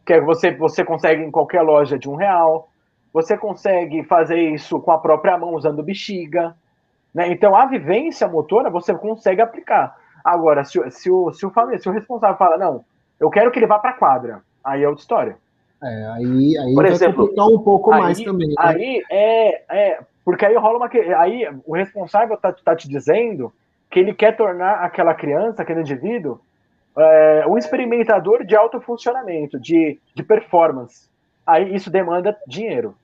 [0.06, 2.70] que você, você consegue em qualquer loja de um real.
[3.12, 6.56] Você consegue fazer isso com a própria mão, usando bexiga.
[7.14, 7.30] Né?
[7.32, 9.98] Então, a vivência motora você consegue aplicar.
[10.24, 12.86] Agora, se, se, o, se, o, se o responsável fala, não,
[13.20, 15.38] eu quero que ele vá para a quadra, aí é outra história.
[15.84, 18.48] É, aí, aí Por exemplo, vai um pouco aí, mais também.
[18.48, 18.56] Né?
[18.58, 20.90] Aí é, é, porque aí rola uma.
[21.20, 23.54] Aí o responsável tá, tá te dizendo
[23.90, 26.40] que ele quer tornar aquela criança, aquele indivíduo,
[26.98, 31.08] é, um experimentador de alto funcionamento, de, de performance.
[31.46, 32.96] Aí isso demanda dinheiro.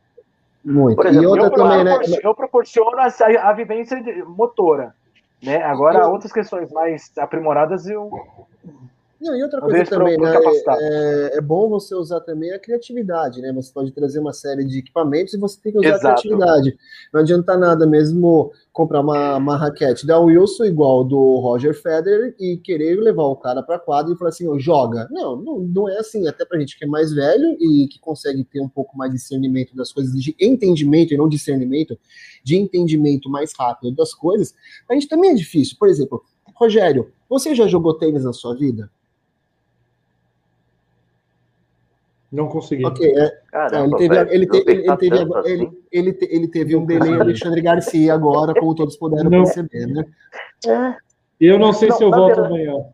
[0.65, 0.95] Muito.
[0.95, 1.97] Por exemplo, eu, também, né?
[2.23, 3.07] eu proporciono a,
[3.49, 4.95] a vivência motora.
[5.41, 5.61] Né?
[5.61, 6.11] Agora, eu...
[6.11, 8.09] outras questões mais aprimoradas eu
[9.23, 10.35] não, e outra coisa também, né?
[10.81, 13.53] É, é, bom você usar também a criatividade, né?
[13.53, 16.07] Você pode trazer uma série de equipamentos e você tem que usar Exato.
[16.07, 16.77] a criatividade.
[17.13, 22.57] Não adianta nada mesmo comprar uma, uma raquete da Wilson igual do Roger Federer e
[22.57, 25.07] querer levar o cara para quadra e falar assim, oh, joga.
[25.09, 26.27] Não, não, não é assim.
[26.27, 29.17] Até pra gente que é mais velho e que consegue ter um pouco mais de
[29.17, 31.97] discernimento das coisas, de entendimento e não discernimento,
[32.43, 34.53] de entendimento mais rápido das coisas,
[34.89, 35.77] a gente também é difícil.
[35.79, 36.21] Por exemplo,
[36.55, 38.91] Rogério, você já jogou tênis na sua vida?
[42.33, 42.83] Não consegui.
[42.83, 45.15] Ok, é, Caramba, ele, teve, ele, teve, ele, teve,
[45.45, 49.43] ele, ele, ele, teve um delay Alexandre Garcia agora, como todos puderam não.
[49.43, 50.03] perceber, né?
[50.67, 50.95] É.
[51.39, 52.47] Eu não sei não, se eu volto verdade...
[52.47, 52.85] amanhã.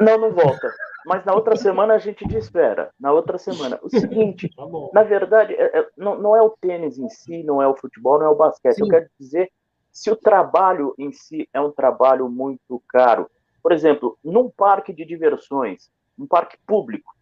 [0.00, 0.72] Não, não volta.
[1.04, 2.90] Mas na outra semana a gente te espera.
[2.98, 3.78] Na outra semana.
[3.82, 7.60] O seguinte, tá na verdade, é, é, não, não é o tênis em si, não
[7.60, 8.76] é o futebol, não é o basquete.
[8.76, 8.84] Sim.
[8.84, 9.52] Eu quero dizer
[9.92, 13.30] se o trabalho em si é um trabalho muito caro.
[13.62, 17.13] Por exemplo, num parque de diversões, um parque público,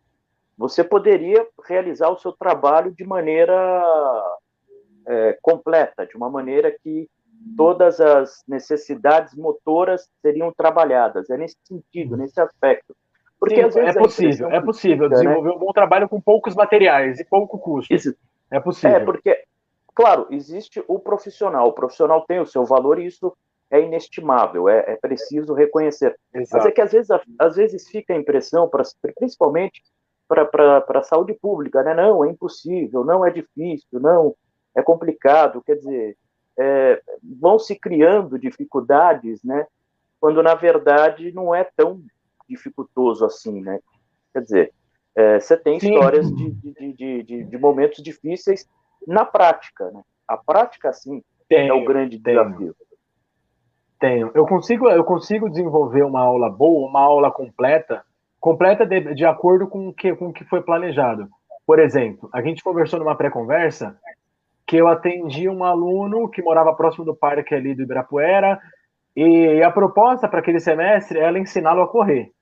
[0.62, 3.52] você poderia realizar o seu trabalho de maneira
[5.08, 7.10] é, completa, de uma maneira que
[7.56, 11.28] todas as necessidades motoras seriam trabalhadas.
[11.30, 12.94] É nesse sentido, nesse aspecto.
[13.40, 15.56] Porque Sim, às vezes é possível, é possível fica, desenvolver né?
[15.56, 17.92] um bom trabalho com poucos materiais e pouco custo.
[17.92, 18.14] Isso.
[18.48, 18.96] É possível.
[18.96, 19.42] É porque,
[19.92, 21.66] claro, existe o profissional.
[21.66, 23.36] O profissional tem o seu valor e isso
[23.68, 24.68] é inestimável.
[24.68, 26.16] É, é preciso reconhecer.
[26.32, 26.58] Exato.
[26.58, 28.70] Mas é que às vezes, às vezes fica a impressão,
[29.16, 29.82] principalmente
[30.34, 31.94] para a saúde pública, né?
[31.94, 34.34] Não, é impossível, não é difícil, não,
[34.74, 35.62] é complicado.
[35.64, 36.16] Quer dizer,
[36.58, 37.02] é,
[37.40, 39.66] vão se criando dificuldades, né?
[40.20, 42.00] Quando na verdade não é tão
[42.48, 43.80] dificultoso assim, né?
[44.32, 44.72] Quer dizer,
[45.14, 48.68] é, você tem histórias de, de, de, de, de momentos difíceis
[49.06, 50.02] na prática, né?
[50.26, 52.44] A prática, sim, tenho, é o grande tenho.
[52.44, 52.76] desafio.
[53.98, 54.30] Tenho.
[54.34, 58.04] Eu consigo, eu consigo desenvolver uma aula boa, uma aula completa,
[58.42, 61.28] completa de, de acordo com o, que, com que foi planejado.
[61.64, 63.96] Por exemplo, a gente conversou numa pré-conversa
[64.66, 68.58] que eu atendi um aluno que morava próximo do parque ali do Ibirapuera,
[69.14, 72.32] e a proposta para aquele semestre era ensiná-lo a correr.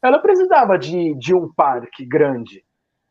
[0.00, 2.62] Ela precisava de, de um parque grande,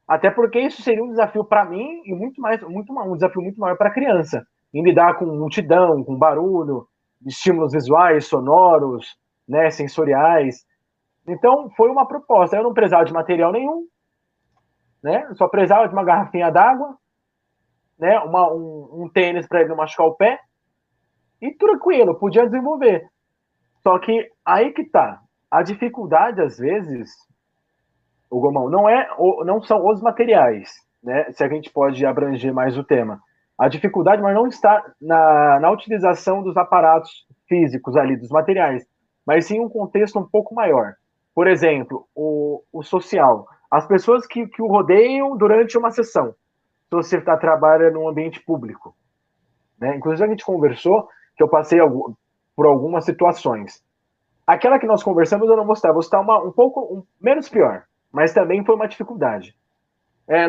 [0.08, 3.60] até porque isso seria um desafio para mim e muito mais, muito um desafio muito
[3.60, 6.86] maior para a criança, em lidar com multidão, com barulho,
[7.26, 10.71] estímulos visuais, sonoros, né, sensoriais.
[11.28, 12.56] Então, foi uma proposta.
[12.56, 13.86] Eu não precisava de material nenhum,
[15.04, 15.28] né?
[15.36, 16.96] Só precisava de uma garrafinha d'água,
[18.00, 18.20] né?
[18.20, 20.40] Uma, um, um tênis para ele não machucar o pé.
[21.42, 23.08] E tranquilo, podia desenvolver.
[23.84, 25.20] Só que aí que tá.
[25.50, 27.10] A dificuldade, às vezes,
[28.30, 29.10] o Gomão, não, é,
[29.46, 30.70] não são os materiais,
[31.04, 31.32] né?
[31.32, 33.20] Se a gente pode abranger mais o tema.
[33.60, 38.84] A dificuldade, mas não está na, na utilização dos aparatos físicos ali, dos materiais,
[39.26, 40.96] mas sim um contexto um pouco maior.
[41.34, 43.48] Por exemplo, o, o social.
[43.70, 46.36] As pessoas que, que o rodeiam durante uma sessão.
[46.90, 48.96] Se você está trabalhando num ambiente público.
[49.80, 49.96] Né?
[49.96, 51.80] Inclusive, a gente conversou que eu passei
[52.56, 53.84] por algumas situações.
[54.46, 55.94] Aquela que nós conversamos, eu não vou citar.
[55.94, 57.84] Vou citar uma um pouco um, menos pior.
[58.12, 59.56] Mas também foi uma dificuldade.
[60.28, 60.46] É,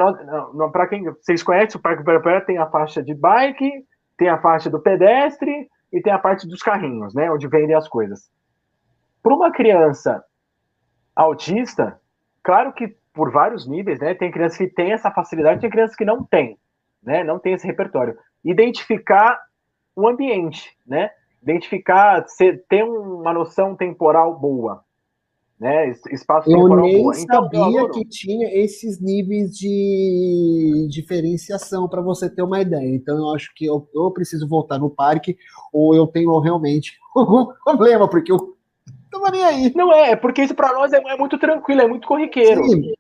[0.73, 3.87] Para quem vocês conhecem, o Parque Ibirapuera tem a faixa de bike,
[4.17, 7.31] tem a faixa do pedestre e tem a parte dos carrinhos, né?
[7.31, 8.31] Onde vendem as coisas.
[9.23, 10.25] Para uma criança
[11.15, 12.01] autista,
[12.43, 14.15] claro que por vários níveis, né?
[14.15, 16.59] Tem crianças que têm essa facilidade, tem crianças que não têm,
[17.03, 17.23] né?
[17.23, 18.17] Não tem esse repertório.
[18.45, 19.39] Identificar
[19.95, 21.11] o ambiente, né?
[21.43, 22.25] Identificar,
[22.69, 24.83] ter uma noção temporal boa,
[25.61, 25.91] né?
[26.11, 27.15] Espaço eu temporal nem boa.
[27.19, 32.95] Então, sabia que tinha esses níveis de diferenciação para você ter uma ideia.
[32.95, 35.37] Então eu acho que eu, eu preciso voltar no parque
[35.73, 38.57] ou eu tenho realmente algum problema, porque eu
[39.23, 39.73] tava nem aí.
[39.75, 42.65] Não é, porque isso para nós é, é, muito tranquilo, é muito corriqueiro.
[42.65, 42.93] Sim.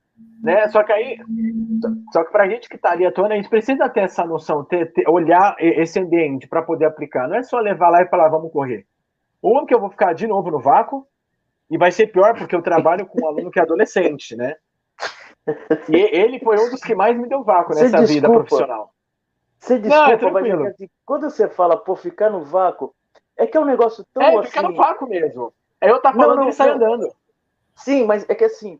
[0.43, 0.69] Né?
[0.69, 1.19] Só que aí,
[2.12, 4.93] só que pra gente que tá ali atuando, a gente precisa ter essa noção, ter,
[4.93, 7.28] ter olhar esse ambiente para poder aplicar.
[7.28, 8.86] Não é só levar lá e falar, vamos correr.
[9.40, 11.07] Ou que eu vou ficar de novo no vácuo,
[11.70, 14.57] e vai ser pior porque eu trabalho com um aluno que é adolescente, né?
[15.89, 18.12] E ele foi um dos que mais me deu vácuo nessa desculpa.
[18.12, 18.93] vida profissional.
[19.59, 22.94] Você desculpa, Não, é mas quando você fala, pô, ficar no vácuo,
[23.36, 24.49] é que é um negócio tão é, assim...
[24.49, 25.53] ficar no vácuo mesmo.
[25.83, 27.13] É eu tá falando não, não, e sai andando.
[27.75, 28.79] Sim, mas é que assim,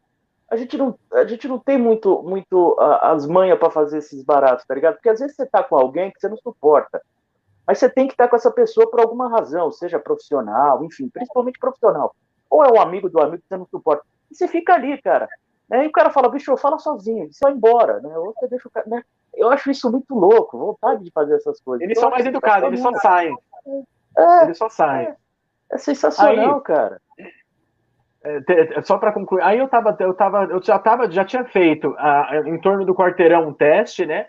[0.49, 4.65] a gente não, a gente não tem muito, muito as manhas para fazer esses baratos,
[4.65, 4.95] tá ligado?
[4.95, 7.03] Porque às vezes você tá com alguém que você não suporta.
[7.66, 11.09] Mas você tem que estar tá com essa pessoa por alguma razão, seja profissional, enfim,
[11.09, 12.15] principalmente profissional.
[12.49, 14.05] Ou é um amigo do amigo que você não suporta.
[14.31, 15.29] E você fica ali, cara.
[15.69, 15.85] Né?
[15.87, 18.16] E o cara fala, bicho, fala sozinho, você vai embora, né?
[18.16, 19.03] Ou você deixa o cara, né?
[19.35, 21.83] Eu acho isso muito louco, vontade de fazer essas coisas.
[21.83, 23.35] Eles são mais educados, eles só saem.
[24.16, 25.09] É, eles só saem.
[25.09, 25.16] É,
[25.73, 27.01] é sensacional, Aí, cara.
[28.24, 31.93] É, só para concluir, aí eu tava, eu tava, eu já tava, já tinha feito
[32.47, 34.27] em torno do quarteirão um teste, né?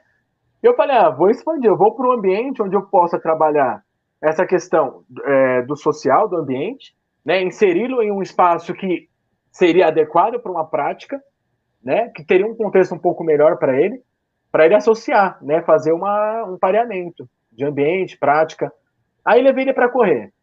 [0.64, 3.84] E eu falei, ah, vou expandir, eu vou para um ambiente onde eu possa trabalhar
[4.20, 7.44] essa questão é, do social, do ambiente, né?
[7.44, 9.08] Inseri-lo em um espaço que
[9.52, 11.22] seria adequado para uma prática,
[11.84, 12.10] né?
[12.10, 14.02] Que teria um contexto um pouco melhor para ele,
[14.52, 15.62] para ele associar, né?
[15.62, 18.72] Fazer uma, um pareamento de ambiente, prática.
[19.24, 20.34] Aí levei ele para correr.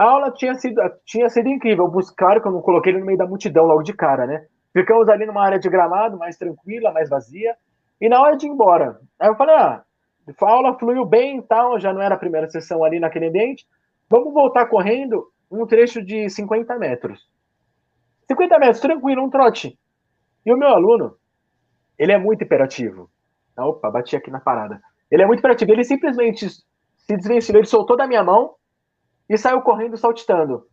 [0.00, 1.92] A aula tinha sido, tinha sido incrível.
[2.16, 4.46] Claro que eu não coloquei ele no meio da multidão logo de cara, né?
[4.72, 7.54] Ficamos ali numa área de gramado mais tranquila, mais vazia.
[8.00, 9.84] E na hora de ir embora, aí eu falei, ah,
[10.26, 13.66] a aula fluiu bem e tal, já não era a primeira sessão ali naquele ambiente.
[14.08, 17.28] Vamos voltar correndo um trecho de 50 metros.
[18.26, 19.78] 50 metros, tranquilo, um trote.
[20.46, 21.14] E o meu aluno,
[21.98, 23.10] ele é muito hiperativo.
[23.54, 24.80] Opa, bati aqui na parada.
[25.10, 25.70] Ele é muito hiperativo.
[25.72, 28.54] Ele simplesmente se desvencilhou, ele soltou da minha mão
[29.30, 30.66] e saiu correndo saltitando.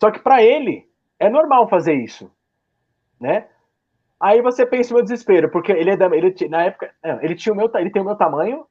[0.00, 0.88] Só que para ele
[1.18, 2.30] é normal fazer isso,
[3.20, 3.48] né?
[4.20, 7.34] Aí você pensa no meu desespero, porque ele é da, ele na época, é, ele
[7.34, 8.64] tinha o meu, ele tem o meu tamanho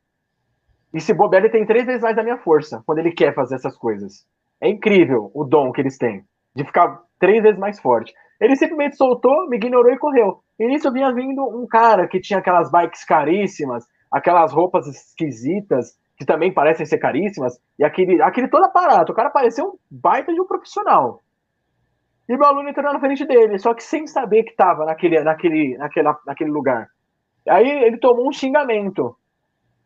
[0.94, 3.56] e se bobear ele tem três vezes mais da minha força quando ele quer fazer
[3.56, 4.26] essas coisas.
[4.62, 6.24] É incrível o dom que eles têm
[6.56, 8.14] de ficar três vezes mais forte.
[8.40, 10.42] Ele simplesmente soltou, me ignorou e correu.
[10.58, 16.26] E nisso vinha vindo um cara que tinha aquelas bikes caríssimas, aquelas roupas esquisitas, que
[16.26, 19.12] também parecem ser caríssimas, e aquele, aquele todo aparato.
[19.12, 21.22] O cara parecia um baita de um profissional.
[22.28, 25.78] E meu aluno entrou na frente dele, só que sem saber que estava naquele, naquele,
[25.78, 26.88] naquele, naquele lugar.
[27.48, 29.16] Aí ele tomou um xingamento.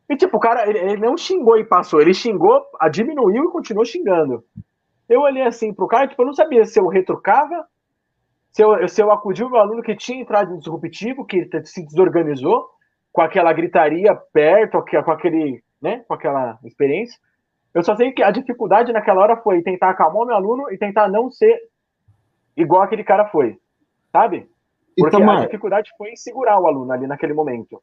[0.10, 3.86] E tipo, o cara, ele, ele não xingou e passou, ele xingou, diminuiu e continuou
[3.86, 4.44] xingando.
[5.10, 7.66] Eu olhei assim pro cara, tipo, eu não sabia se eu retrucava,
[8.52, 11.86] se eu, se eu acudi o meu aluno que tinha entrado em disruptivo, que se
[11.86, 12.70] desorganizou,
[13.12, 17.20] com aquela gritaria perto, com aquele né, com aquela experiência.
[17.74, 20.78] Eu só sei que a dificuldade naquela hora foi tentar acalmar o meu aluno e
[20.78, 21.60] tentar não ser
[22.56, 23.58] igual aquele cara foi,
[24.12, 24.49] sabe?
[24.98, 27.82] Porque Itamar, a dificuldade foi em segurar o aluno ali naquele momento.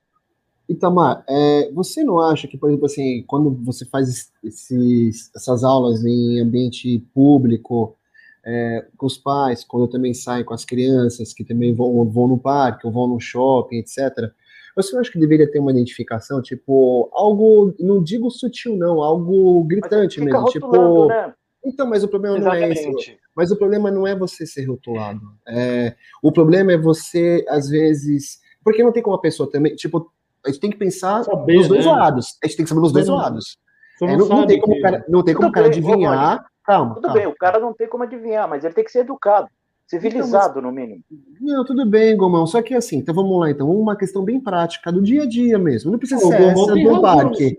[0.69, 6.05] Itamar, é, você não acha que, por exemplo, assim, quando você faz esses, essas aulas
[6.05, 7.97] em ambiente público,
[8.45, 12.27] é, com os pais, quando eu também saio com as crianças que também vão, vão
[12.27, 14.33] no parque ou vão no shopping, etc.,
[14.75, 19.63] você não acha que deveria ter uma identificação, tipo, algo, não digo sutil, não, algo
[19.65, 21.07] gritante mesmo, tipo.
[21.07, 21.33] Né?
[21.65, 22.83] Então, mas o problema Exatamente.
[22.83, 23.19] não é esse.
[23.35, 25.21] Mas o problema não é você ser rotulado.
[25.49, 28.41] É, o problema é você, às vezes.
[28.63, 29.75] Porque não tem como a pessoa também.
[29.75, 30.11] Tipo,
[30.45, 31.93] a gente tem que pensar saber, nos dois né?
[31.93, 32.39] lados.
[32.43, 33.59] A gente tem que saber nos dois lados.
[34.03, 36.45] É, não, não, tem como o cara, não tem como cara adivinhar.
[36.65, 36.95] Calma.
[36.95, 37.19] Tudo calma.
[37.19, 39.49] bem, o cara não tem como adivinhar, mas ele tem que ser educado.
[39.87, 40.65] Civilizado, então, mas...
[40.65, 41.05] no mínimo.
[41.41, 42.47] Não, tudo bem, Gomão.
[42.47, 43.71] Só que assim, então vamos lá, então.
[43.71, 45.91] Uma questão bem prática, do dia a dia mesmo.
[45.91, 47.59] Não precisa ser essa do parque.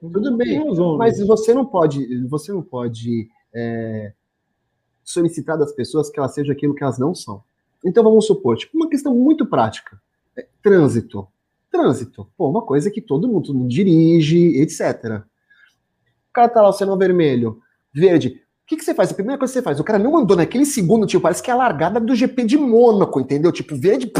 [0.00, 0.62] Tudo bem.
[0.96, 4.12] Mas você não pode, você não pode é,
[5.04, 7.42] solicitar das pessoas que elas sejam aquilo que elas não são.
[7.84, 10.00] Então vamos supor, tipo, uma questão muito prática.
[10.36, 11.26] É, trânsito.
[11.70, 12.26] Trânsito.
[12.36, 15.22] Pô, uma coisa que todo mundo, todo mundo dirige, etc.
[16.30, 17.60] O cara tá lá, o sinal vermelho,
[17.92, 19.10] verde que, que você faz?
[19.10, 21.50] A primeira coisa que você faz, o cara não andou naquele segundo, tipo, parece que
[21.50, 23.50] é a largada do GP de Mônaco, entendeu?
[23.50, 24.12] Tipo, verde,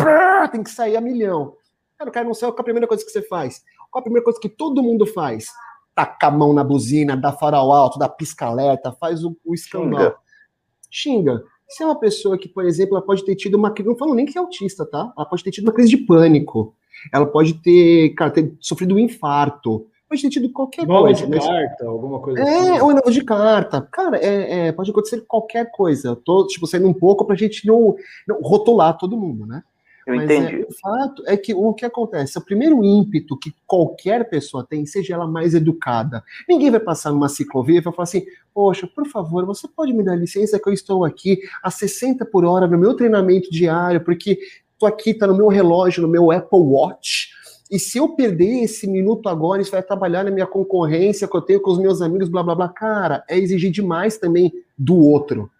[0.51, 1.55] tem que sair a milhão.
[1.97, 3.63] Cara, o cara não sabe qual é a primeira coisa que você faz.
[3.93, 5.47] Qual a primeira coisa que todo mundo faz?
[5.95, 10.17] Taca a mão na buzina, dá farol alto, dá pisca-alerta, faz o, o escambau.
[10.91, 11.37] Xinga.
[11.37, 11.45] Xinga.
[11.69, 14.15] Se é uma pessoa que, por exemplo, ela pode ter tido uma crise, não falo
[14.15, 15.13] nem que é autista, tá?
[15.17, 16.75] Ela pode ter tido uma crise de pânico.
[17.13, 21.25] Ela pode ter, cara, ter sofrido um infarto pode ter tido qualquer nova coisa.
[21.25, 21.47] de mas...
[21.47, 22.71] carta, alguma coisa é, assim.
[22.71, 23.89] É, ou nova de carta.
[23.93, 26.17] Cara, é, é, pode acontecer qualquer coisa.
[26.17, 27.95] Tô, tipo, saindo um pouco pra gente não,
[28.27, 29.63] não rotular todo mundo, né?
[30.05, 30.63] Eu mas entendi.
[30.63, 34.85] É, o fato é que o que acontece, o primeiro ímpeto que qualquer pessoa tem,
[34.85, 39.07] seja ela mais educada, ninguém vai passar numa ciclovia e vai falar assim, poxa, por
[39.07, 42.79] favor, você pode me dar licença que eu estou aqui a 60 por hora no
[42.79, 44.39] meu treinamento diário, porque
[44.77, 47.29] tô aqui, tá no meu relógio, no meu Apple Watch,
[47.71, 51.41] e se eu perder esse minuto agora, isso vai trabalhar na minha concorrência que eu
[51.41, 52.69] tenho com os meus amigos, blá blá blá.
[52.69, 55.51] Cara, é exigir demais também do outro.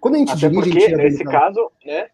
[0.00, 2.08] Quando a gente Até dirige, porque, nesse caso, né?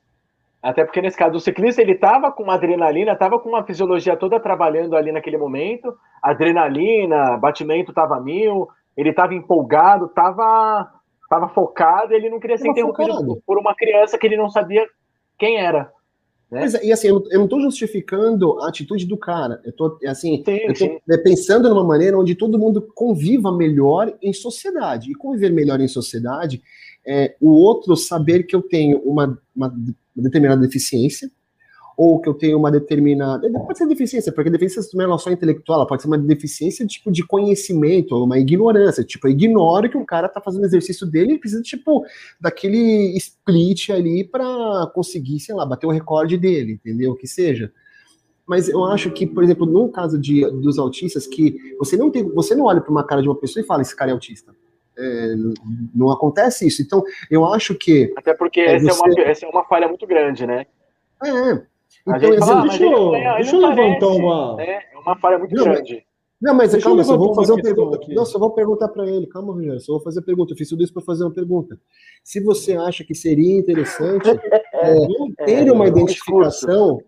[0.62, 4.14] Até porque nesse caso o ciclista ele estava com uma adrenalina, estava com uma fisiologia
[4.14, 11.00] toda trabalhando ali naquele momento, adrenalina, batimento estava mil, ele estava empolgado, estava
[11.30, 14.84] tava focado, ele não queria ser interrompido por uma criança que ele não sabia
[15.38, 15.90] quem era.
[16.51, 16.60] Né?
[16.60, 19.60] Mas, e assim, eu não estou justificando a atitude do cara.
[19.64, 24.12] Eu estou assim, sim, eu tô é, pensando numa maneira onde todo mundo conviva melhor
[24.20, 25.10] em sociedade.
[25.10, 26.60] E conviver melhor em sociedade
[27.06, 29.74] é o outro saber que eu tenho uma, uma
[30.14, 31.31] determinada deficiência,
[32.02, 33.47] ou que eu tenho uma determinada.
[33.52, 37.22] Pode ser deficiência, porque deficiência não é só intelectual, pode ser uma deficiência tipo de
[37.22, 39.05] conhecimento, ou uma ignorância.
[39.05, 42.02] Tipo, eu ignoro que o cara tá fazendo exercício dele e precisa, tipo,
[42.40, 47.14] daquele split ali para conseguir, sei lá, bater o recorde dele, entendeu?
[47.14, 47.70] Que seja.
[48.47, 52.22] Mas eu acho que, por exemplo, no caso de, dos autistas, que você não tem,
[52.31, 54.55] você não olha para uma cara de uma pessoa e fala, esse cara é autista.
[54.97, 55.35] É,
[55.94, 56.81] não acontece isso.
[56.81, 58.10] Então, eu acho que.
[58.16, 59.02] Até porque é, essa, você...
[59.02, 60.64] é uma, essa é uma falha muito grande, né?
[61.22, 61.70] É,
[62.06, 64.56] então, exemplo, fala, deixa, eu, deixa eu levantar uma.
[64.56, 64.81] Né?
[64.93, 66.05] É uma falha muito não, grande.
[66.40, 67.97] Não, mas deixa calma, eu só vou fazer uma pergunta.
[67.97, 68.14] Aqui.
[68.14, 69.27] Não, só vou perguntar para ele.
[69.27, 70.52] Calma, Rogério, só vou fazer a pergunta.
[70.52, 71.78] Eu fiz tudo isso para fazer uma pergunta.
[72.24, 74.27] Se você acha que seria interessante
[74.72, 76.98] é, ter é, uma identificação,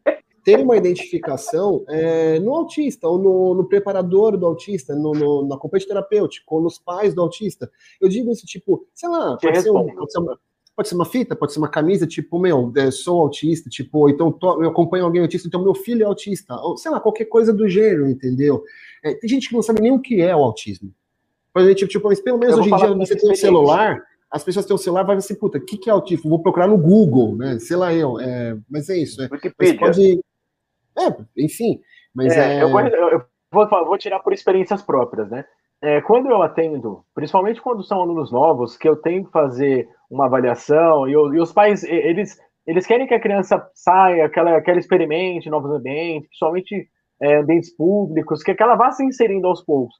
[0.44, 5.54] ter uma identificação é, no autista, ou no, no preparador do autista, no, no, no
[5.54, 7.70] acompanhante terapêutico, ou nos pais do autista.
[7.98, 10.38] Eu digo isso, tipo, sei lá, pode ser, um, pode ser uma,
[10.74, 14.32] Pode ser uma fita, pode ser uma camisa, tipo, meu, é, sou autista, tipo, então
[14.32, 17.52] tô, eu acompanho alguém autista, então meu filho é autista, ou sei lá, qualquer coisa
[17.52, 18.64] do gênero, entendeu?
[19.04, 20.90] É, tem gente que não sabe nem o que é o autismo.
[21.52, 24.64] Por exemplo, tipo, mas pelo menos hoje em dia você tem um celular, as pessoas
[24.64, 26.30] têm um celular, vai assim, puta, o que, que é autismo?
[26.30, 27.58] Vou procurar no Google, né?
[27.58, 29.20] Sei lá eu, é, mas é isso.
[29.20, 29.78] É, Wikipedia.
[29.78, 30.20] Pode,
[30.98, 31.80] é, enfim,
[32.14, 32.60] mas é...
[32.60, 32.62] é...
[32.62, 33.22] Eu, vou, eu
[33.52, 35.44] vou, vou tirar por experiências próprias, né?
[35.82, 40.26] É, quando eu atendo, principalmente quando são alunos novos, que eu tenho que fazer uma
[40.26, 44.70] avaliação e, e, os pais eles eles querem que a criança saia, que ela, que
[44.70, 46.88] ela experimente novos ambientes, principalmente
[47.20, 49.96] é, ambientes públicos, que, que ela vá se inserindo aos poucos.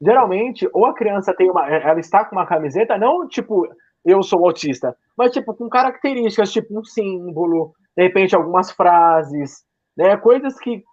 [0.00, 3.66] Geralmente, ou a criança tem uma, ela está com uma camiseta, não tipo
[4.04, 9.64] eu sou autista, mas tipo com características, tipo um símbolo, de repente algumas frases,
[9.96, 10.84] né, coisas que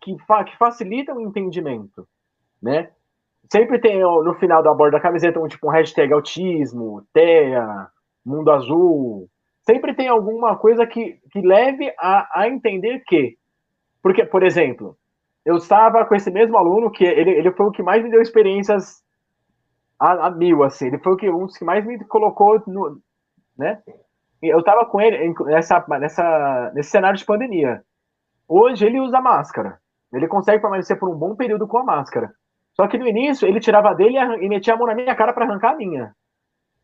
[0.00, 2.06] que, fa, que facilitam o entendimento,
[2.62, 2.90] né?
[3.50, 7.88] Sempre tem no final da borda da camiseta um tipo um hashtag autismo, TEA,
[8.28, 9.28] mundo azul.
[9.62, 13.36] Sempre tem alguma coisa que, que leve a, a entender que.
[14.02, 14.96] Porque, por exemplo,
[15.44, 18.20] eu estava com esse mesmo aluno que ele, ele foi o que mais me deu
[18.20, 19.02] experiências
[19.98, 20.86] a, a mil, assim.
[20.86, 23.00] Ele foi o que, um dos que mais me colocou no.
[23.56, 23.82] Né?
[24.40, 27.82] Eu estava com ele nessa, nessa, nesse cenário de pandemia.
[28.46, 29.78] Hoje ele usa máscara.
[30.12, 32.32] Ele consegue permanecer por um bom período com a máscara.
[32.74, 35.44] Só que no início ele tirava dele e metia a mão na minha cara para
[35.44, 36.14] arrancar a minha.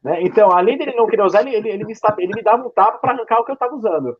[0.05, 0.23] Né?
[0.23, 2.99] Então, além dele não querer usar, ele, ele, ele, me, ele me dava um tapa
[2.99, 4.17] para arrancar o que eu estava usando.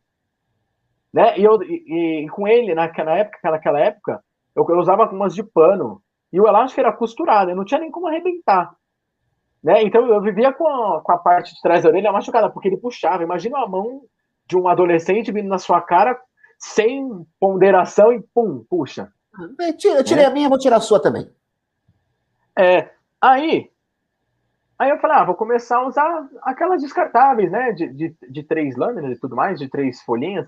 [1.13, 1.37] Né?
[1.37, 4.21] E, eu, e, e, com ele, naquela época, naquela época
[4.55, 6.01] eu, eu usava umas de pano.
[6.33, 8.75] E o elástico era costurado, eu não tinha nem como arrebentar.
[9.63, 9.83] Né?
[9.83, 12.77] Então eu vivia com a, com a parte de trás da orelha machucada, porque ele
[12.77, 13.23] puxava.
[13.23, 14.01] Imagina a mão
[14.47, 16.19] de um adolescente vindo na sua cara
[16.59, 17.07] sem
[17.39, 19.09] ponderação e pum, puxa.
[19.59, 20.27] Eu tirei é.
[20.27, 21.29] a minha, vou tirar a sua também.
[22.57, 22.89] É.
[23.21, 23.69] Aí,
[24.77, 27.71] aí eu falei, ah, vou começar a usar aquelas descartáveis, né?
[27.71, 30.47] De, de, de três lâminas e tudo mais, de três folhinhas.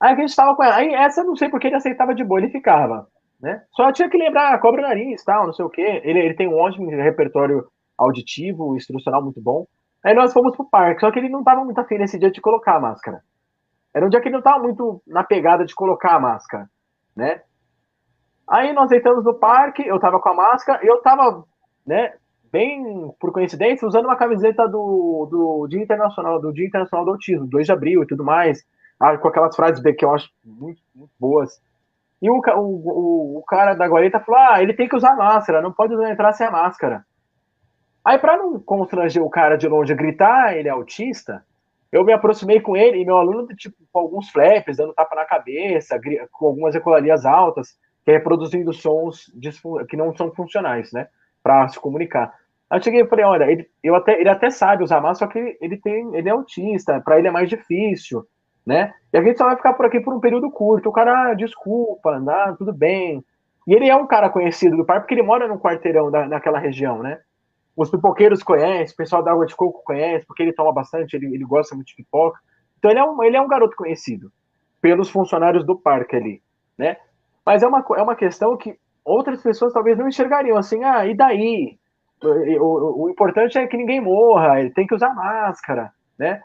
[0.00, 0.76] Aí a gente estava com ela.
[0.76, 3.06] Aí essa não sei porque ele aceitava de boa, ele ficava.
[3.40, 3.62] Né?
[3.72, 6.00] Só tinha que lembrar, cobra o nariz, tal, não sei o quê.
[6.04, 7.66] Ele, ele tem um ótimo repertório
[7.96, 9.66] auditivo, instrucional muito bom.
[10.04, 12.40] Aí nós fomos pro parque, só que ele não estava muito afim nesse dia de
[12.40, 13.22] colocar a máscara.
[13.92, 16.68] Era um dia que ele não estava muito na pegada de colocar a máscara,
[17.16, 17.42] né?
[18.46, 21.44] Aí nós deitamos no parque, eu tava com a máscara, eu tava,
[21.84, 22.14] né,
[22.56, 27.46] bem por coincidência, usando uma camiseta do, do Dia Internacional, do Dia Internacional do Autismo,
[27.46, 28.64] 2 de abril e tudo mais,
[28.98, 31.60] ah, com aquelas frases que eu acho muito, muito boas.
[32.22, 35.70] E o, o, o, cara da guarita falou: ah, ele tem que usar máscara, não
[35.70, 37.04] pode entrar sem a máscara.
[38.02, 41.44] Aí, para não constranger o cara de longe gritar, ele é autista,
[41.92, 45.24] eu me aproximei com ele e meu aluno, tipo, com alguns flaps, dando tapa na
[45.24, 46.00] cabeça,
[46.32, 49.30] com algumas ecolarias altas que é reproduzindo sons
[49.88, 51.08] que não são funcionais, né?
[51.42, 52.32] Para se comunicar.
[52.68, 55.26] Aí eu cheguei e falei, olha, ele, eu até, ele até sabe usar massa, só
[55.26, 58.24] que ele tem, ele é autista, para ele é mais difícil,
[58.66, 58.92] né?
[59.12, 60.88] E a gente só vai ficar por aqui por um período curto.
[60.88, 63.24] O cara, ah, desculpa, ah, tudo bem.
[63.66, 66.58] E ele é um cara conhecido do pai, porque ele mora no quarteirão da, naquela
[66.58, 67.20] região, né?
[67.76, 71.26] Os pipoqueiros conhecem, o pessoal da Água de Coco conhece, porque ele toma bastante, ele,
[71.26, 72.38] ele gosta muito de pipoca.
[72.78, 74.32] Então ele é, um, ele é um garoto conhecido
[74.80, 76.42] pelos funcionários do parque ali,
[76.78, 76.96] né?
[77.44, 81.14] Mas é uma, é uma questão que outras pessoas talvez não enxergariam assim, ah, e
[81.14, 81.78] daí?
[82.22, 86.40] O, o, importante é que ninguém morra, ele tem que usar máscara, né?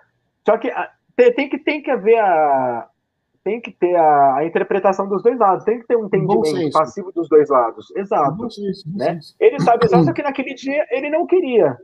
[0.46, 2.88] Só que ah, tem, tem que tem que haver a
[3.44, 7.12] tem que ter a, a, interpretação dos dois lados, tem que ter um entendimento passivo
[7.12, 7.88] dos dois lados.
[7.96, 8.50] Exato.
[8.52, 9.20] Senso, né?
[9.40, 11.78] Ele sabe exato só que naquele dia ele não queria.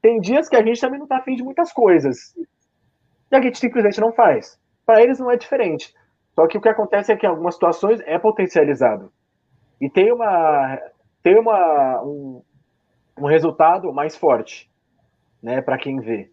[0.00, 2.34] Tem dias que a gente também não tá afim de muitas coisas.
[3.30, 4.58] E a gente simplesmente não faz.
[4.86, 5.92] Para eles não é diferente.
[6.34, 9.12] Só que o que acontece é que em algumas situações é potencializado.
[9.80, 10.78] E tem uma
[11.22, 12.42] tem uma um,
[13.18, 14.70] um resultado mais forte,
[15.42, 16.30] né, para quem vê.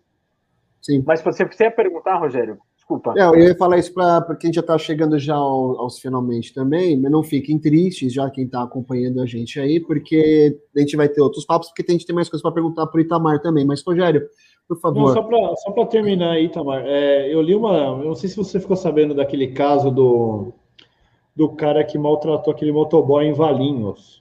[0.81, 1.03] Sim.
[1.05, 2.57] Mas você, você ia perguntar, Rogério?
[2.75, 3.13] Desculpa.
[3.15, 6.99] É, eu ia falar isso para quem já está chegando já ao, aos finalmente também,
[6.99, 11.07] mas não fiquem tristes, já quem está acompanhando a gente aí, porque a gente vai
[11.07, 13.65] ter outros papos, porque a gente tem mais coisas para perguntar para o Itamar também.
[13.65, 14.27] Mas, Rogério,
[14.67, 15.15] por favor.
[15.15, 17.77] Não, só para terminar aí, Itamar, é, eu li uma.
[17.77, 20.51] Eu não sei se você ficou sabendo daquele caso do,
[21.35, 24.20] do cara que maltratou aquele motoboy em Valinhos.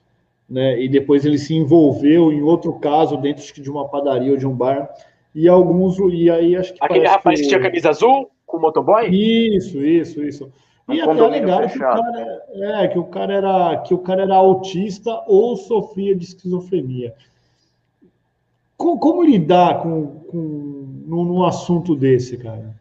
[0.51, 4.45] Né, e depois ele se envolveu em outro caso dentro de uma padaria ou de
[4.45, 4.93] um bar
[5.33, 8.59] e alguns e aí acho que aquele rapaz que, que tinha camisa azul com o
[8.59, 9.07] motoboy?
[9.07, 10.51] Isso, isso, isso.
[10.89, 14.21] Um e até alegaram que o, cara, é, que o cara era que o cara
[14.23, 17.15] era autista ou sofria de esquizofrenia.
[18.75, 22.75] Como, como lidar com, com num, num assunto desse, cara?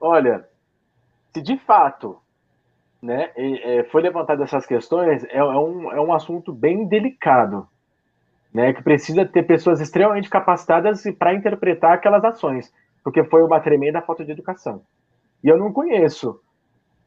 [0.00, 0.48] Olha,
[1.34, 2.16] se de fato
[3.04, 7.68] né, é, foi levantado essas questões, é, é, um, é um assunto bem delicado,
[8.52, 12.72] né, que precisa ter pessoas extremamente capacitadas para interpretar aquelas ações
[13.04, 14.82] porque foi uma tremenda falta de educação.
[15.42, 16.40] E eu não conheço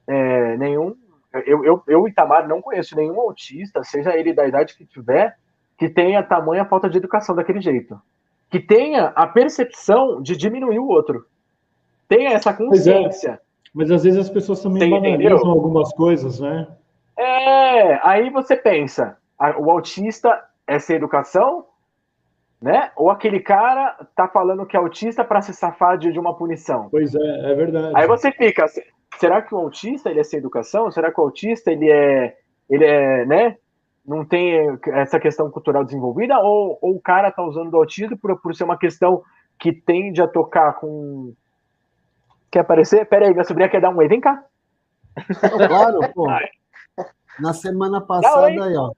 [0.08, 0.96] é, nenhum.
[1.46, 5.36] Eu, eu, eu, Itamar, não conheço nenhum autista, seja ele da idade que tiver,
[5.76, 8.00] que tenha tamanha falta de educação daquele jeito.
[8.50, 11.26] Que tenha a percepção de diminuir o outro.
[12.08, 12.54] Tenha essa é.
[12.54, 13.42] consciência.
[13.78, 16.68] Mas às vezes as pessoas também banalizam algumas coisas, né?
[17.16, 19.16] É, aí você pensa,
[19.60, 21.64] o autista é sem educação,
[22.60, 22.90] né?
[22.96, 26.90] Ou aquele cara tá falando que é autista para se safar de, uma punição.
[26.90, 27.94] Pois é, é verdade.
[27.96, 28.66] Aí você fica,
[29.20, 30.90] será que o autista ele é sem educação?
[30.90, 32.36] Será que o autista ele é,
[32.68, 33.58] ele é, né?
[34.04, 36.40] Não tem essa questão cultural desenvolvida?
[36.40, 39.22] Ou, ou o cara tá usando o autismo por, por ser uma questão
[39.60, 41.36] que tende a tocar com.
[42.52, 43.06] Quer aparecer?
[43.06, 44.44] Pera aí, minha sobrinha quer dar um oi, vem cá.
[45.68, 46.28] Claro, pô.
[47.40, 48.92] Na semana passada aí, ó.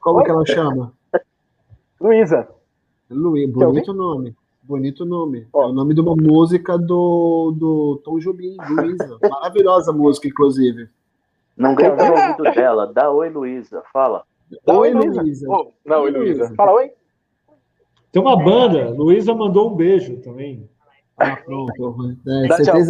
[0.00, 0.92] Como que ela chama?
[2.00, 2.48] Luísa.
[3.10, 4.36] Luísa, bonito nome.
[4.62, 5.48] Bonito nome.
[5.52, 9.18] É o nome de uma música do, do Tom Jobim, Luísa.
[9.28, 10.88] Maravilhosa música, inclusive.
[11.56, 12.92] Não ganha o ouvido dela.
[12.92, 13.82] Dá oi, Luísa.
[13.92, 14.24] Fala.
[14.64, 15.46] Dá oi, Luísa.
[15.48, 16.54] Oh, não, oi, Luísa.
[16.54, 16.92] Fala oi.
[18.12, 18.90] Tem uma banda.
[18.90, 20.68] Luísa mandou um beijo também.
[21.20, 22.16] Ah, pronto.
[22.26, 22.82] É, Dá tchau, que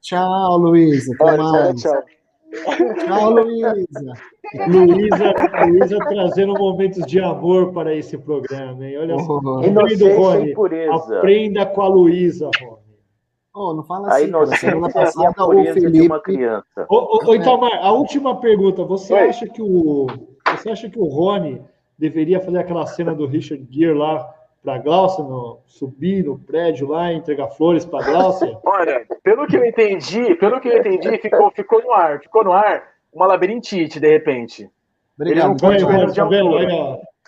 [0.00, 1.14] Tchau, Luísa.
[1.20, 1.82] Até mais.
[1.82, 2.02] Tchau, tchau.
[3.04, 4.12] Tchau, Luísa.
[4.68, 5.34] Luísa,
[5.66, 8.98] Luísa trazendo momentos de amor para esse programa, hein?
[8.98, 9.40] Olha só.
[9.42, 10.54] Oh, Inocência Rony,
[10.90, 12.88] Aprenda com a Luísa, Rony.
[13.54, 14.24] Oh, não fala assim.
[14.24, 15.90] A inocência passada, a o Felipe...
[15.90, 16.86] de uma criança.
[16.88, 18.84] Ô, ô, Itamar, a última pergunta.
[18.84, 20.06] Você acha que o
[20.56, 21.60] você acha que o Rony
[21.98, 24.32] deveria fazer aquela cena do Richard Gere lá
[24.62, 28.58] para a Glaucia, no, subir no prédio lá, entregar flores para a Glaucia?
[28.64, 32.52] Olha, pelo que eu entendi, pelo que eu entendi, ficou, ficou no ar, ficou no
[32.52, 32.82] ar
[33.12, 34.70] uma labirintite, de repente.
[35.16, 35.56] Obrigado.
[35.64, 36.50] Ele não tá vendo?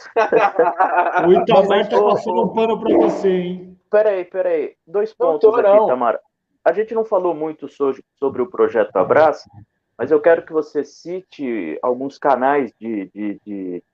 [1.27, 3.79] o Itamar tá passando um pano para você, hein?
[3.91, 4.75] Peraí, peraí.
[4.87, 6.19] Dois pontos não aqui, Itamar.
[6.65, 9.49] A gente não falou muito sobre, sobre o projeto Abraço,
[9.99, 13.85] mas eu quero que você cite alguns canais de, de, de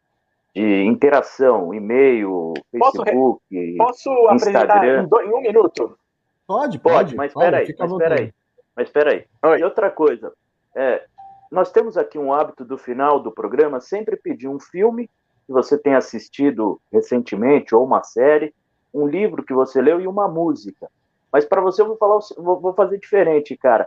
[0.56, 5.02] de interação, e-mail, Facebook, posso, posso Instagram.
[5.02, 5.98] Apresentar em, em, um minuto?
[6.46, 7.14] Pode, pode.
[7.14, 8.34] Pode, mas espera aí, mas espera aí.
[8.74, 9.60] Mas espera aí.
[9.60, 10.32] E outra coisa,
[10.74, 11.04] é,
[11.52, 15.10] nós temos aqui um hábito do final do programa sempre pedir um filme
[15.46, 18.54] que você tenha assistido recentemente ou uma série,
[18.94, 20.88] um livro que você leu e uma música.
[21.30, 23.86] Mas para você eu vou falar, vou fazer diferente, cara.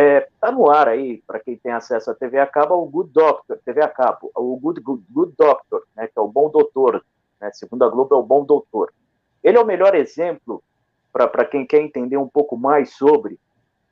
[0.00, 3.10] É, tá no ar aí, para quem tem acesso à TV a cabo, o Good
[3.12, 7.04] Doctor, TV a cabo, o Good, Good, Good Doctor, né, que é o Bom Doutor,
[7.40, 8.92] né, segundo a Globo é o Bom Doutor.
[9.42, 10.62] Ele é o melhor exemplo
[11.12, 13.40] para quem quer entender um pouco mais sobre,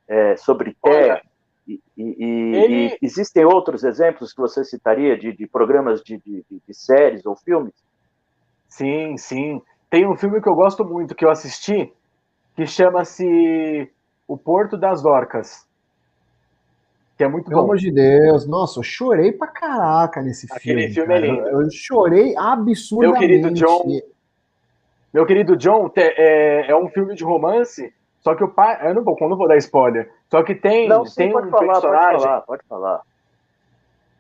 [0.07, 1.23] é, sobre TEA,
[1.66, 2.87] e, e, ele...
[2.87, 7.35] e, existem outros exemplos que você citaria de, de programas de, de, de, séries ou
[7.35, 7.74] filmes?
[8.69, 9.61] Sim, sim.
[9.91, 11.93] Tem um filme que eu gosto muito, que eu assisti,
[12.55, 13.91] que chama-se
[14.28, 15.66] O Porto das Orcas
[17.17, 17.65] que é muito Pelo bom.
[17.65, 20.85] amor de Deus, nossa, eu chorei pra caraca nesse Aquele filme.
[20.85, 21.49] Aquele filme é lindo.
[21.49, 23.11] Eu chorei absurdamente.
[23.11, 24.01] Meu querido John,
[25.15, 29.03] meu querido John é, é um filme de romance, só que o pai, eu não
[29.03, 32.23] vou, não vou dar spoiler, só que tem, não, sim, tem um falar, personagem, pode
[32.23, 33.01] falar, pode falar.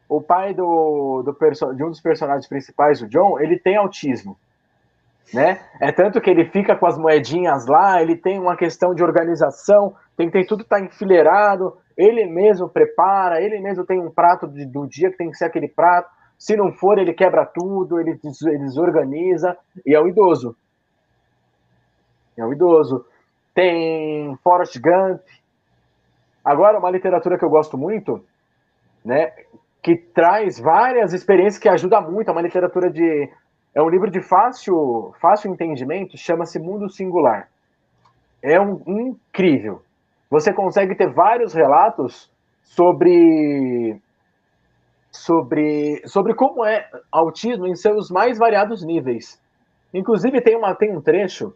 [0.08, 4.38] O pai do, do de um dos personagens principais, o John, ele tem autismo.
[5.34, 5.60] Né?
[5.80, 9.94] É tanto que ele fica com as moedinhas lá, ele tem uma questão de organização,
[10.16, 14.86] tem, tem tudo tá enfileirado, ele mesmo prepara, ele mesmo tem um prato de, do
[14.86, 16.10] dia que tem que ser aquele prato.
[16.38, 20.54] Se não for, ele quebra tudo, ele, ele desorganiza, e é o idoso.
[22.36, 23.06] É o idoso.
[23.54, 25.22] tem Forrest Gump.
[26.44, 28.22] Agora, uma literatura que eu gosto muito,
[29.02, 29.32] né,
[29.82, 33.30] que traz várias experiências que ajuda muito, é uma literatura de
[33.74, 37.50] é um livro de fácil, fácil entendimento, chama-se Mundo Singular.
[38.42, 39.82] É um incrível.
[40.30, 42.30] Você consegue ter vários relatos
[42.62, 44.00] sobre
[45.10, 49.40] sobre sobre como é autismo em seus mais variados níveis.
[49.94, 51.54] Inclusive tem uma tem um trecho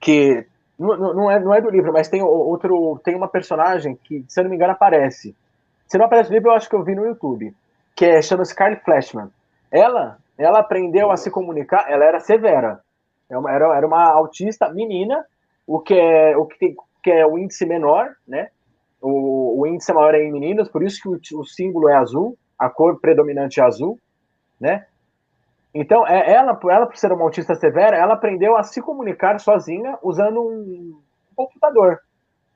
[0.00, 0.46] que
[0.78, 4.38] não, não, é, não é do livro, mas tem outro tem uma personagem que, se
[4.38, 5.34] eu não me engano, aparece.
[5.86, 7.52] Se não aparece no livro, eu acho que eu vi no YouTube,
[7.96, 9.28] que é chama-se Carly Flashman.
[9.70, 12.80] Ela ela aprendeu a se comunicar, ela era severa.
[13.28, 15.26] É era, era uma autista menina,
[15.66, 18.48] o que é o que, tem, que é o índice menor, né?
[19.00, 22.36] O, o, índice maior é em meninas, por isso que o, o, símbolo é azul,
[22.58, 23.98] a cor predominante é azul,
[24.60, 24.86] né?
[25.72, 29.96] Então, é, ela, ela, por ser uma autista severa, ela aprendeu a se comunicar sozinha
[30.02, 31.00] usando um
[31.36, 32.00] computador.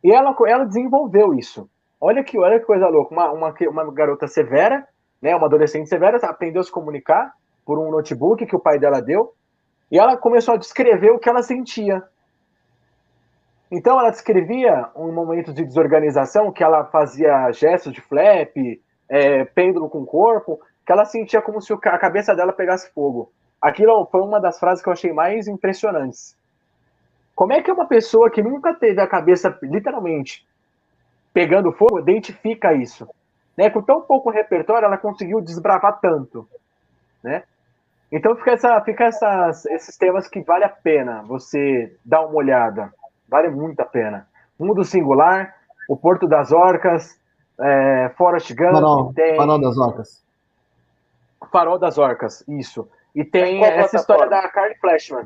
[0.02, 1.69] E ela, ela desenvolveu isso.
[2.01, 3.14] Olha que, olha que coisa louca.
[3.14, 4.85] Uma, uma, uma garota severa,
[5.20, 7.32] né, uma adolescente severa, aprendeu a se comunicar
[7.64, 9.32] por um notebook que o pai dela deu,
[9.90, 12.02] e ela começou a descrever o que ela sentia.
[13.73, 18.55] Então ela descrevia um momento de desorganização, que ela fazia gestos de flap,
[19.09, 23.32] é, pêndulo com o corpo, que ela sentia como se a cabeça dela pegasse fogo.
[23.62, 26.36] Aquilo foi uma das frases que eu achei mais impressionantes.
[27.35, 30.47] Como é que uma pessoa que nunca teve a cabeça, literalmente,
[31.32, 33.09] pegando fogo, identifica isso?
[33.57, 33.70] Né?
[33.70, 36.47] Com tão pouco repertório, ela conseguiu desbravar tanto.
[37.24, 37.43] Né?
[38.11, 42.93] Então fica, essa, fica essas, esses temas que vale a pena você dar uma olhada.
[43.33, 44.29] Vale muito a pena.
[44.59, 45.57] Mundo Singular,
[45.89, 47.19] O Porto das Orcas,
[47.59, 48.73] é, Forest Gump.
[48.73, 49.37] Farol, tem...
[49.37, 50.23] Farol das Orcas.
[51.51, 52.87] Farol das Orcas, isso.
[53.15, 55.25] E tem essa história da Carly Flashman.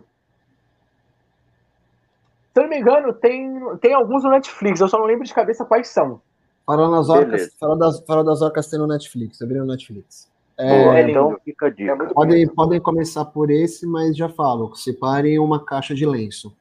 [2.53, 5.35] Se eu não me engano, tem, tem alguns no Netflix, eu só não lembro de
[5.35, 6.21] cabeça quais são.
[6.65, 10.31] Farol das Orcas, Farol das, Farol das Orcas tem no Netflix, eu vi no Netflix.
[10.57, 11.93] É, então fica a dica.
[11.93, 16.57] É podem, podem começar por esse, mas já falo, separem uma caixa de lenço.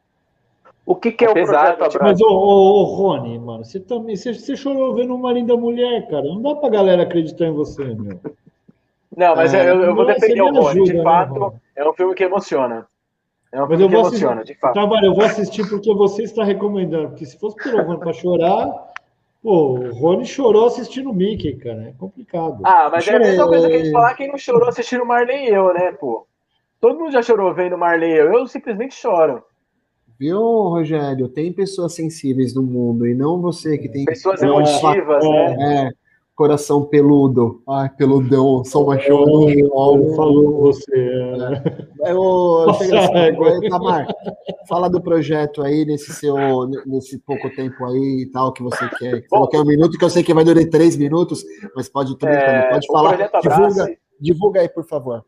[0.86, 3.80] O que, que é, é o pesado, projeto Mas, ô, ô, ô, Rony, mano, você
[3.80, 6.24] também você, você chorou vendo uma linda mulher, cara.
[6.24, 8.20] Não dá pra galera acreditar em você, meu.
[9.18, 10.68] Não, mas é, eu, eu vou defender o Rony.
[10.68, 12.88] Ajuda, de né, fato, né, é um filme que emociona.
[13.52, 14.74] É um filme que emociona, assistir, de fato.
[14.74, 17.10] Tá, eu vou assistir porque você está recomendando.
[17.10, 18.70] Porque se fosse pelo Rony pra chorar,
[19.46, 21.90] Pô, o Rony chorou assistindo o Mickey, cara.
[21.90, 22.62] É complicado.
[22.64, 25.46] Ah, mas é a mesma coisa que a gente falar quem não chorou assistindo Marley
[25.46, 26.26] e eu, né, pô?
[26.82, 28.34] Todo mundo já chorou vendo Marley e eu.
[28.34, 29.44] Eu simplesmente choro.
[30.18, 31.28] Viu, Rogério?
[31.28, 34.06] Tem pessoas sensíveis no mundo e não você que tem.
[34.06, 35.88] Pessoas emotivas, né?
[35.88, 35.90] É,
[36.34, 37.62] coração peludo.
[37.68, 40.96] Ai, peludão, só no Falou você.
[40.96, 41.86] É.
[42.12, 44.08] Eu, assim, Tamar,
[44.70, 46.36] fala do projeto aí nesse seu
[46.86, 49.26] nesse pouco tempo aí e tal que você quer.
[49.30, 51.44] Bom, quer um minuto, que eu sei que vai durar três minutos,
[51.76, 53.18] mas pode é, pode falar.
[53.42, 55.26] Divulga, divulga aí, por favor.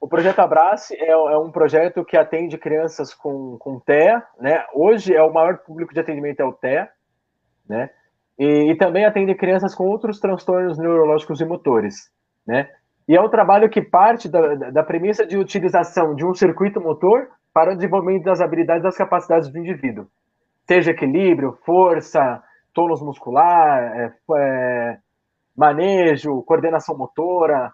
[0.00, 4.64] O projeto Abrace é, é, um projeto que atende crianças com, com TEA, né?
[4.72, 6.88] Hoje é o maior público de atendimento é o TEA,
[7.68, 7.90] né?
[8.38, 12.10] E, e, também atende crianças com outros transtornos neurológicos e motores,
[12.46, 12.70] né?
[13.06, 17.28] E é um trabalho que parte da, da premissa de utilização de um circuito motor
[17.52, 20.06] para o desenvolvimento das habilidades e das capacidades do indivíduo,
[20.66, 24.98] seja equilíbrio, força, tônus muscular, é, é,
[25.54, 27.70] manejo, coordenação motora.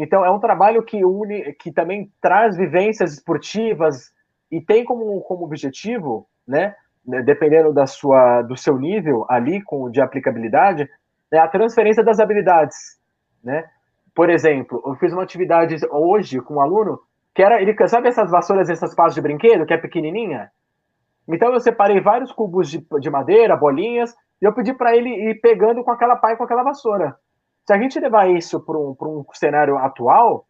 [0.00, 4.12] Então é um trabalho que une, que também traz vivências esportivas
[4.48, 9.90] e tem como, como objetivo, né, né, dependendo da sua, do seu nível ali com,
[9.90, 10.88] de aplicabilidade,
[11.32, 12.76] é a transferência das habilidades,
[13.42, 13.64] né?
[14.14, 17.00] Por exemplo, eu fiz uma atividade hoje com um aluno
[17.34, 20.48] que era, ele sabe essas vassouras, essas pás de brinquedo, que é pequenininha?
[21.28, 25.40] Então eu separei vários cubos de, de madeira, bolinhas, e eu pedi para ele ir
[25.40, 27.16] pegando com aquela pá e com aquela vassoura.
[27.68, 30.46] Se a gente levar isso para um, um cenário atual,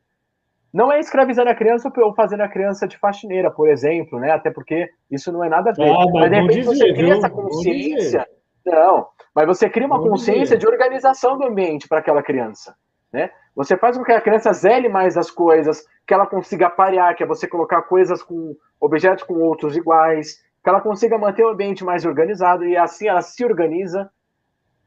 [0.72, 4.30] não é escravizando a criança ou fazendo a criança de faxineira, por exemplo, né?
[4.30, 5.90] Até porque isso não é nada a ver.
[5.90, 8.28] Ah, mas, mas de repente dizer, você cria essa consciência.
[8.64, 10.58] Não, mas você cria uma consciência dizer.
[10.58, 12.76] de organização do ambiente para aquela criança,
[13.12, 13.32] né?
[13.56, 17.24] Você faz com que a criança zele mais as coisas, que ela consiga parear, que
[17.24, 21.84] é você colocar coisas com objetos com outros iguais, que ela consiga manter o ambiente
[21.84, 24.08] mais organizado e assim ela se organiza,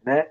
[0.01, 0.27] né?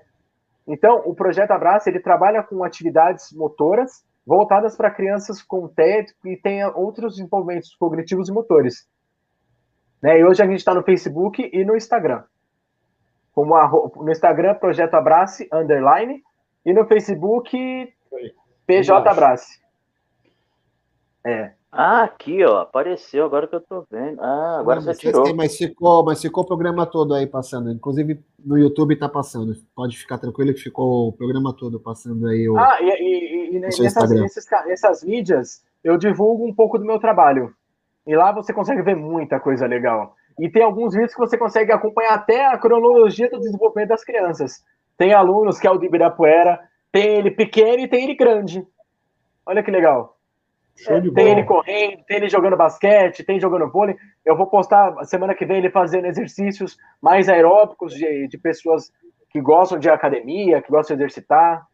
[0.67, 6.37] Então, o projeto Abraça, ele trabalha com atividades motoras voltadas para crianças com TED e
[6.37, 8.87] tenha outros desenvolvimentos cognitivos e motores.
[10.01, 10.19] Né?
[10.19, 12.23] E hoje a gente está no Facebook e no Instagram.
[13.33, 16.21] Como a, no Instagram, Projeto Abrace, underline,
[16.65, 17.93] e no Facebook,
[18.67, 19.59] PJ Abrace.
[21.25, 21.53] É.
[21.71, 24.21] Ah, aqui, ó, apareceu, agora que eu tô vendo.
[24.21, 25.25] Ah, agora não, você tirou.
[25.25, 27.71] Sei, mas ficou, mas ficou o programa todo aí passando.
[27.71, 29.55] Inclusive no YouTube tá passando.
[29.73, 32.49] Pode ficar tranquilo que ficou o programa todo passando aí.
[32.49, 36.99] O, ah, e, e, e nessas, nesses, nessas mídias eu divulgo um pouco do meu
[36.99, 37.53] trabalho.
[38.05, 40.15] E lá você consegue ver muita coisa legal.
[40.37, 44.61] E tem alguns vídeos que você consegue acompanhar até a cronologia do desenvolvimento das crianças.
[44.97, 46.59] Tem alunos que é o de Ibirapuera,
[46.91, 48.65] tem ele pequeno e tem ele grande.
[49.45, 50.17] Olha que legal.
[50.87, 53.95] É, tem ele correndo, tem ele jogando basquete, tem jogando vôlei.
[54.25, 58.91] Eu vou postar semana que vem ele fazendo exercícios mais aeróbicos de, de pessoas
[59.29, 61.65] que gostam de academia, que gostam de exercitar.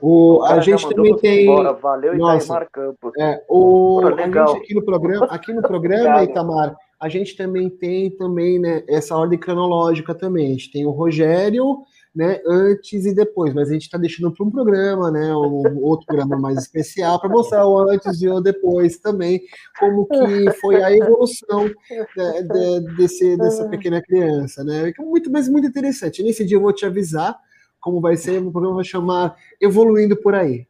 [0.00, 1.44] O, a gente também tem.
[1.44, 1.72] Embora.
[1.72, 3.12] Valeu, Nossa, Itamar Campos.
[3.18, 8.10] É, o, a gente aqui no programa, aqui no programa Itamar, a gente também tem
[8.10, 10.46] também, né, essa ordem cronológica também.
[10.46, 11.82] A gente tem o Rogério,
[12.14, 16.06] né, antes e depois, mas a gente está deixando para um programa, né, um outro
[16.06, 19.40] programa mais especial para mostrar o antes e o depois também,
[19.78, 25.48] como que foi a evolução né, de, desse, dessa pequena criança, né, é muito, mas
[25.48, 26.22] muito interessante.
[26.22, 27.34] Nesse dia eu vou te avisar
[27.82, 30.66] como vai ser, o programa vai chamar Evoluindo por aí.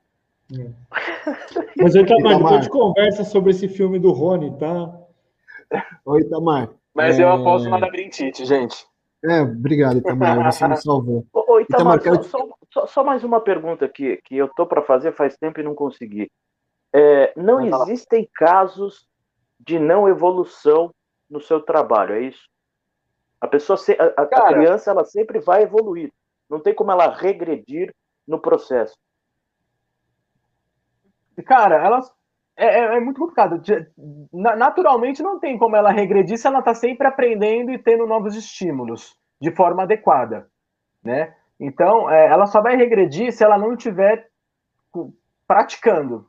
[1.76, 4.98] Mas Itamar, depois a gente conversa sobre esse filme do Rony, tá?
[6.04, 6.70] Oi, Itamar.
[6.94, 7.22] Mas é...
[7.22, 8.86] eu aposto na labirintite, gente.
[9.24, 11.26] É, obrigado, Itamar, você me salvou.
[11.32, 12.24] Ô, Itamar, Itamar quero...
[12.24, 15.62] só, só, só, mais uma pergunta aqui, que eu tô para fazer faz tempo e
[15.62, 16.30] não consegui.
[16.92, 19.06] É, não existem casos
[19.60, 20.92] de não evolução
[21.30, 22.48] no seu trabalho, é isso?
[23.40, 26.12] A pessoa, a, a, Cara, a criança, ela sempre vai evoluir.
[26.48, 27.94] Não tem como ela regredir
[28.26, 28.96] no processo.
[31.46, 32.12] Cara, elas
[32.56, 33.60] é, é, é, muito complicado.
[34.32, 39.16] Naturalmente não tem como ela regredir se ela está sempre aprendendo e tendo novos estímulos
[39.40, 40.46] de forma adequada,
[41.02, 41.34] né?
[41.58, 44.26] Então, é, ela só vai regredir se ela não estiver
[45.46, 46.26] praticando.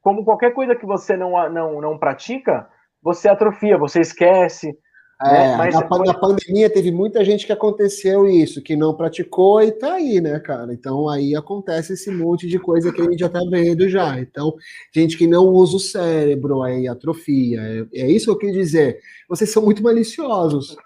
[0.00, 2.68] Como qualquer coisa que você não, não, não pratica,
[3.00, 4.76] você atrofia, você esquece,
[5.24, 9.70] é, Mas na, na, pandemia teve muita gente que aconteceu isso, que não praticou e
[9.70, 10.72] tá aí, né, cara?
[10.72, 14.18] Então aí acontece esse monte de coisa que a gente já tá vendo já.
[14.18, 14.54] Então,
[14.94, 17.60] gente que não usa o cérebro, aí atrofia.
[17.92, 18.98] É, é isso que eu quis dizer.
[19.28, 20.76] Vocês são muito maliciosos.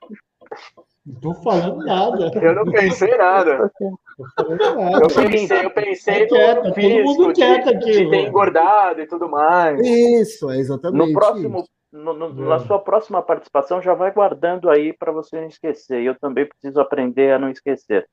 [1.07, 2.31] Não tô falando nada.
[2.43, 3.71] Eu não pensei nada.
[4.19, 9.01] Eu pensei, eu pensei quieto, no físico, todo mundo quieto aqui, de, de ter engordado
[9.01, 9.79] e tudo mais.
[9.87, 11.07] Isso, é exatamente.
[11.07, 15.41] No próximo isso no, no, na sua próxima participação, já vai guardando aí para você
[15.41, 16.03] não esquecer.
[16.03, 18.09] Eu também preciso aprender a não esquecer.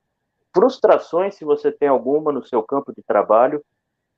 [0.54, 3.64] Frustrações, se você tem alguma no seu campo de trabalho.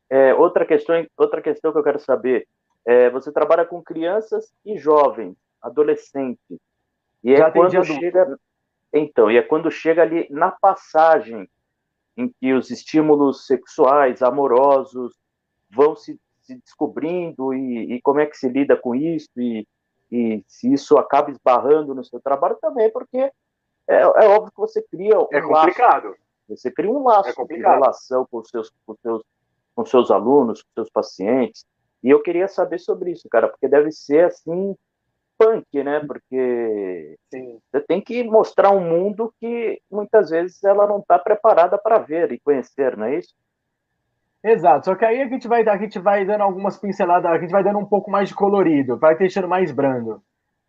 [0.08, 2.46] É, outra, questão, outra questão que eu quero saber:
[2.84, 6.58] é, você trabalha com crianças e jovens, adolescentes.
[7.24, 8.38] E é quando chega.
[8.92, 11.48] Então, e é quando chega ali na passagem
[12.16, 15.14] em que os estímulos sexuais, amorosos,
[15.70, 19.66] vão se se descobrindo e, e, como é que se lida com isso e,
[20.10, 23.32] e, se isso acaba esbarrando no seu trabalho também, porque é,
[23.89, 26.09] é óbvio que você cria um é complicado.
[26.09, 29.23] Laço, você cria um laço é de relação com os seus, com seus,
[29.74, 31.66] com seus alunos, com seus pacientes.
[32.02, 34.77] E eu queria saber sobre isso, cara, porque deve ser assim
[35.39, 36.01] punk, né?
[36.01, 37.59] Porque Sim.
[37.70, 42.32] você tem que mostrar um mundo que muitas vezes ela não está preparada para ver
[42.32, 43.35] e conhecer, não é isso?
[44.47, 47.51] Exato, só que aí a gente vai a gente vai dando algumas pinceladas, a gente
[47.51, 50.23] vai dando um pouco mais de colorido, vai deixando mais brando.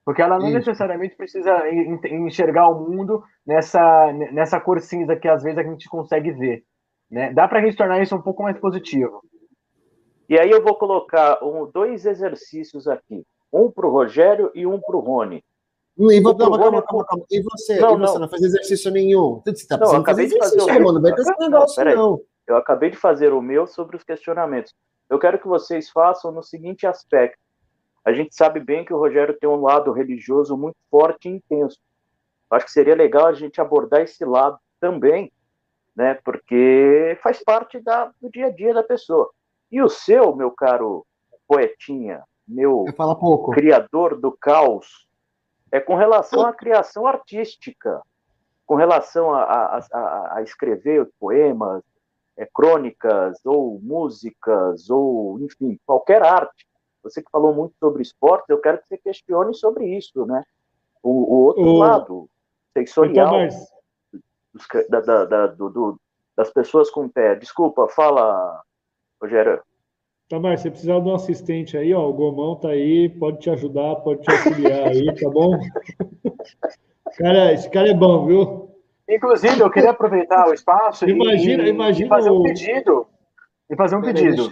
[0.03, 0.57] Porque ela não Isso.
[0.57, 6.31] necessariamente precisa enxergar o mundo nessa, nessa cor cinza que às vezes a gente consegue
[6.31, 6.63] ver.
[7.11, 7.31] Né?
[7.33, 9.21] Dá para a gente tornar isso um pouco mais positivo.
[10.27, 13.23] E aí eu vou colocar um, dois exercícios aqui.
[13.53, 15.43] Um para o Rogério e um para o Rony.
[15.99, 17.25] E, calma, calma, calma, calma, calma.
[17.29, 17.79] e você?
[17.79, 18.21] Não, e você não.
[18.21, 19.41] não faz exercício nenhum?
[19.45, 20.83] Você tá não, acabei de fazer o...
[20.83, 21.01] mano.
[21.01, 22.21] Vai ter esse negócio, não.
[22.47, 24.73] Eu acabei de fazer o meu sobre os questionamentos.
[25.09, 27.37] Eu quero que vocês façam no seguinte aspecto.
[28.05, 31.77] A gente sabe bem que o Rogério tem um lado religioso muito forte e intenso.
[32.49, 35.31] Acho que seria legal a gente abordar esse lado também,
[35.93, 36.13] né?
[36.23, 39.29] Porque faz parte da, do dia a dia da pessoa.
[39.69, 41.05] E o seu, meu caro
[41.45, 42.85] poetinha, meu
[43.53, 45.05] criador do caos,
[45.69, 48.01] é com relação à criação artística,
[48.65, 51.83] com relação a, a, a, a escrever poemas,
[52.37, 56.67] é, crônicas ou músicas ou, enfim, qualquer arte.
[57.03, 60.43] Você que falou muito sobre esporte, eu quero que você questione sobre isso, né?
[61.01, 61.77] O, o outro o...
[61.77, 62.29] lado,
[62.73, 63.47] sensorial
[64.89, 65.99] da, da, da, do, do,
[66.35, 67.35] das pessoas com pé.
[67.35, 68.61] Desculpa, fala,
[69.21, 69.61] Rogério.
[70.29, 73.95] Tamar, você precisar de um assistente aí, ó, o Gomão tá aí, pode te ajudar,
[73.97, 75.57] pode te auxiliar aí, tá bom?
[77.17, 78.66] Cara, esse cara é bom, viu?
[79.09, 83.07] Inclusive, eu queria aproveitar o espaço imagina, e, imagina fazer um pedido.
[83.69, 84.49] E fazer um pedido.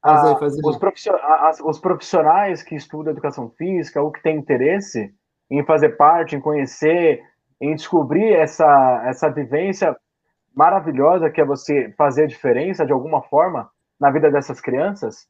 [0.00, 0.60] faz aí, faz aí.
[0.64, 5.12] Os, profissionais, os profissionais que estudam educação física ou que têm interesse
[5.50, 7.20] em fazer parte, em conhecer,
[7.60, 9.96] em descobrir essa, essa vivência
[10.54, 13.68] maravilhosa que é você fazer a diferença de alguma forma
[14.00, 15.26] na vida dessas crianças,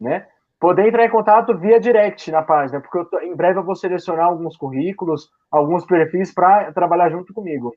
[0.00, 0.26] né?
[0.58, 3.76] Poder entrar em contato via direct na página, porque eu tô, em breve eu vou
[3.76, 7.72] selecionar alguns currículos, alguns perfis para trabalhar junto comigo,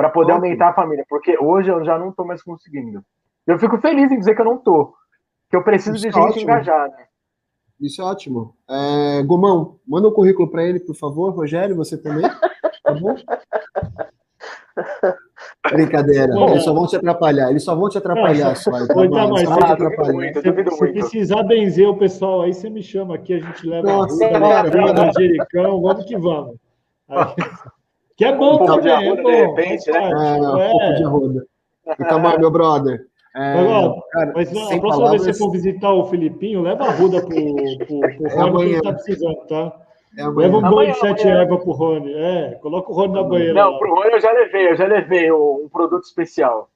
[0.00, 0.46] para poder Ótimo.
[0.46, 3.04] aumentar a família, porque hoje eu já não estou mais conseguindo.
[3.46, 4.94] Eu fico feliz em dizer que eu não estou,
[5.50, 6.44] que eu preciso Isso de gente ótimo.
[6.44, 6.96] engajada.
[7.78, 8.56] Isso é ótimo.
[8.66, 11.34] É, Gomão, manda um currículo para ele, por favor.
[11.34, 12.22] Rogério, você também?
[12.82, 13.14] Tá bom?
[15.70, 18.56] Brincadeira, Bom, eles só vão te atrapalhar, eles só vão te atrapalhar.
[18.56, 20.12] Só, então, tá, mas, só te atrapalhar.
[20.14, 20.52] Muito, se,
[20.92, 24.94] precisar benzer o pessoal aí, você me chama aqui, a gente leva Nossa, a galera,
[24.94, 26.56] manjericão, vamos que vamos.
[27.06, 27.34] Aí,
[28.20, 29.30] que é bom um também, é bom.
[29.30, 30.10] De repente, né?
[30.10, 30.70] É, um é.
[30.70, 31.46] pouco de arruda.
[31.98, 33.54] Então, meu brother, é,
[34.12, 35.10] cara, mas não, a próxima palavras...
[35.10, 38.58] vez que você for visitar o Filipinho, leva a ruda pro, pro, pro é Rony
[38.58, 39.80] que ele tá precisando, tá?
[40.18, 42.12] É leva um banho de sete ervas pro Rony.
[42.12, 43.54] É, coloca o Rony na banheira.
[43.54, 43.78] Não, lá.
[43.78, 46.68] pro Rony eu já levei, eu já levei um, produto especial.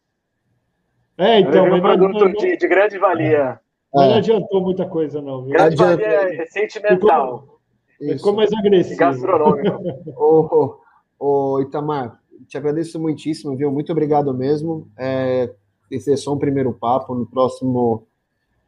[1.18, 1.66] É, então.
[1.66, 3.60] Um produto não, de, de, grande valia.
[3.92, 5.44] Mas não adiantou muita coisa, não.
[5.44, 5.52] Viu?
[5.52, 7.60] Grande valia é sentimental.
[7.98, 8.98] Ficou, ficou mais agressivo.
[8.98, 9.82] Gastronômico.
[10.16, 10.83] ô, ô,
[11.18, 13.70] ô, Itamar, te agradeço muitíssimo, viu?
[13.70, 14.88] Muito obrigado mesmo.
[14.98, 15.52] É,
[15.90, 17.14] esse é só um primeiro papo.
[17.14, 18.06] No próximo,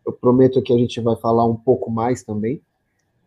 [0.07, 2.61] eu prometo que a gente vai falar um pouco mais também.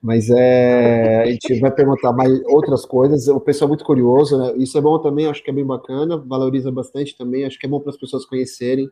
[0.02, 3.28] Mas é, a gente vai perguntar mais outras coisas.
[3.28, 4.54] O pessoal é muito curioso, né?
[4.56, 7.44] Isso é bom também, acho que é bem bacana, valoriza bastante também.
[7.44, 8.90] Acho que é bom para as pessoas conhecerem.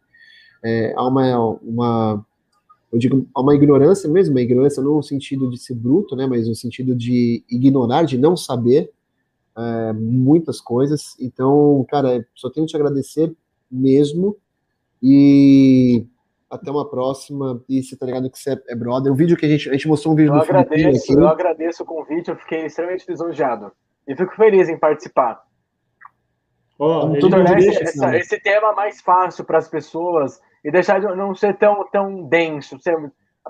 [0.64, 2.26] É, há uma, uma,
[2.92, 6.28] eu digo, há uma ignorância mesmo, uma ignorância não no sentido de ser bruto, né?
[6.28, 8.92] Mas no sentido de ignorar, de não saber
[9.58, 11.16] é, muitas coisas.
[11.20, 13.34] Então, cara, só tenho que te agradecer
[13.70, 14.38] mesmo.
[15.02, 16.06] E
[16.50, 17.62] até uma próxima.
[17.68, 19.12] E você tá ligado que você é brother.
[19.12, 21.22] O vídeo que a gente, a gente mostrou um vídeo eu do agradeço, aqui.
[21.22, 23.72] Eu agradeço o convite, eu fiquei extremamente lisonjeado.
[24.08, 25.46] E fico feliz em participar.
[26.80, 31.58] Oh, esse, essa, esse, tema mais fácil para as pessoas e deixar de não ser
[31.58, 32.96] tão, tão denso, ser,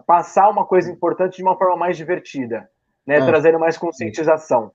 [0.06, 2.70] passar uma coisa importante de uma forma mais divertida,
[3.06, 3.18] né?
[3.18, 3.26] É.
[3.26, 4.72] Trazendo mais conscientização.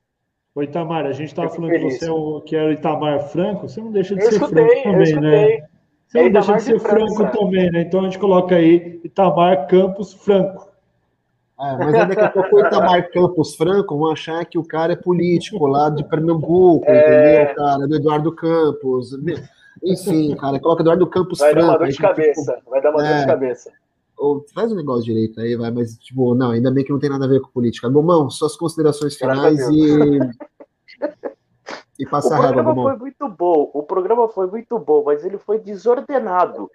[0.55, 1.95] Oi, Itamar, a gente estava falando feliz.
[1.95, 4.35] que você é o, que era o Itamar Franco, você não deixa de eu ser
[4.35, 5.67] escutei, franco também, né?
[6.07, 7.81] Você não deixa de ser Franco também, né?
[7.81, 10.71] Então a gente coloca aí Itamar Campos Franco.
[11.59, 14.93] É, mas aí daqui a pouco o Itamar Campos Franco vão achar que o cara
[14.93, 17.45] é político lá de Pernambuco, é...
[17.45, 17.89] entendeu, cara?
[17.89, 19.17] Do Eduardo Campos.
[19.83, 21.67] Enfim, cara, coloca Eduardo Campos vai Franco.
[21.67, 23.09] Vai dar uma dor de cabeça, vai dar uma é...
[23.09, 23.71] dor de cabeça.
[24.23, 27.11] Ou, faz um negócio direito aí, vai, mas, tipo, não, ainda bem que não tem
[27.11, 27.89] nada a ver com política.
[27.89, 30.19] Gomão, suas considerações finais e
[31.99, 35.59] e passa o programa foi muito bom, o programa foi muito bom, mas ele foi
[35.59, 36.71] desordenado.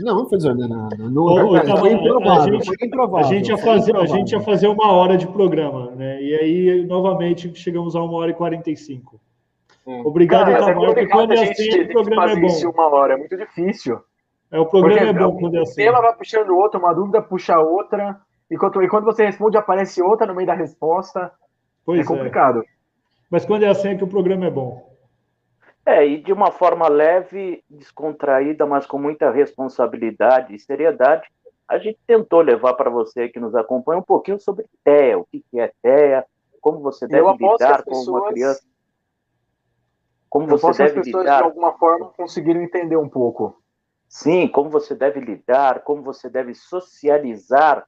[0.00, 1.10] Não, não foi desordenado.
[1.10, 2.54] Não, Ô, então, foi improvável.
[2.54, 3.26] A gente, foi improvável.
[3.26, 6.22] A gente, ia fazer, a gente ia fazer uma hora de programa, né?
[6.22, 9.20] E aí, novamente, chegamos a uma hora e quarenta e cinco.
[10.04, 12.70] Obrigado, Cara, Itamar, porque quando é assim, o programa é bom.
[12.70, 13.98] uma hora, é muito difícil.
[14.50, 15.74] É, o programa porque, é bom quando é assim.
[15.74, 18.20] Tema vai puxando outro, uma dúvida puxa outra,
[18.50, 21.30] e quando, e quando você responde, aparece outra no meio da resposta.
[21.84, 22.60] Pois é complicado.
[22.60, 22.64] É.
[23.30, 24.88] Mas quando é assim é que o programa é bom.
[25.84, 31.26] É, e de uma forma leve, descontraída, mas com muita responsabilidade e seriedade,
[31.66, 35.42] a gente tentou levar para você que nos acompanha um pouquinho sobre TEA, o que
[35.54, 36.24] é TEA,
[36.60, 38.08] como você deve lidar com pessoas...
[38.08, 38.62] uma criança.
[40.28, 41.38] Como Eu você deve as pessoas, lidar.
[41.38, 43.58] de alguma forma, conseguiram entender um pouco.
[44.08, 47.86] Sim, como você deve lidar, como você deve socializar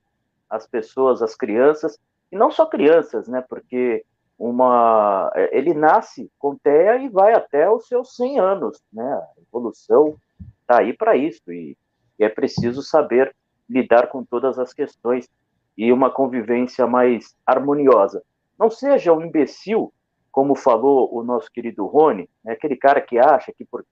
[0.48, 1.98] as pessoas, as crianças,
[2.30, 3.42] e não só crianças, né?
[3.48, 4.04] Porque
[4.38, 9.02] uma é, ele nasce com TEA e vai até os seus 100 anos, né?
[9.02, 10.16] A evolução
[10.60, 11.76] está aí para isso e,
[12.18, 13.34] e, é preciso saber
[13.68, 15.28] lidar com todas as questões
[15.76, 18.22] e uma convivência mais harmoniosa.
[18.58, 19.92] Não seja um imbecil,
[20.30, 22.52] como falou o nosso querido Rony, né?
[22.52, 23.84] aquele cara que acha que por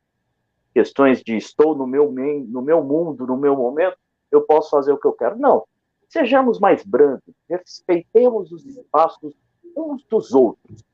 [0.75, 2.13] questões de estou no meu
[2.49, 3.97] no meu mundo, no meu momento,
[4.31, 5.39] eu posso fazer o que eu quero.
[5.39, 5.65] Não.
[6.09, 9.35] Sejamos mais brandos, respeitemos os espaços
[9.77, 10.85] uns dos outros.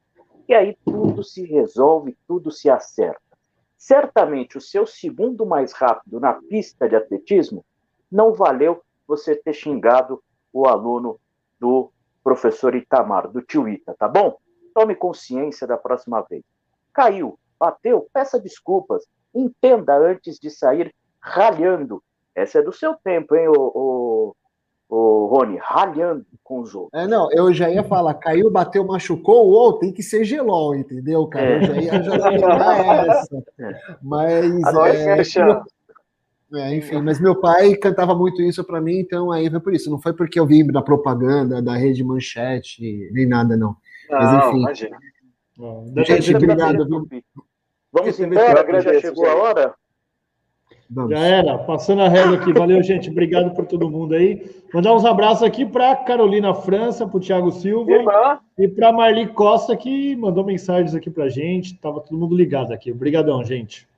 [0.48, 3.20] E aí tudo se resolve, tudo se acerta.
[3.76, 7.64] Certamente o seu segundo mais rápido na pista de atletismo
[8.10, 10.22] não valeu você ter xingado
[10.52, 11.18] o aluno
[11.58, 11.90] do
[12.22, 14.38] professor Itamar, do tio Ita, tá bom?
[14.74, 16.42] Tome consciência da próxima vez.
[16.92, 22.02] Caiu, bateu, peça desculpas, entenda antes de sair ralhando.
[22.34, 24.36] Essa é do seu tempo, hein, o, o,
[24.88, 27.00] o Rony, ralhando com os outros.
[27.00, 31.26] É, não, eu já ia falar, caiu, bateu, machucou, ou tem que ser gelol, entendeu,
[31.26, 31.46] cara?
[31.46, 31.56] É.
[31.58, 33.44] Eu já ia já dar essa.
[33.60, 33.96] É.
[34.02, 34.52] Mas.
[35.36, 35.62] É.
[36.52, 39.90] É, enfim, mas meu pai cantava muito isso para mim, então aí foi por isso.
[39.90, 43.74] Não foi porque eu vi na propaganda da rede Manchete, nem nada, não.
[44.08, 44.58] não mas enfim.
[44.60, 44.98] Imagina.
[46.04, 47.08] Gente, obrigado.
[47.94, 49.74] Vamos embora, já chegou a hora?
[50.90, 51.12] Vamos.
[51.12, 52.52] Já era, passando a régua aqui.
[52.52, 53.08] Valeu, gente.
[53.08, 54.44] Obrigado por todo mundo aí.
[54.72, 59.76] Mandar uns abraços aqui para Carolina França, para o Thiago Silva e para Marli Costa,
[59.76, 61.78] que mandou mensagens aqui para gente.
[61.78, 62.90] Tava todo mundo ligado aqui.
[62.90, 63.88] Obrigadão, gente.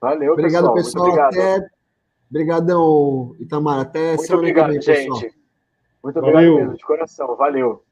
[0.00, 1.04] Valeu, obrigado, pessoal.
[1.04, 1.28] pessoal.
[1.28, 1.58] Obrigado.
[1.58, 1.66] Até...
[2.28, 3.80] Obrigadão, Itamar.
[3.80, 5.08] Até Muito semana obrigado, que vem, gente.
[5.08, 5.32] Pessoal.
[6.02, 6.56] Muito obrigado Valeu.
[6.56, 7.36] mesmo, de coração.
[7.36, 7.82] Valeu.